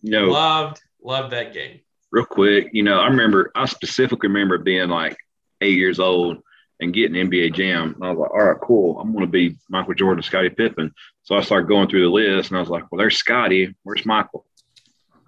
no, 0.01 0.25
loved 0.25 0.81
loved 1.01 1.31
that 1.31 1.53
game. 1.53 1.79
Real 2.11 2.25
quick, 2.25 2.69
you 2.73 2.83
know, 2.83 2.99
I 2.99 3.07
remember 3.07 3.49
I 3.55 3.65
specifically 3.65 4.27
remember 4.27 4.57
being 4.57 4.89
like 4.89 5.15
eight 5.61 5.77
years 5.77 5.99
old 5.99 6.39
and 6.79 6.93
getting 6.93 7.29
NBA 7.29 7.53
Jam. 7.53 7.93
And 7.95 8.03
I 8.03 8.09
was 8.09 8.19
like, 8.19 8.31
all 8.31 8.43
right, 8.43 8.61
cool. 8.61 8.99
I'm 8.99 9.13
going 9.13 9.25
to 9.25 9.31
be 9.31 9.57
Michael 9.69 9.93
Jordan, 9.93 10.23
Scottie 10.23 10.49
Pippen. 10.49 10.93
So 11.23 11.35
I 11.35 11.41
started 11.41 11.67
going 11.67 11.87
through 11.87 12.03
the 12.03 12.09
list 12.09 12.49
and 12.49 12.57
I 12.57 12.59
was 12.59 12.69
like, 12.69 12.91
well, 12.91 12.99
there's 12.99 13.17
Scottie. 13.17 13.75
Where's 13.83 14.05
Michael? 14.05 14.45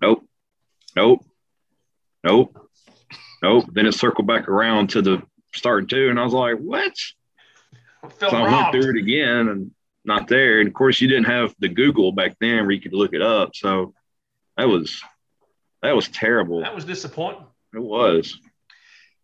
Nope. 0.02 0.28
Nope. 0.96 1.26
Nope. 2.24 2.70
Nope. 3.42 3.66
Then 3.72 3.86
it 3.86 3.94
circled 3.94 4.28
back 4.28 4.50
around 4.50 4.90
to 4.92 5.02
the 5.02 5.22
starting 5.54 5.88
two. 5.88 6.10
And 6.10 6.20
I 6.20 6.24
was 6.24 6.34
like, 6.34 6.58
what? 6.58 6.94
So 8.20 8.28
I 8.28 8.42
went 8.42 8.72
through 8.72 8.96
it 8.96 9.00
again 9.00 9.48
and 9.48 9.72
not 10.04 10.28
there. 10.28 10.60
And 10.60 10.68
of 10.68 10.74
course, 10.74 11.02
you 11.02 11.08
didn't 11.08 11.26
have 11.26 11.56
the 11.60 11.70
Google 11.70 12.12
back 12.12 12.36
then 12.40 12.64
where 12.64 12.72
you 12.72 12.82
could 12.82 12.94
look 12.94 13.14
it 13.14 13.22
up. 13.22 13.56
So 13.56 13.94
that 14.58 14.68
was 14.68 15.02
that 15.82 15.96
was 15.96 16.08
terrible. 16.08 16.62
That 16.62 16.76
was 16.76 16.86
disappointing. 16.86 17.46
It 17.74 17.80
was. 17.80 18.40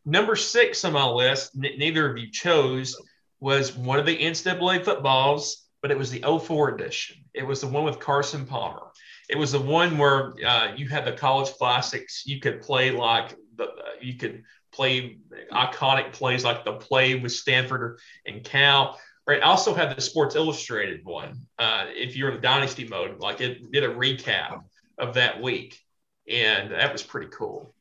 Number 0.05 0.35
six 0.35 0.83
on 0.85 0.93
my 0.93 1.05
list, 1.05 1.51
n- 1.55 1.77
neither 1.77 2.09
of 2.09 2.17
you 2.17 2.31
chose, 2.31 2.95
was 3.39 3.75
one 3.75 3.99
of 3.99 4.05
the 4.05 4.17
NCAA 4.17 4.83
footballs 4.83 5.61
but 5.81 5.91
it 5.91 5.97
was 5.97 6.11
the 6.11 6.21
04 6.21 6.75
edition. 6.75 7.17
It 7.33 7.45
was 7.45 7.61
the 7.61 7.67
one 7.67 7.83
with 7.83 7.99
Carson 7.99 8.45
Palmer. 8.45 8.91
It 9.29 9.37
was 9.37 9.51
the 9.51 9.59
one 9.59 9.97
where 9.97 10.33
uh, 10.45 10.73
you 10.75 10.87
had 10.87 11.05
the 11.05 11.13
college 11.13 11.49
classics. 11.53 12.23
You 12.25 12.39
could 12.39 12.61
play 12.61 12.91
like 12.91 13.35
the, 13.55 13.65
uh, 13.65 13.91
you 13.99 14.15
could 14.15 14.43
play 14.71 15.17
iconic 15.51 16.13
plays 16.13 16.43
like 16.43 16.63
the 16.65 16.73
play 16.73 17.15
with 17.15 17.31
Stanford 17.31 17.99
and 18.25 18.43
Cal. 18.43 18.99
Right. 19.27 19.41
I 19.41 19.45
also 19.45 19.73
had 19.73 19.95
the 19.95 20.01
Sports 20.01 20.35
Illustrated 20.35 21.01
one. 21.03 21.47
Uh, 21.57 21.85
if 21.89 22.15
you're 22.15 22.29
in 22.29 22.35
the 22.35 22.41
dynasty 22.41 22.87
mode, 22.87 23.19
like 23.19 23.41
it 23.41 23.71
did 23.71 23.83
a 23.83 23.93
recap 23.93 24.63
of 24.97 25.13
that 25.15 25.41
week, 25.41 25.79
and 26.27 26.71
that 26.71 26.91
was 26.91 27.03
pretty 27.03 27.27
cool. 27.31 27.73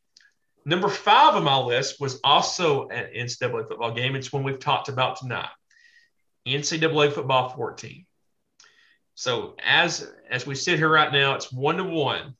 Number 0.65 0.89
five 0.89 1.35
on 1.35 1.45
my 1.45 1.59
list 1.59 2.01
was 2.01 2.21
also 2.23 2.89
an 2.89 3.07
NCAA 3.17 3.69
football 3.69 3.93
game. 3.93 4.15
It's 4.15 4.33
one 4.33 4.43
we've 4.43 4.59
talked 4.59 4.89
about 4.89 5.17
tonight. 5.17 5.49
NCAA 6.47 7.13
football 7.13 7.51
14. 7.51 8.07
So 9.15 9.57
as 9.63 10.11
as 10.31 10.47
we 10.47 10.55
sit 10.55 10.79
here 10.79 10.89
right 10.89 11.13
now, 11.13 11.35
it's 11.35 11.53
one 11.53 11.77
to 11.77 11.85
one 11.85 12.35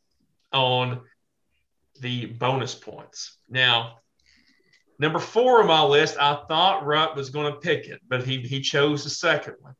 on 0.53 1.01
the 2.01 2.27
bonus 2.27 2.75
points. 2.75 3.37
Now, 3.49 4.01
Number 5.01 5.19
four 5.19 5.63
on 5.63 5.67
my 5.67 5.83
list, 5.83 6.19
I 6.21 6.43
thought 6.47 6.85
Rut 6.85 7.17
was 7.17 7.31
going 7.31 7.51
to 7.51 7.59
pick 7.59 7.89
it, 7.89 8.03
but 8.07 8.23
he, 8.23 8.43
he 8.43 8.61
chose 8.61 9.03
the 9.03 9.09
second 9.09 9.55
one. 9.61 9.75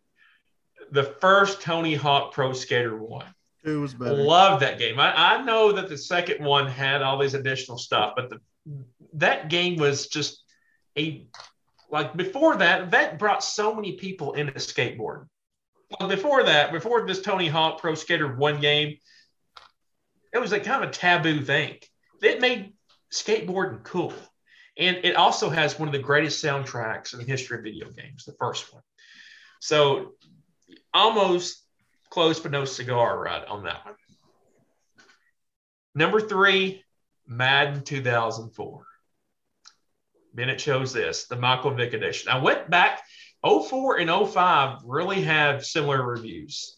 The 0.93 1.05
first 1.05 1.61
Tony 1.61 1.95
Hawk 1.95 2.33
Pro 2.33 2.55
Skater 2.55 2.97
one. 2.97 3.27
It 3.63 3.71
was 3.73 3.95
better. 3.95 4.15
Love 4.15 4.61
that 4.61 4.79
game. 4.79 4.99
I, 4.99 5.37
I 5.37 5.43
know 5.43 5.73
that 5.73 5.89
the 5.89 5.99
second 5.99 6.45
one 6.45 6.67
had 6.67 7.03
all 7.03 7.19
these 7.19 7.35
additional 7.35 7.79
stuff, 7.79 8.15
but 8.17 8.31
the 8.31 8.41
that 9.15 9.49
game 9.49 9.77
was 9.77 10.07
just 10.07 10.43
a 10.97 11.27
like 11.91 12.17
before 12.17 12.57
that, 12.57 12.93
that 12.93 13.19
brought 13.19 13.43
so 13.43 13.75
many 13.75 13.93
people 13.93 14.35
into 14.35 14.53
skateboarding. 14.55 15.27
Well, 15.99 16.09
before 16.09 16.45
that, 16.45 16.73
before 16.73 17.07
this 17.07 17.21
Tony 17.21 17.49
Hawk 17.49 17.81
Pro 17.81 17.95
Skater 17.95 18.37
one 18.37 18.61
game, 18.61 18.97
it 20.33 20.39
was 20.39 20.53
a 20.53 20.61
kind 20.61 20.85
of 20.85 20.91
a 20.91 20.93
taboo 20.93 21.43
thing. 21.43 21.79
It 22.23 22.41
made 22.41 22.75
skateboarding 23.13 23.83
cool. 23.83 24.13
And 24.79 24.99
it 25.03 25.17
also 25.17 25.51
has 25.51 25.79
one 25.79 25.89
of 25.89 25.93
the 25.93 25.99
greatest 25.99 26.43
soundtracks 26.43 27.13
in 27.13 27.19
the 27.19 27.27
history 27.27 27.59
of 27.59 27.65
video 27.65 27.91
games, 27.91 28.25
the 28.25 28.35
first 28.39 28.73
one. 28.73 28.83
So 29.61 30.13
almost 30.95 31.60
close, 32.11 32.41
but 32.41 32.53
no 32.53 32.65
cigar 32.65 33.19
right 33.19 33.45
on 33.47 33.65
that 33.65 33.85
one. 33.85 33.95
Number 35.95 36.21
three, 36.21 36.85
Madden 37.27 37.83
2004. 37.83 38.87
Bennett 40.35 40.59
chose 40.59 40.93
this, 40.93 41.27
the 41.27 41.37
Michael 41.37 41.73
Vick 41.73 41.93
edition. 41.93 42.31
I 42.31 42.39
went 42.39 42.71
back, 42.71 43.03
04 43.45 43.99
and 43.99 44.29
05 44.29 44.79
really 44.85 45.23
have 45.23 45.65
similar 45.65 46.05
reviews. 46.05 46.77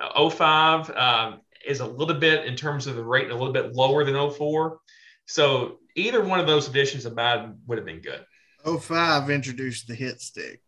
Now, 0.00 0.28
05 0.28 0.90
um, 0.90 1.40
is 1.64 1.80
a 1.80 1.86
little 1.86 2.16
bit, 2.16 2.46
in 2.46 2.56
terms 2.56 2.86
of 2.86 2.96
the 2.96 3.04
rating, 3.04 3.30
a 3.30 3.34
little 3.36 3.52
bit 3.52 3.74
lower 3.74 4.04
than 4.04 4.30
04. 4.30 4.78
So 5.26 5.78
either 5.94 6.22
one 6.22 6.40
of 6.40 6.46
those 6.46 6.68
editions 6.68 7.06
of 7.06 7.14
Madden 7.14 7.60
would 7.66 7.78
have 7.78 7.86
been 7.86 8.00
good. 8.00 8.24
05 8.64 9.30
introduced 9.30 9.86
the 9.86 9.94
hit 9.94 10.20
stick. 10.20 10.60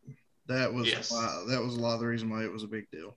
That 0.46 0.72
was 0.72 0.88
yes. 0.88 1.08
that 1.08 1.62
was 1.62 1.76
a 1.76 1.80
lot 1.80 1.94
of 1.94 2.00
the 2.00 2.06
reason 2.06 2.28
why 2.28 2.44
it 2.44 2.52
was 2.52 2.62
a 2.62 2.68
big 2.68 2.90
deal. 2.90 3.16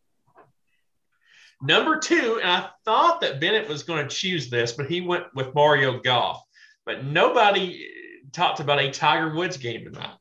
Number 1.61 1.99
two, 1.99 2.39
and 2.41 2.51
I 2.51 2.69
thought 2.83 3.21
that 3.21 3.39
Bennett 3.39 3.69
was 3.69 3.83
going 3.83 4.07
to 4.07 4.13
choose 4.13 4.49
this, 4.49 4.73
but 4.73 4.87
he 4.87 5.01
went 5.01 5.23
with 5.33 5.55
Mario 5.55 5.99
Golf. 5.99 6.41
But 6.85 7.05
nobody 7.05 7.87
talked 8.33 8.59
about 8.59 8.79
a 8.79 8.91
Tiger 8.91 9.33
Woods 9.33 9.57
game 9.57 9.85
tonight. 9.85 10.17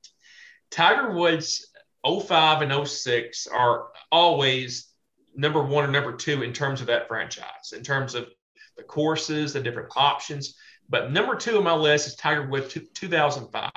Tiger 0.71 1.13
Woods 1.13 1.67
05 2.07 2.63
and 2.63 2.89
06 2.89 3.47
are 3.49 3.89
always 4.11 4.89
number 5.35 5.63
one 5.63 5.85
or 5.85 5.91
number 5.91 6.17
two 6.17 6.43
in 6.43 6.53
terms 6.53 6.81
of 6.81 6.87
that 6.87 7.09
franchise, 7.09 7.73
in 7.73 7.83
terms 7.83 8.15
of 8.15 8.29
the 8.77 8.83
courses, 8.83 9.53
the 9.53 9.61
different 9.61 9.91
options. 9.97 10.57
But 10.89 11.13
number 11.13 11.35
two 11.35 11.59
on 11.59 11.65
my 11.65 11.75
list 11.75 12.07
is 12.07 12.15
Tiger 12.15 12.47
Woods 12.47 12.77
2005. 12.95 13.71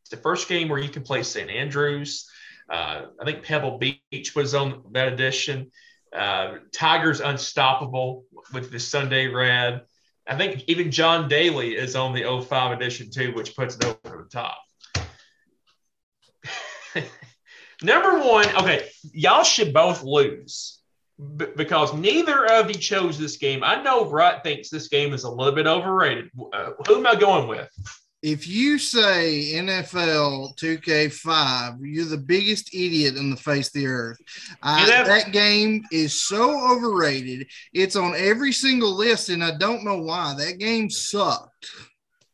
It's 0.00 0.10
the 0.10 0.16
first 0.16 0.48
game 0.48 0.68
where 0.68 0.78
you 0.78 0.88
can 0.88 1.02
play 1.02 1.22
St. 1.22 1.50
Andrews. 1.50 2.28
Uh, 2.68 3.06
I 3.20 3.24
think 3.24 3.42
Pebble 3.42 3.78
Beach 3.78 4.34
was 4.34 4.54
on 4.54 4.84
that 4.92 5.12
edition. 5.12 5.70
Uh, 6.12 6.56
Tiger's 6.72 7.20
Unstoppable 7.20 8.24
with 8.52 8.70
the 8.70 8.80
Sunday 8.80 9.28
rad. 9.28 9.82
I 10.26 10.36
think 10.36 10.64
even 10.66 10.90
John 10.90 11.28
Daly 11.28 11.76
is 11.76 11.96
on 11.96 12.12
the 12.12 12.42
05 12.42 12.72
edition 12.72 13.10
too, 13.10 13.32
which 13.34 13.56
puts 13.56 13.76
it 13.76 13.84
over 13.84 14.22
the 14.22 14.28
top. 14.30 14.58
Number 17.82 18.18
one, 18.18 18.46
okay, 18.56 18.88
y'all 19.12 19.44
should 19.44 19.72
both 19.72 20.02
lose 20.02 20.80
b- 21.36 21.46
because 21.56 21.94
neither 21.94 22.46
of 22.46 22.68
you 22.68 22.74
chose 22.74 23.18
this 23.18 23.36
game. 23.36 23.62
I 23.64 23.82
know 23.82 24.08
Rut 24.08 24.42
thinks 24.42 24.68
this 24.68 24.88
game 24.88 25.12
is 25.12 25.24
a 25.24 25.30
little 25.30 25.54
bit 25.54 25.66
overrated. 25.66 26.30
Uh, 26.52 26.70
who 26.86 26.96
am 26.96 27.06
I 27.06 27.14
going 27.14 27.48
with? 27.48 27.68
If 28.22 28.46
you 28.46 28.78
say 28.78 29.52
NFL 29.54 30.54
2K5, 30.58 31.78
you're 31.80 32.04
the 32.04 32.18
biggest 32.18 32.74
idiot 32.74 33.16
on 33.18 33.30
the 33.30 33.36
face 33.36 33.68
of 33.68 33.72
the 33.72 33.86
earth. 33.86 34.18
I, 34.62 34.84
that 34.86 35.32
game 35.32 35.84
is 35.90 36.22
so 36.22 36.70
overrated. 36.70 37.46
It's 37.72 37.96
on 37.96 38.14
every 38.14 38.52
single 38.52 38.94
list, 38.94 39.30
and 39.30 39.42
I 39.42 39.56
don't 39.56 39.84
know 39.84 40.02
why. 40.02 40.34
That 40.36 40.58
game 40.58 40.90
sucked. 40.90 41.66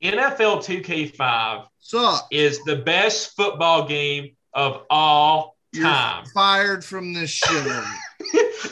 NFL 0.02 0.64
2K5 0.64 1.66
sucked. 1.78 2.34
is 2.34 2.62
the 2.64 2.76
best 2.76 3.36
football 3.36 3.86
game 3.86 4.34
of 4.54 4.82
all 4.90 5.56
time. 5.72 6.24
You're 6.24 6.32
fired 6.32 6.84
from 6.84 7.14
this 7.14 7.30
show. 7.30 7.84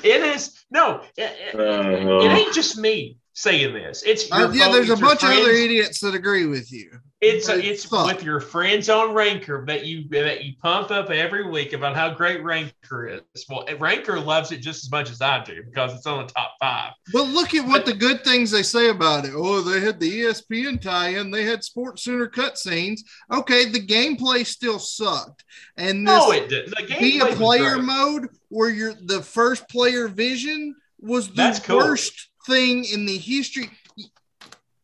it 0.02 0.22
is 0.34 0.64
no, 0.72 1.02
it, 1.16 1.22
it, 1.22 1.54
it, 1.54 1.60
uh-huh. 1.60 2.36
ain't 2.36 2.54
just 2.54 2.76
me 2.76 3.18
saying 3.34 3.74
this. 3.74 4.02
It's 4.04 4.30
uh, 4.32 4.50
yeah. 4.54 4.70
There's 4.70 4.90
a 4.90 4.96
bunch 4.96 5.20
friends. 5.20 5.38
of 5.38 5.44
other 5.44 5.52
idiots 5.52 6.00
that 6.00 6.14
agree 6.14 6.46
with 6.46 6.72
you. 6.72 6.90
It's 7.20 7.48
a, 7.48 7.58
it's 7.58 7.90
with 7.90 8.22
your 8.22 8.38
friends 8.38 8.90
on 8.90 9.14
Ranker 9.14 9.64
that 9.66 9.86
you 9.86 10.06
that 10.10 10.44
you 10.44 10.52
pump 10.62 10.90
up 10.90 11.10
every 11.10 11.48
week 11.48 11.72
about 11.72 11.96
how 11.96 12.12
great 12.12 12.42
Ranker 12.44 13.08
is. 13.08 13.46
Well, 13.48 13.66
Ranker 13.78 14.20
loves 14.20 14.52
it 14.52 14.58
just 14.58 14.84
as 14.84 14.90
much 14.90 15.10
as 15.10 15.22
I 15.22 15.42
do 15.42 15.62
because 15.62 15.94
it's 15.94 16.06
on 16.06 16.26
the 16.26 16.32
top 16.32 16.52
five. 16.60 16.92
But 17.12 17.24
look 17.24 17.54
at 17.54 17.66
what 17.66 17.84
but, 17.84 17.86
the 17.86 17.98
good 17.98 18.24
things 18.24 18.50
they 18.50 18.62
say 18.62 18.90
about 18.90 19.24
it. 19.24 19.32
Oh, 19.34 19.62
they 19.62 19.80
had 19.80 19.98
the 19.98 20.20
ESPN 20.22 20.80
tie-in. 20.80 21.30
They 21.30 21.44
had 21.44 21.64
Sports 21.64 22.04
Center 22.04 22.28
cutscenes. 22.28 23.00
Okay, 23.32 23.70
the 23.70 23.84
gameplay 23.84 24.44
still 24.44 24.78
sucked. 24.78 25.44
And 25.78 26.06
this 26.06 26.12
no, 26.12 26.32
it 26.32 26.48
did. 26.50 26.68
The 26.68 26.96
be 27.00 27.20
a 27.20 27.26
player 27.36 27.78
mode 27.78 28.28
where 28.48 28.70
you're 28.70 28.94
the 28.94 29.22
first 29.22 29.66
player 29.68 30.08
vision 30.08 30.76
was 31.00 31.28
the 31.28 31.60
cool. 31.64 31.78
worst 31.78 32.28
thing 32.46 32.84
in 32.84 33.06
the 33.06 33.16
history. 33.16 33.70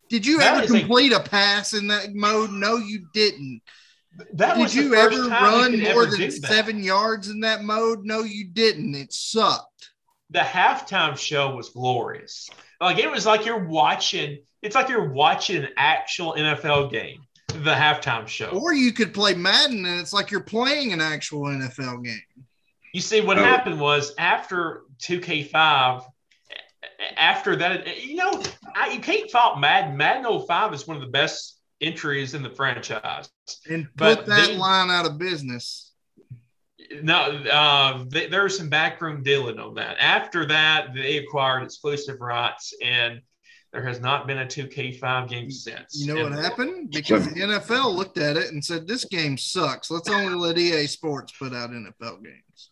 Did 0.08 0.26
you 0.26 0.38
that 0.38 0.64
ever 0.64 0.66
complete 0.66 1.12
a, 1.12 1.20
a, 1.20 1.22
pass 1.22 1.72
in 1.72 1.86
that 1.88 2.14
mode? 2.14 2.50
No, 2.50 2.76
you 2.76 3.06
didn't. 3.14 3.62
That 4.34 4.56
Did 4.56 4.74
you 4.74 4.94
ever 4.94 5.28
run 5.28 5.72
you 5.72 5.84
more 5.84 6.06
than 6.06 6.30
seven 6.30 6.82
yards 6.82 7.28
in 7.28 7.40
that 7.40 7.62
mode? 7.62 8.04
No, 8.04 8.22
you 8.22 8.48
didn't. 8.48 8.94
It 8.94 9.12
sucked. 9.12 9.90
The 10.30 10.40
halftime 10.40 11.16
show 11.16 11.54
was 11.54 11.70
glorious. 11.70 12.50
Like 12.80 12.98
it 12.98 13.10
was 13.10 13.24
like 13.24 13.46
you're 13.46 13.66
watching. 13.66 14.38
It's 14.62 14.74
like 14.74 14.88
you're 14.88 15.10
watching 15.10 15.56
an 15.56 15.68
actual 15.76 16.34
NFL 16.34 16.90
game. 16.90 17.22
The 17.48 17.74
halftime 17.74 18.26
show. 18.26 18.48
Or 18.48 18.72
you 18.72 18.92
could 18.92 19.14
play 19.14 19.34
Madden, 19.34 19.84
and 19.84 20.00
it's 20.00 20.12
like 20.12 20.30
you're 20.30 20.40
playing 20.40 20.92
an 20.92 21.00
actual 21.00 21.42
NFL 21.42 22.04
game. 22.04 22.20
You 22.92 23.00
see, 23.00 23.20
what 23.20 23.38
oh. 23.38 23.44
happened 23.44 23.80
was 23.80 24.12
after 24.18 24.82
2K5 25.00 26.04
after 27.16 27.56
that, 27.56 28.04
you 28.04 28.16
know, 28.16 28.42
I, 28.74 28.90
you 28.90 29.00
can't 29.00 29.30
fault 29.30 29.58
Madden. 29.60 29.96
Madden 29.96 30.46
05 30.46 30.74
is 30.74 30.86
one 30.86 30.96
of 30.96 31.02
the 31.02 31.08
best 31.08 31.58
entries 31.80 32.34
in 32.34 32.42
the 32.42 32.50
franchise. 32.50 33.28
And 33.68 33.84
put 33.96 34.26
but 34.26 34.26
that 34.26 34.54
line 34.54 34.90
out 34.90 35.06
of 35.06 35.18
business. 35.18 35.92
No, 37.02 37.16
uh, 37.16 38.04
they, 38.08 38.26
there 38.26 38.42
was 38.42 38.56
some 38.56 38.68
backroom 38.68 39.22
dealing 39.22 39.58
on 39.58 39.74
that. 39.74 39.96
After 40.00 40.46
that, 40.46 40.92
they 40.94 41.18
acquired 41.18 41.62
exclusive 41.62 42.20
rights, 42.20 42.74
and 42.82 43.20
there 43.72 43.82
has 43.82 44.00
not 44.00 44.26
been 44.26 44.38
a 44.38 44.46
2K5 44.46 45.28
game 45.28 45.50
since. 45.50 46.00
You 46.00 46.14
know 46.14 46.26
and 46.26 46.34
what 46.34 46.44
happened? 46.44 46.90
Because 46.90 47.26
the 47.32 47.40
NFL 47.40 47.94
looked 47.94 48.18
at 48.18 48.36
it 48.36 48.52
and 48.52 48.64
said, 48.64 48.88
This 48.88 49.04
game 49.04 49.36
sucks. 49.36 49.90
Let's 49.90 50.08
only 50.08 50.34
let 50.34 50.58
EA 50.58 50.86
Sports 50.86 51.32
put 51.38 51.54
out 51.54 51.70
NFL 51.70 52.24
games. 52.24 52.69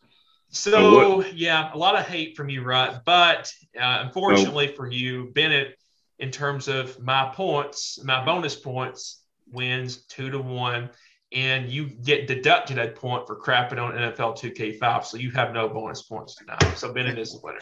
So 0.51 1.25
yeah, 1.27 1.73
a 1.73 1.77
lot 1.77 1.99
of 1.99 2.07
hate 2.07 2.37
from 2.37 2.49
you, 2.49 2.63
right? 2.63 2.99
But 3.05 3.53
uh, 3.79 4.03
unfortunately 4.05 4.69
for 4.69 4.91
you, 4.91 5.31
Bennett, 5.35 5.79
in 6.19 6.31
terms 6.31 6.69
of 6.69 6.99
my 7.01 7.31
points, 7.35 8.03
my 8.03 8.25
bonus 8.25 8.57
points 8.57 9.23
wins 9.51 10.05
two 10.07 10.31
to 10.31 10.39
one, 10.39 10.91
and 11.33 11.69
you 11.69 11.87
get 11.87 12.27
deducted 12.27 12.79
a 12.79 12.89
point 12.89 13.27
for 13.27 13.41
crapping 13.41 13.79
on 13.79 13.93
NFL 13.93 14.39
2K5. 14.39 15.05
So 15.05 15.17
you 15.17 15.31
have 15.33 15.53
no 15.53 15.69
bonus 15.69 16.03
points 16.03 16.35
tonight. 16.37 16.63
So 16.77 16.93
Bennett 16.93 17.19
is 17.19 17.33
the 17.33 17.41
winner. 17.43 17.61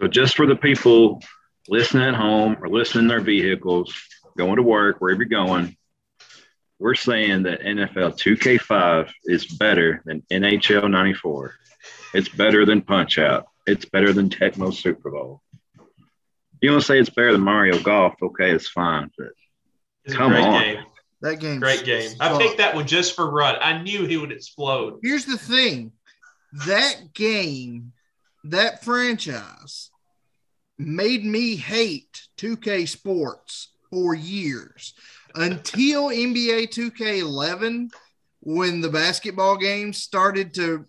So 0.00 0.08
just 0.08 0.36
for 0.36 0.46
the 0.46 0.56
people 0.56 1.22
listening 1.68 2.08
at 2.08 2.14
home 2.14 2.56
or 2.60 2.68
listening 2.68 3.04
in 3.04 3.08
their 3.08 3.20
vehicles, 3.20 3.94
going 4.36 4.56
to 4.56 4.62
work, 4.62 5.00
wherever 5.00 5.22
you're 5.22 5.28
going, 5.28 5.76
we're 6.78 6.94
saying 6.94 7.44
that 7.44 7.60
NFL 7.62 8.18
2K5 8.18 9.10
is 9.24 9.46
better 9.46 10.02
than 10.04 10.22
NHL 10.30 10.90
94. 10.90 11.54
It's 12.14 12.28
better 12.28 12.64
than 12.66 12.82
Punch 12.82 13.18
Out. 13.18 13.46
It's 13.66 13.84
better 13.84 14.12
than 14.12 14.28
Tecmo 14.28 14.72
Super 14.72 15.10
Bowl. 15.10 15.42
You 16.60 16.70
want 16.70 16.82
to 16.82 16.86
say 16.86 16.98
it's 16.98 17.10
better 17.10 17.32
than 17.32 17.42
Mario 17.42 17.78
Golf? 17.80 18.14
Okay, 18.22 18.50
it's 18.50 18.68
fine. 18.68 19.10
But 19.18 19.28
It's 20.04 20.14
a 20.14 20.16
Come 20.16 20.32
great 20.32 20.44
on. 20.44 20.62
game. 20.62 20.84
That 21.22 21.40
game. 21.40 21.60
Great 21.60 21.84
game. 21.84 22.10
I 22.20 22.36
picked 22.38 22.58
that 22.58 22.74
one 22.74 22.86
just 22.86 23.16
for 23.16 23.30
Rut. 23.30 23.58
I 23.62 23.82
knew 23.82 24.06
he 24.06 24.16
would 24.16 24.32
explode. 24.32 25.00
Here's 25.02 25.24
the 25.24 25.38
thing 25.38 25.92
that 26.66 27.12
game, 27.14 27.92
that 28.44 28.84
franchise 28.84 29.90
made 30.78 31.24
me 31.24 31.56
hate 31.56 32.22
2K 32.38 32.86
Sports 32.86 33.68
for 33.90 34.14
years 34.14 34.94
until 35.36 36.08
NBA 36.08 36.68
2K11 36.68 37.90
when 38.40 38.80
the 38.80 38.88
basketball 38.88 39.56
games 39.56 39.98
started 39.98 40.54
to 40.54 40.86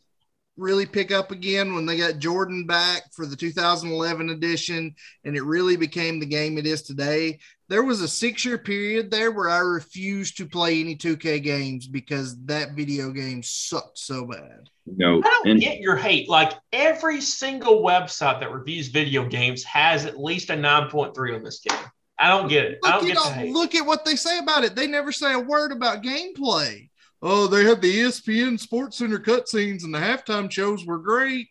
really 0.58 0.86
pick 0.86 1.12
up 1.12 1.32
again 1.32 1.76
when 1.76 1.86
they 1.86 1.98
got 1.98 2.18
Jordan 2.18 2.66
back 2.66 3.14
for 3.14 3.26
the 3.26 3.36
2011 3.36 4.30
edition 4.32 4.96
and 5.24 5.38
it 5.38 5.44
really 5.44 5.78
became 5.78 6.20
the 6.20 6.26
game 6.26 6.58
it 6.58 6.66
is 6.66 6.82
today. 6.82 7.40
There 7.70 7.84
was 7.84 8.02
a 8.02 8.08
six 8.08 8.44
year 8.44 8.58
period 8.58 9.12
there 9.12 9.32
where 9.32 9.50
I 9.50 9.60
refused 9.60 10.38
to 10.38 10.46
play 10.46 10.80
any 10.80 10.96
2K 10.96 11.44
games 11.44 11.88
because 11.88 12.42
that 12.46 12.72
video 12.72 13.12
game 13.12 13.44
sucked 13.44 14.00
so 14.00 14.26
bad. 14.26 14.70
No. 14.86 15.20
I 15.20 15.22
don't 15.22 15.50
and 15.50 15.60
get 15.60 15.80
your 15.80 15.96
hate. 15.98 16.30
Like 16.30 16.54
every 16.72 17.22
single 17.22 17.84
website 17.84 18.40
that 18.40 18.52
reviews 18.52 18.88
video 18.88 19.26
games 19.26 19.64
has 19.66 20.06
at 20.06 20.20
least 20.20 20.50
a 20.50 20.54
9.3 20.54 21.36
on 21.36 21.44
this 21.44 21.60
game. 21.60 21.78
I 22.20 22.30
don't 22.30 22.48
get 22.48 22.66
it. 22.66 22.80
I 22.84 23.00
Look 23.00 23.14
don't 23.14 23.28
at, 23.38 23.44
get 23.44 23.54
look 23.54 23.76
at 23.76 23.86
what 23.86 24.04
they 24.06 24.16
say 24.16 24.40
about 24.40 24.64
it. 24.64 24.76
They 24.76 24.88
never 24.88 25.12
say 25.12 25.34
a 25.34 25.40
word 25.40 25.72
about 25.72 26.04
gameplay. 26.04 26.90
Oh, 27.22 27.48
they 27.48 27.64
had 27.64 27.82
the 27.82 27.96
ESPN 28.00 28.60
Sports 28.60 28.98
Center 28.98 29.20
cutscenes 29.20 29.84
and 29.84 29.94
the 29.94 30.00
halftime 30.00 30.52
shows 30.52 30.86
were 30.86 31.00
great. 31.00 31.48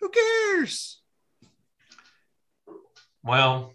Who 0.00 0.10
cares? 0.10 1.00
Well, 3.22 3.72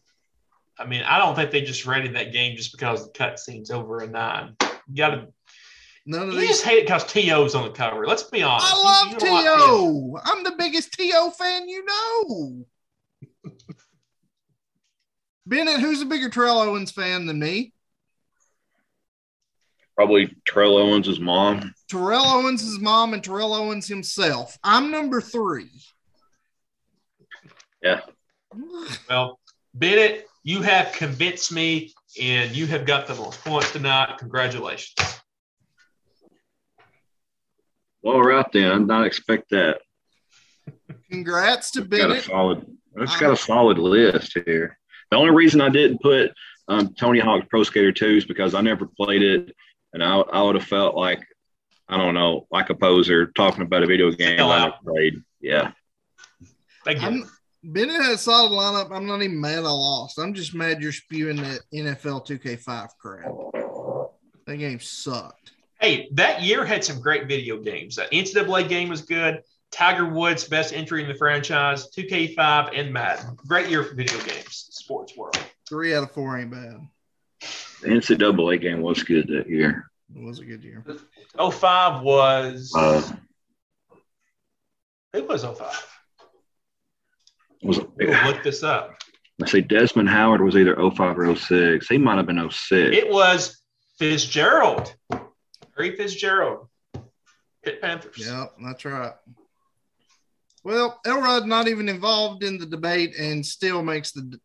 I 0.80 0.86
mean, 0.86 1.04
I 1.04 1.18
don't 1.20 1.36
think 1.36 1.52
they 1.52 1.62
just 1.62 1.86
rated 1.86 2.16
that 2.16 2.32
game 2.32 2.56
just 2.56 2.72
because 2.72 3.06
the 3.06 3.12
cutscene's 3.12 3.70
over 3.70 4.00
a 4.00 4.08
nine. 4.08 4.56
You 4.62 4.98
gotta 4.98 5.28
None 6.06 6.30
of 6.30 6.34
you 6.34 6.40
these. 6.40 6.50
just 6.50 6.64
hate 6.64 6.80
it 6.80 6.86
because 6.86 7.06
T.O.'s 7.06 7.54
on 7.54 7.66
the 7.66 7.70
cover. 7.72 8.08
Let's 8.08 8.24
be 8.24 8.42
honest. 8.42 8.74
I 8.74 8.78
love 8.84 9.08
you 9.08 9.14
like 9.14 9.44
T.O. 9.44 9.58
T.O. 9.58 10.20
I'm 10.24 10.44
the 10.44 10.56
biggest 10.58 10.94
T.O. 10.94 11.30
fan 11.32 11.70
you 11.70 11.86
know. 11.86 12.66
Bennett, 15.52 15.82
who's 15.82 16.02
a 16.02 16.06
bigger 16.06 16.30
Terrell 16.30 16.60
Owens 16.62 16.92
fan 16.92 17.26
than 17.28 17.38
me? 17.38 17.74
probably 19.98 20.34
Terrell 20.48 20.78
Owens' 20.78 21.20
mom. 21.20 21.76
Terrell 21.88 22.26
Owens' 22.26 22.80
mom 22.80 23.14
and 23.14 23.24
Terrell 23.24 23.54
Owens 23.54 23.88
himself. 23.88 24.58
I'm 24.64 24.90
number 24.90 25.22
three. 25.22 25.70
Yeah. 27.84 28.00
Well, 29.08 29.40
Bennett, 29.76 30.26
you 30.44 30.62
have 30.64 30.94
convinced 30.94 31.52
me, 31.52 31.94
and 32.20 32.56
you 32.56 32.66
have 32.68 32.86
got 32.88 33.06
the 33.06 33.14
most 33.14 33.44
points 33.44 33.72
tonight. 33.74 34.18
Congratulations. 34.18 34.96
Well, 38.02 38.22
right 38.22 38.46
then, 38.54 38.72
I 38.72 38.78
did 38.80 38.88
not 38.88 39.06
expect 39.06 39.52
that. 39.52 39.82
Congrats 41.12 41.70
to 41.72 41.82
It's 41.82 41.90
got 41.90 42.06
a 42.06 42.08
Bennett. 42.08 42.24
solid. 42.24 42.66
It's 42.96 43.18
got 43.18 43.34
a 43.34 43.38
solid 43.38 43.78
list 43.78 44.36
here. 44.48 44.80
The 45.12 45.18
only 45.18 45.32
reason 45.32 45.62
I 45.62 45.70
didn't 45.70 46.02
put 46.02 46.32
um, 46.68 46.94
Tony 46.94 47.20
Hawk's 47.20 47.46
Pro 47.50 47.64
Skater 47.64 47.92
2 47.92 48.06
is 48.18 48.26
because 48.26 48.56
I 48.56 48.62
never 48.62 48.86
played 48.86 49.22
it, 49.22 49.54
and 49.94 50.04
I, 50.04 50.20
I 50.20 50.42
would 50.42 50.56
have 50.56 50.64
felt 50.64 50.96
like 50.96 51.22
I 51.90 51.98
don't 51.98 52.14
know, 52.14 52.48
like 52.50 52.70
a 52.70 52.76
poser 52.76 53.28
talking 53.28 53.64
about 53.64 53.84
a 53.84 53.88
video 53.88 54.10
game 54.12 54.38
Sell 54.38 54.52
I 54.52 54.60
out. 54.60 54.62
never 54.84 54.94
played. 54.94 55.22
Yeah, 55.42 55.72
Thank 56.86 57.02
you. 57.02 57.08
I'm, 57.08 57.30
Bennett 57.64 58.02
had 58.02 58.14
a 58.14 58.18
solid 58.18 58.52
lineup. 58.52 58.96
I'm 58.96 59.06
not 59.06 59.22
even 59.22 59.40
mad 59.40 59.60
I 59.60 59.62
lost. 59.62 60.18
I'm 60.18 60.34
just 60.34 60.56
mad 60.56 60.82
you're 60.82 60.92
spewing 60.92 61.38
that 61.38 61.60
NFL 61.74 62.26
2K5 62.26 62.90
crap. 63.00 63.32
That 64.48 64.58
game 64.58 64.80
sucked. 64.80 65.52
Hey, 65.80 66.10
that 66.14 66.42
year 66.42 66.66
had 66.66 66.84
some 66.84 67.00
great 67.00 67.28
video 67.28 67.58
games. 67.58 67.98
The 67.98 68.04
NCAA 68.04 68.68
game 68.68 68.90
was 68.90 69.02
good. 69.02 69.42
Tiger 69.72 70.06
Woods, 70.06 70.44
best 70.48 70.74
entry 70.74 71.02
in 71.02 71.08
the 71.08 71.16
franchise, 71.16 71.88
2K5, 71.96 72.78
and 72.78 72.92
Madden. 72.94 73.36
Great 73.48 73.70
year 73.70 73.84
for 73.84 73.96
video 73.96 74.20
games, 74.20 74.68
sports 74.72 75.16
world. 75.16 75.38
Three 75.68 75.96
out 75.96 76.04
of 76.04 76.12
four 76.12 76.38
ain't 76.38 76.52
bad. 76.52 76.88
the 77.82 77.88
NCAA 77.88 78.62
game 78.62 78.82
was 78.82 79.02
good 79.04 79.28
that 79.30 79.50
year. 79.50 79.90
It 80.16 80.22
was 80.24 80.40
a 80.40 80.46
good 80.46 80.64
year. 80.64 80.84
05 81.38 82.02
was, 82.04 82.74
Uh, 82.76 83.02
who 85.14 85.24
was 85.24 85.44
05? 85.44 85.88
was 87.64 87.80
We'll 87.98 88.26
look 88.26 88.44
this 88.44 88.64
up. 88.64 88.98
I 89.42 89.48
say 89.48 89.62
Desmond 89.62 90.10
Howard 90.10 90.42
was 90.42 90.56
either 90.56 90.76
05 90.76 91.18
or 91.18 91.36
06. 91.36 91.88
He 91.88 91.98
might 91.98 92.18
have 92.18 92.28
been 92.28 92.38
06. 92.52 92.96
It 92.96 93.10
was 93.10 93.62
Fitzgerald. 93.98 94.94
Harry 95.78 95.96
Fitzgerald. 95.96 96.68
Pitt 97.64 97.82
Panthers. 97.82 98.18
Yep, 98.18 98.54
that's 98.64 98.86
right. 98.86 99.14
Well, 100.64 101.00
Elrod 101.06 101.46
not 101.48 101.68
even 101.68 101.90
involved 101.90 102.44
in 102.44 102.58
the 102.58 102.66
debate 102.66 103.16
and 103.18 103.46
still 103.46 103.82
makes 103.82 104.12
the 104.12 104.22
d- 104.22 104.38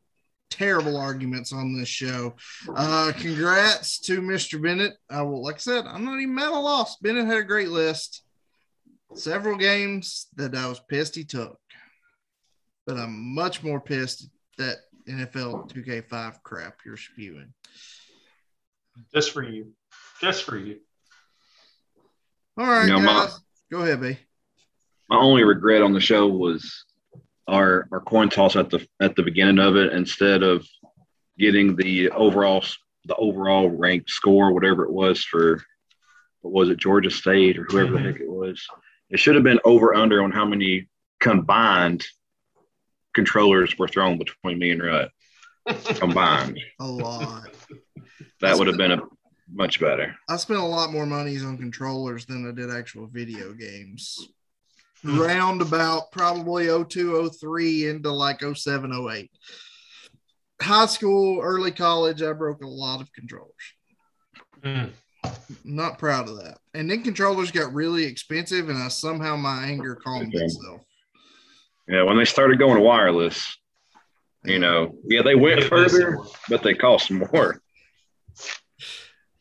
terrible 0.50 0.96
arguments 0.96 1.52
on 1.52 1.76
this 1.76 1.88
show. 1.88 2.34
Uh, 2.74 3.12
congrats 3.18 3.98
to 4.00 4.20
Mr. 4.22 4.60
Bennett. 4.62 4.94
I 5.10 5.22
will, 5.22 5.42
like 5.42 5.56
I 5.56 5.58
said, 5.58 5.84
I'm 5.86 6.04
not 6.04 6.18
even 6.20 6.34
mad 6.34 6.52
I 6.52 6.58
lost. 6.58 7.02
Bennett 7.02 7.26
had 7.26 7.36
a 7.38 7.44
great 7.44 7.68
list. 7.68 8.22
Several 9.14 9.56
games 9.56 10.26
that 10.36 10.54
I 10.54 10.66
was 10.66 10.80
pissed 10.88 11.14
he 11.14 11.24
took, 11.24 11.58
but 12.86 12.96
I'm 12.96 13.34
much 13.34 13.62
more 13.62 13.80
pissed 13.80 14.28
that 14.58 14.76
NFL 15.08 15.70
2K5 15.72 16.42
crap 16.42 16.78
you're 16.84 16.96
spewing. 16.96 17.52
Just 19.14 19.32
for 19.32 19.42
you. 19.42 19.72
Just 20.20 20.44
for 20.44 20.56
you. 20.56 20.78
All 22.58 22.66
right, 22.66 22.86
You 22.86 22.94
know, 22.94 23.00
my- 23.00 23.26
guys, 23.26 23.38
go 23.70 23.82
ahead, 23.82 24.00
B. 24.00 24.18
my 25.08 25.16
only 25.16 25.44
regret 25.44 25.82
on 25.82 25.92
the 25.92 26.00
show 26.00 26.26
was 26.26 26.84
our 27.48 27.88
our 27.92 28.00
coin 28.00 28.28
toss 28.28 28.56
at 28.56 28.70
the 28.70 28.86
at 29.00 29.14
the 29.16 29.22
beginning 29.22 29.58
of 29.58 29.76
it 29.76 29.92
instead 29.92 30.42
of 30.42 30.66
getting 31.38 31.76
the 31.76 32.10
overall 32.10 32.64
the 33.04 33.14
overall 33.16 33.68
ranked 33.68 34.10
score 34.10 34.52
whatever 34.52 34.84
it 34.84 34.92
was 34.92 35.22
for 35.22 35.62
what 36.46 36.52
was 36.52 36.68
it 36.70 36.78
Georgia 36.78 37.10
State 37.10 37.58
or 37.58 37.64
whoever 37.64 37.92
the 37.92 37.98
mm-hmm. 37.98 38.06
heck 38.06 38.20
it 38.20 38.30
was. 38.30 38.66
It 39.10 39.18
should 39.18 39.34
have 39.34 39.44
been 39.44 39.60
over 39.64 39.94
under 39.94 40.22
on 40.22 40.30
how 40.30 40.44
many 40.44 40.88
combined 41.20 42.04
controllers 43.14 43.76
were 43.78 43.88
thrown 43.88 44.18
between 44.18 44.58
me 44.58 44.70
and 44.70 44.82
Rut 44.82 45.10
combined. 45.96 46.60
A 46.80 46.86
lot. 46.86 47.48
that 48.40 48.56
would 48.56 48.66
have 48.66 48.76
been 48.76 48.92
a 48.92 49.02
much 49.52 49.80
better. 49.80 50.16
I 50.28 50.36
spent 50.36 50.60
a 50.60 50.64
lot 50.64 50.92
more 50.92 51.06
monies 51.06 51.44
on 51.44 51.56
controllers 51.56 52.26
than 52.26 52.48
I 52.48 52.52
did 52.52 52.70
actual 52.70 53.06
video 53.06 53.52
games. 53.52 54.28
Hmm. 55.02 55.20
Round 55.20 55.62
about 55.62 56.10
probably 56.10 56.66
02, 56.66 57.28
03 57.30 57.86
into 57.88 58.10
like 58.10 58.40
07, 58.42 58.92
08. 59.12 59.30
High 60.62 60.86
school, 60.86 61.40
early 61.42 61.70
college, 61.70 62.22
I 62.22 62.32
broke 62.32 62.62
a 62.62 62.66
lot 62.68 63.00
of 63.02 63.12
controllers. 63.12 63.52
Mm. 64.62 64.90
Not 65.64 65.98
proud 65.98 66.28
of 66.28 66.36
that. 66.42 66.58
And 66.74 66.90
then 66.90 67.02
controllers 67.02 67.50
got 67.50 67.74
really 67.74 68.04
expensive, 68.04 68.68
and 68.70 68.78
I 68.78 68.88
somehow 68.88 69.36
my 69.36 69.64
anger 69.64 69.94
calmed 69.96 70.34
Okay. 70.34 70.44
itself. 70.44 70.80
yeah 71.88 72.02
when 72.02 72.16
they 72.16 72.24
started 72.24 72.58
going 72.58 72.82
wireless 72.82 73.56
you 74.44 74.58
know 74.58 74.92
yeah 75.04 75.22
they 75.22 75.34
went 75.34 75.62
further 75.64 76.18
but 76.48 76.62
they 76.62 76.74
cost 76.74 77.10
more 77.10 77.60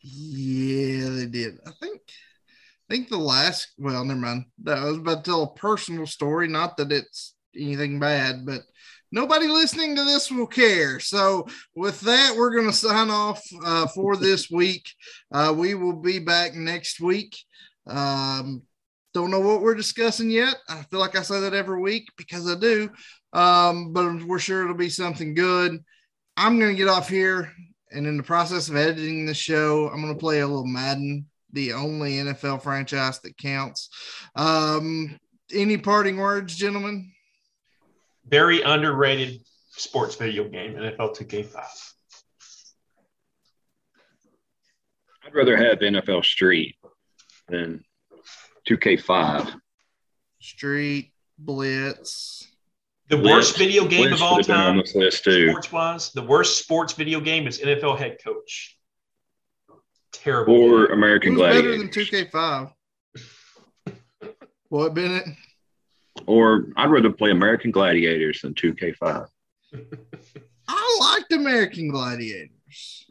Yeah, 0.00 1.08
they 1.10 1.26
did. 1.26 1.58
I 1.66 1.70
think 1.80 2.00
I 2.88 2.94
think 2.94 3.08
the 3.08 3.18
last 3.18 3.68
well, 3.78 4.04
never 4.04 4.20
mind. 4.20 4.44
That 4.62 4.82
was 4.82 4.98
about 4.98 5.24
to 5.24 5.30
tell 5.30 5.42
a 5.42 5.54
personal 5.54 6.06
story, 6.06 6.48
not 6.48 6.76
that 6.76 6.92
it's 6.92 7.34
anything 7.54 7.98
bad, 7.98 8.46
but 8.46 8.62
nobody 9.10 9.48
listening 9.48 9.96
to 9.96 10.04
this 10.04 10.30
will 10.30 10.46
care. 10.46 11.00
So 11.00 11.46
with 11.74 12.00
that, 12.02 12.34
we're 12.36 12.54
gonna 12.56 12.72
sign 12.72 13.10
off 13.10 13.42
uh, 13.64 13.86
for 13.88 14.16
this 14.16 14.50
week. 14.50 14.88
Uh, 15.32 15.54
we 15.56 15.74
will 15.74 15.96
be 15.96 16.18
back 16.18 16.54
next 16.54 17.00
week. 17.00 17.36
Um, 17.86 18.62
don't 19.14 19.30
know 19.30 19.40
what 19.40 19.62
we're 19.62 19.74
discussing 19.74 20.30
yet. 20.30 20.56
I 20.68 20.82
feel 20.82 21.00
like 21.00 21.16
I 21.16 21.22
say 21.22 21.40
that 21.40 21.54
every 21.54 21.80
week 21.80 22.08
because 22.16 22.48
I 22.48 22.58
do. 22.58 22.90
Um, 23.32 23.92
but 23.92 24.24
we're 24.24 24.38
sure 24.38 24.62
it'll 24.62 24.76
be 24.76 24.90
something 24.90 25.34
good. 25.34 25.82
I'm 26.36 26.58
gonna 26.58 26.74
get 26.74 26.88
off 26.88 27.08
here. 27.08 27.52
And 27.90 28.06
in 28.06 28.16
the 28.16 28.22
process 28.22 28.68
of 28.68 28.76
editing 28.76 29.26
the 29.26 29.34
show, 29.34 29.88
I'm 29.88 30.02
going 30.02 30.12
to 30.12 30.18
play 30.18 30.40
a 30.40 30.46
little 30.46 30.66
Madden, 30.66 31.26
the 31.56 31.72
only 31.72 32.12
NFL 32.18 32.62
franchise 32.62 33.18
that 33.20 33.36
counts. 33.38 33.88
Um, 34.36 35.18
any 35.52 35.78
parting 35.78 36.18
words, 36.18 36.54
gentlemen? 36.54 37.10
Very 38.28 38.60
underrated 38.60 39.40
sports 39.70 40.14
video 40.16 40.48
game, 40.48 40.74
NFL 40.74 41.16
2K5. 41.16 41.56
I'd 45.24 45.34
rather 45.34 45.56
have 45.56 45.78
NFL 45.78 46.24
Street 46.24 46.76
than 47.48 47.82
2K5. 48.68 49.58
Street, 50.40 51.12
Blitz. 51.38 52.48
The 53.08 53.16
Blitz. 53.16 53.30
worst 53.32 53.58
video 53.58 53.86
game 53.86 54.08
Blitz 54.08 54.16
of 54.16 54.22
all 54.22 54.42
should 54.42 54.50
on 54.50 54.74
time, 54.74 54.76
this 54.78 54.94
list 54.94 55.24
too. 55.24 55.48
sports 55.48 55.72
wise, 55.72 56.12
the 56.12 56.22
worst 56.22 56.58
sports 56.58 56.92
video 56.92 57.20
game 57.20 57.46
is 57.46 57.60
NFL 57.60 57.98
head 57.98 58.18
coach. 58.22 58.75
Terrible. 60.18 60.54
Or. 60.54 60.86
American 60.86 61.34
Who's 61.34 61.42
better 61.42 61.78
than 61.78 61.88
2K5? 61.88 62.72
What, 64.68 64.94
Bennett? 64.94 65.24
Or 66.26 66.68
I'd 66.76 66.90
rather 66.90 67.12
play 67.12 67.30
American 67.30 67.70
Gladiators 67.70 68.40
than 68.42 68.54
2K5. 68.54 69.28
I 70.68 70.98
liked 71.00 71.32
American 71.32 71.88
Gladiators. 71.88 73.06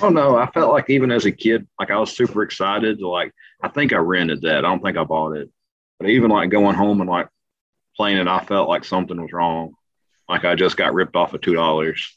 Oh 0.00 0.08
no, 0.08 0.36
I 0.36 0.46
felt 0.50 0.72
like 0.72 0.88
even 0.88 1.10
as 1.10 1.26
a 1.26 1.32
kid, 1.32 1.66
like 1.78 1.90
I 1.90 1.98
was 1.98 2.16
super 2.16 2.42
excited 2.42 2.98
to 2.98 3.08
like 3.08 3.32
I 3.62 3.68
think 3.68 3.92
I 3.92 3.96
rented 3.96 4.42
that. 4.42 4.58
I 4.58 4.60
don't 4.62 4.82
think 4.82 4.96
I 4.96 5.04
bought 5.04 5.36
it. 5.36 5.50
But 5.98 6.08
even 6.08 6.30
like 6.30 6.50
going 6.50 6.76
home 6.76 7.00
and 7.00 7.10
like 7.10 7.28
playing 7.96 8.18
it, 8.18 8.26
I 8.26 8.40
felt 8.44 8.68
like 8.68 8.84
something 8.84 9.20
was 9.20 9.32
wrong. 9.32 9.74
Like 10.28 10.44
I 10.44 10.54
just 10.54 10.76
got 10.76 10.94
ripped 10.94 11.16
off 11.16 11.34
of 11.34 11.42
two 11.42 11.54
dollars. 11.54 12.16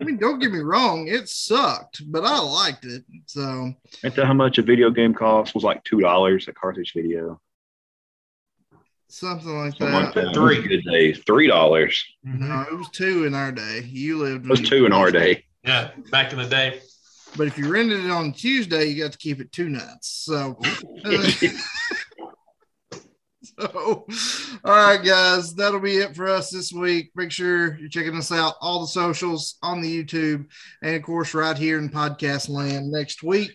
I 0.00 0.04
mean, 0.04 0.18
don't 0.18 0.38
get 0.38 0.52
me 0.52 0.58
wrong, 0.58 1.08
it 1.08 1.28
sucked, 1.28 2.02
but 2.10 2.22
I 2.24 2.38
liked 2.38 2.84
it. 2.84 3.04
So 3.26 3.72
Ain't 4.04 4.14
that 4.16 4.26
how 4.26 4.34
much 4.34 4.58
a 4.58 4.62
video 4.62 4.90
game 4.90 5.14
cost? 5.14 5.54
Was 5.54 5.64
like 5.64 5.82
two 5.84 6.00
dollars 6.00 6.48
at 6.48 6.54
Carthage 6.54 6.92
Video. 6.94 7.40
something 9.08 9.56
like 9.56 9.70
Something 9.78 9.86
that. 9.94 10.04
like 10.04 10.14
that. 10.14 10.34
Three. 10.34 10.60
Good 10.66 10.84
days. 10.84 11.22
Three 11.26 11.46
dollars. 11.46 12.04
Mhm. 12.26 12.40
No, 12.40 12.62
it 12.70 12.76
was 12.76 12.90
two 12.90 13.24
in 13.24 13.34
our 13.34 13.52
day. 13.52 13.80
You 13.86 14.18
lived. 14.18 14.44
It 14.44 14.50
was 14.50 14.60
two 14.60 14.84
in 14.84 14.92
our 14.92 15.10
day. 15.10 15.44
Yeah, 15.64 15.90
back 16.10 16.32
in 16.32 16.38
the 16.38 16.46
day. 16.46 16.80
But 17.36 17.46
if 17.48 17.58
you 17.58 17.68
rented 17.70 18.04
it 18.04 18.10
on 18.10 18.32
Tuesday, 18.32 18.86
you 18.86 19.02
got 19.02 19.12
to 19.12 19.18
keep 19.18 19.40
it 19.40 19.52
two 19.52 19.68
nights. 19.68 20.08
So, 20.08 20.58
so, 23.60 24.06
all 24.64 24.76
right, 24.76 25.02
guys, 25.02 25.54
that'll 25.54 25.80
be 25.80 25.98
it 25.98 26.14
for 26.16 26.28
us 26.28 26.50
this 26.50 26.72
week. 26.72 27.10
Make 27.14 27.32
sure 27.32 27.76
you're 27.78 27.88
checking 27.88 28.16
us 28.16 28.32
out 28.32 28.54
all 28.60 28.80
the 28.80 28.86
socials 28.86 29.56
on 29.62 29.80
the 29.80 30.04
YouTube, 30.04 30.46
and 30.82 30.96
of 30.96 31.02
course, 31.02 31.34
right 31.34 31.56
here 31.56 31.78
in 31.78 31.88
podcast 31.88 32.48
land 32.48 32.90
next 32.90 33.22
week. 33.22 33.54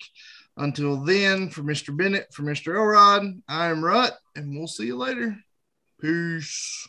Until 0.57 1.03
then, 1.03 1.49
for 1.49 1.61
Mr. 1.61 1.95
Bennett, 1.95 2.33
for 2.33 2.43
Mr. 2.43 2.75
Elrod, 2.75 3.41
I 3.47 3.67
am 3.67 3.83
Rut, 3.83 4.13
and 4.35 4.55
we'll 4.55 4.67
see 4.67 4.85
you 4.85 4.97
later. 4.97 5.37
Peace. 5.99 6.87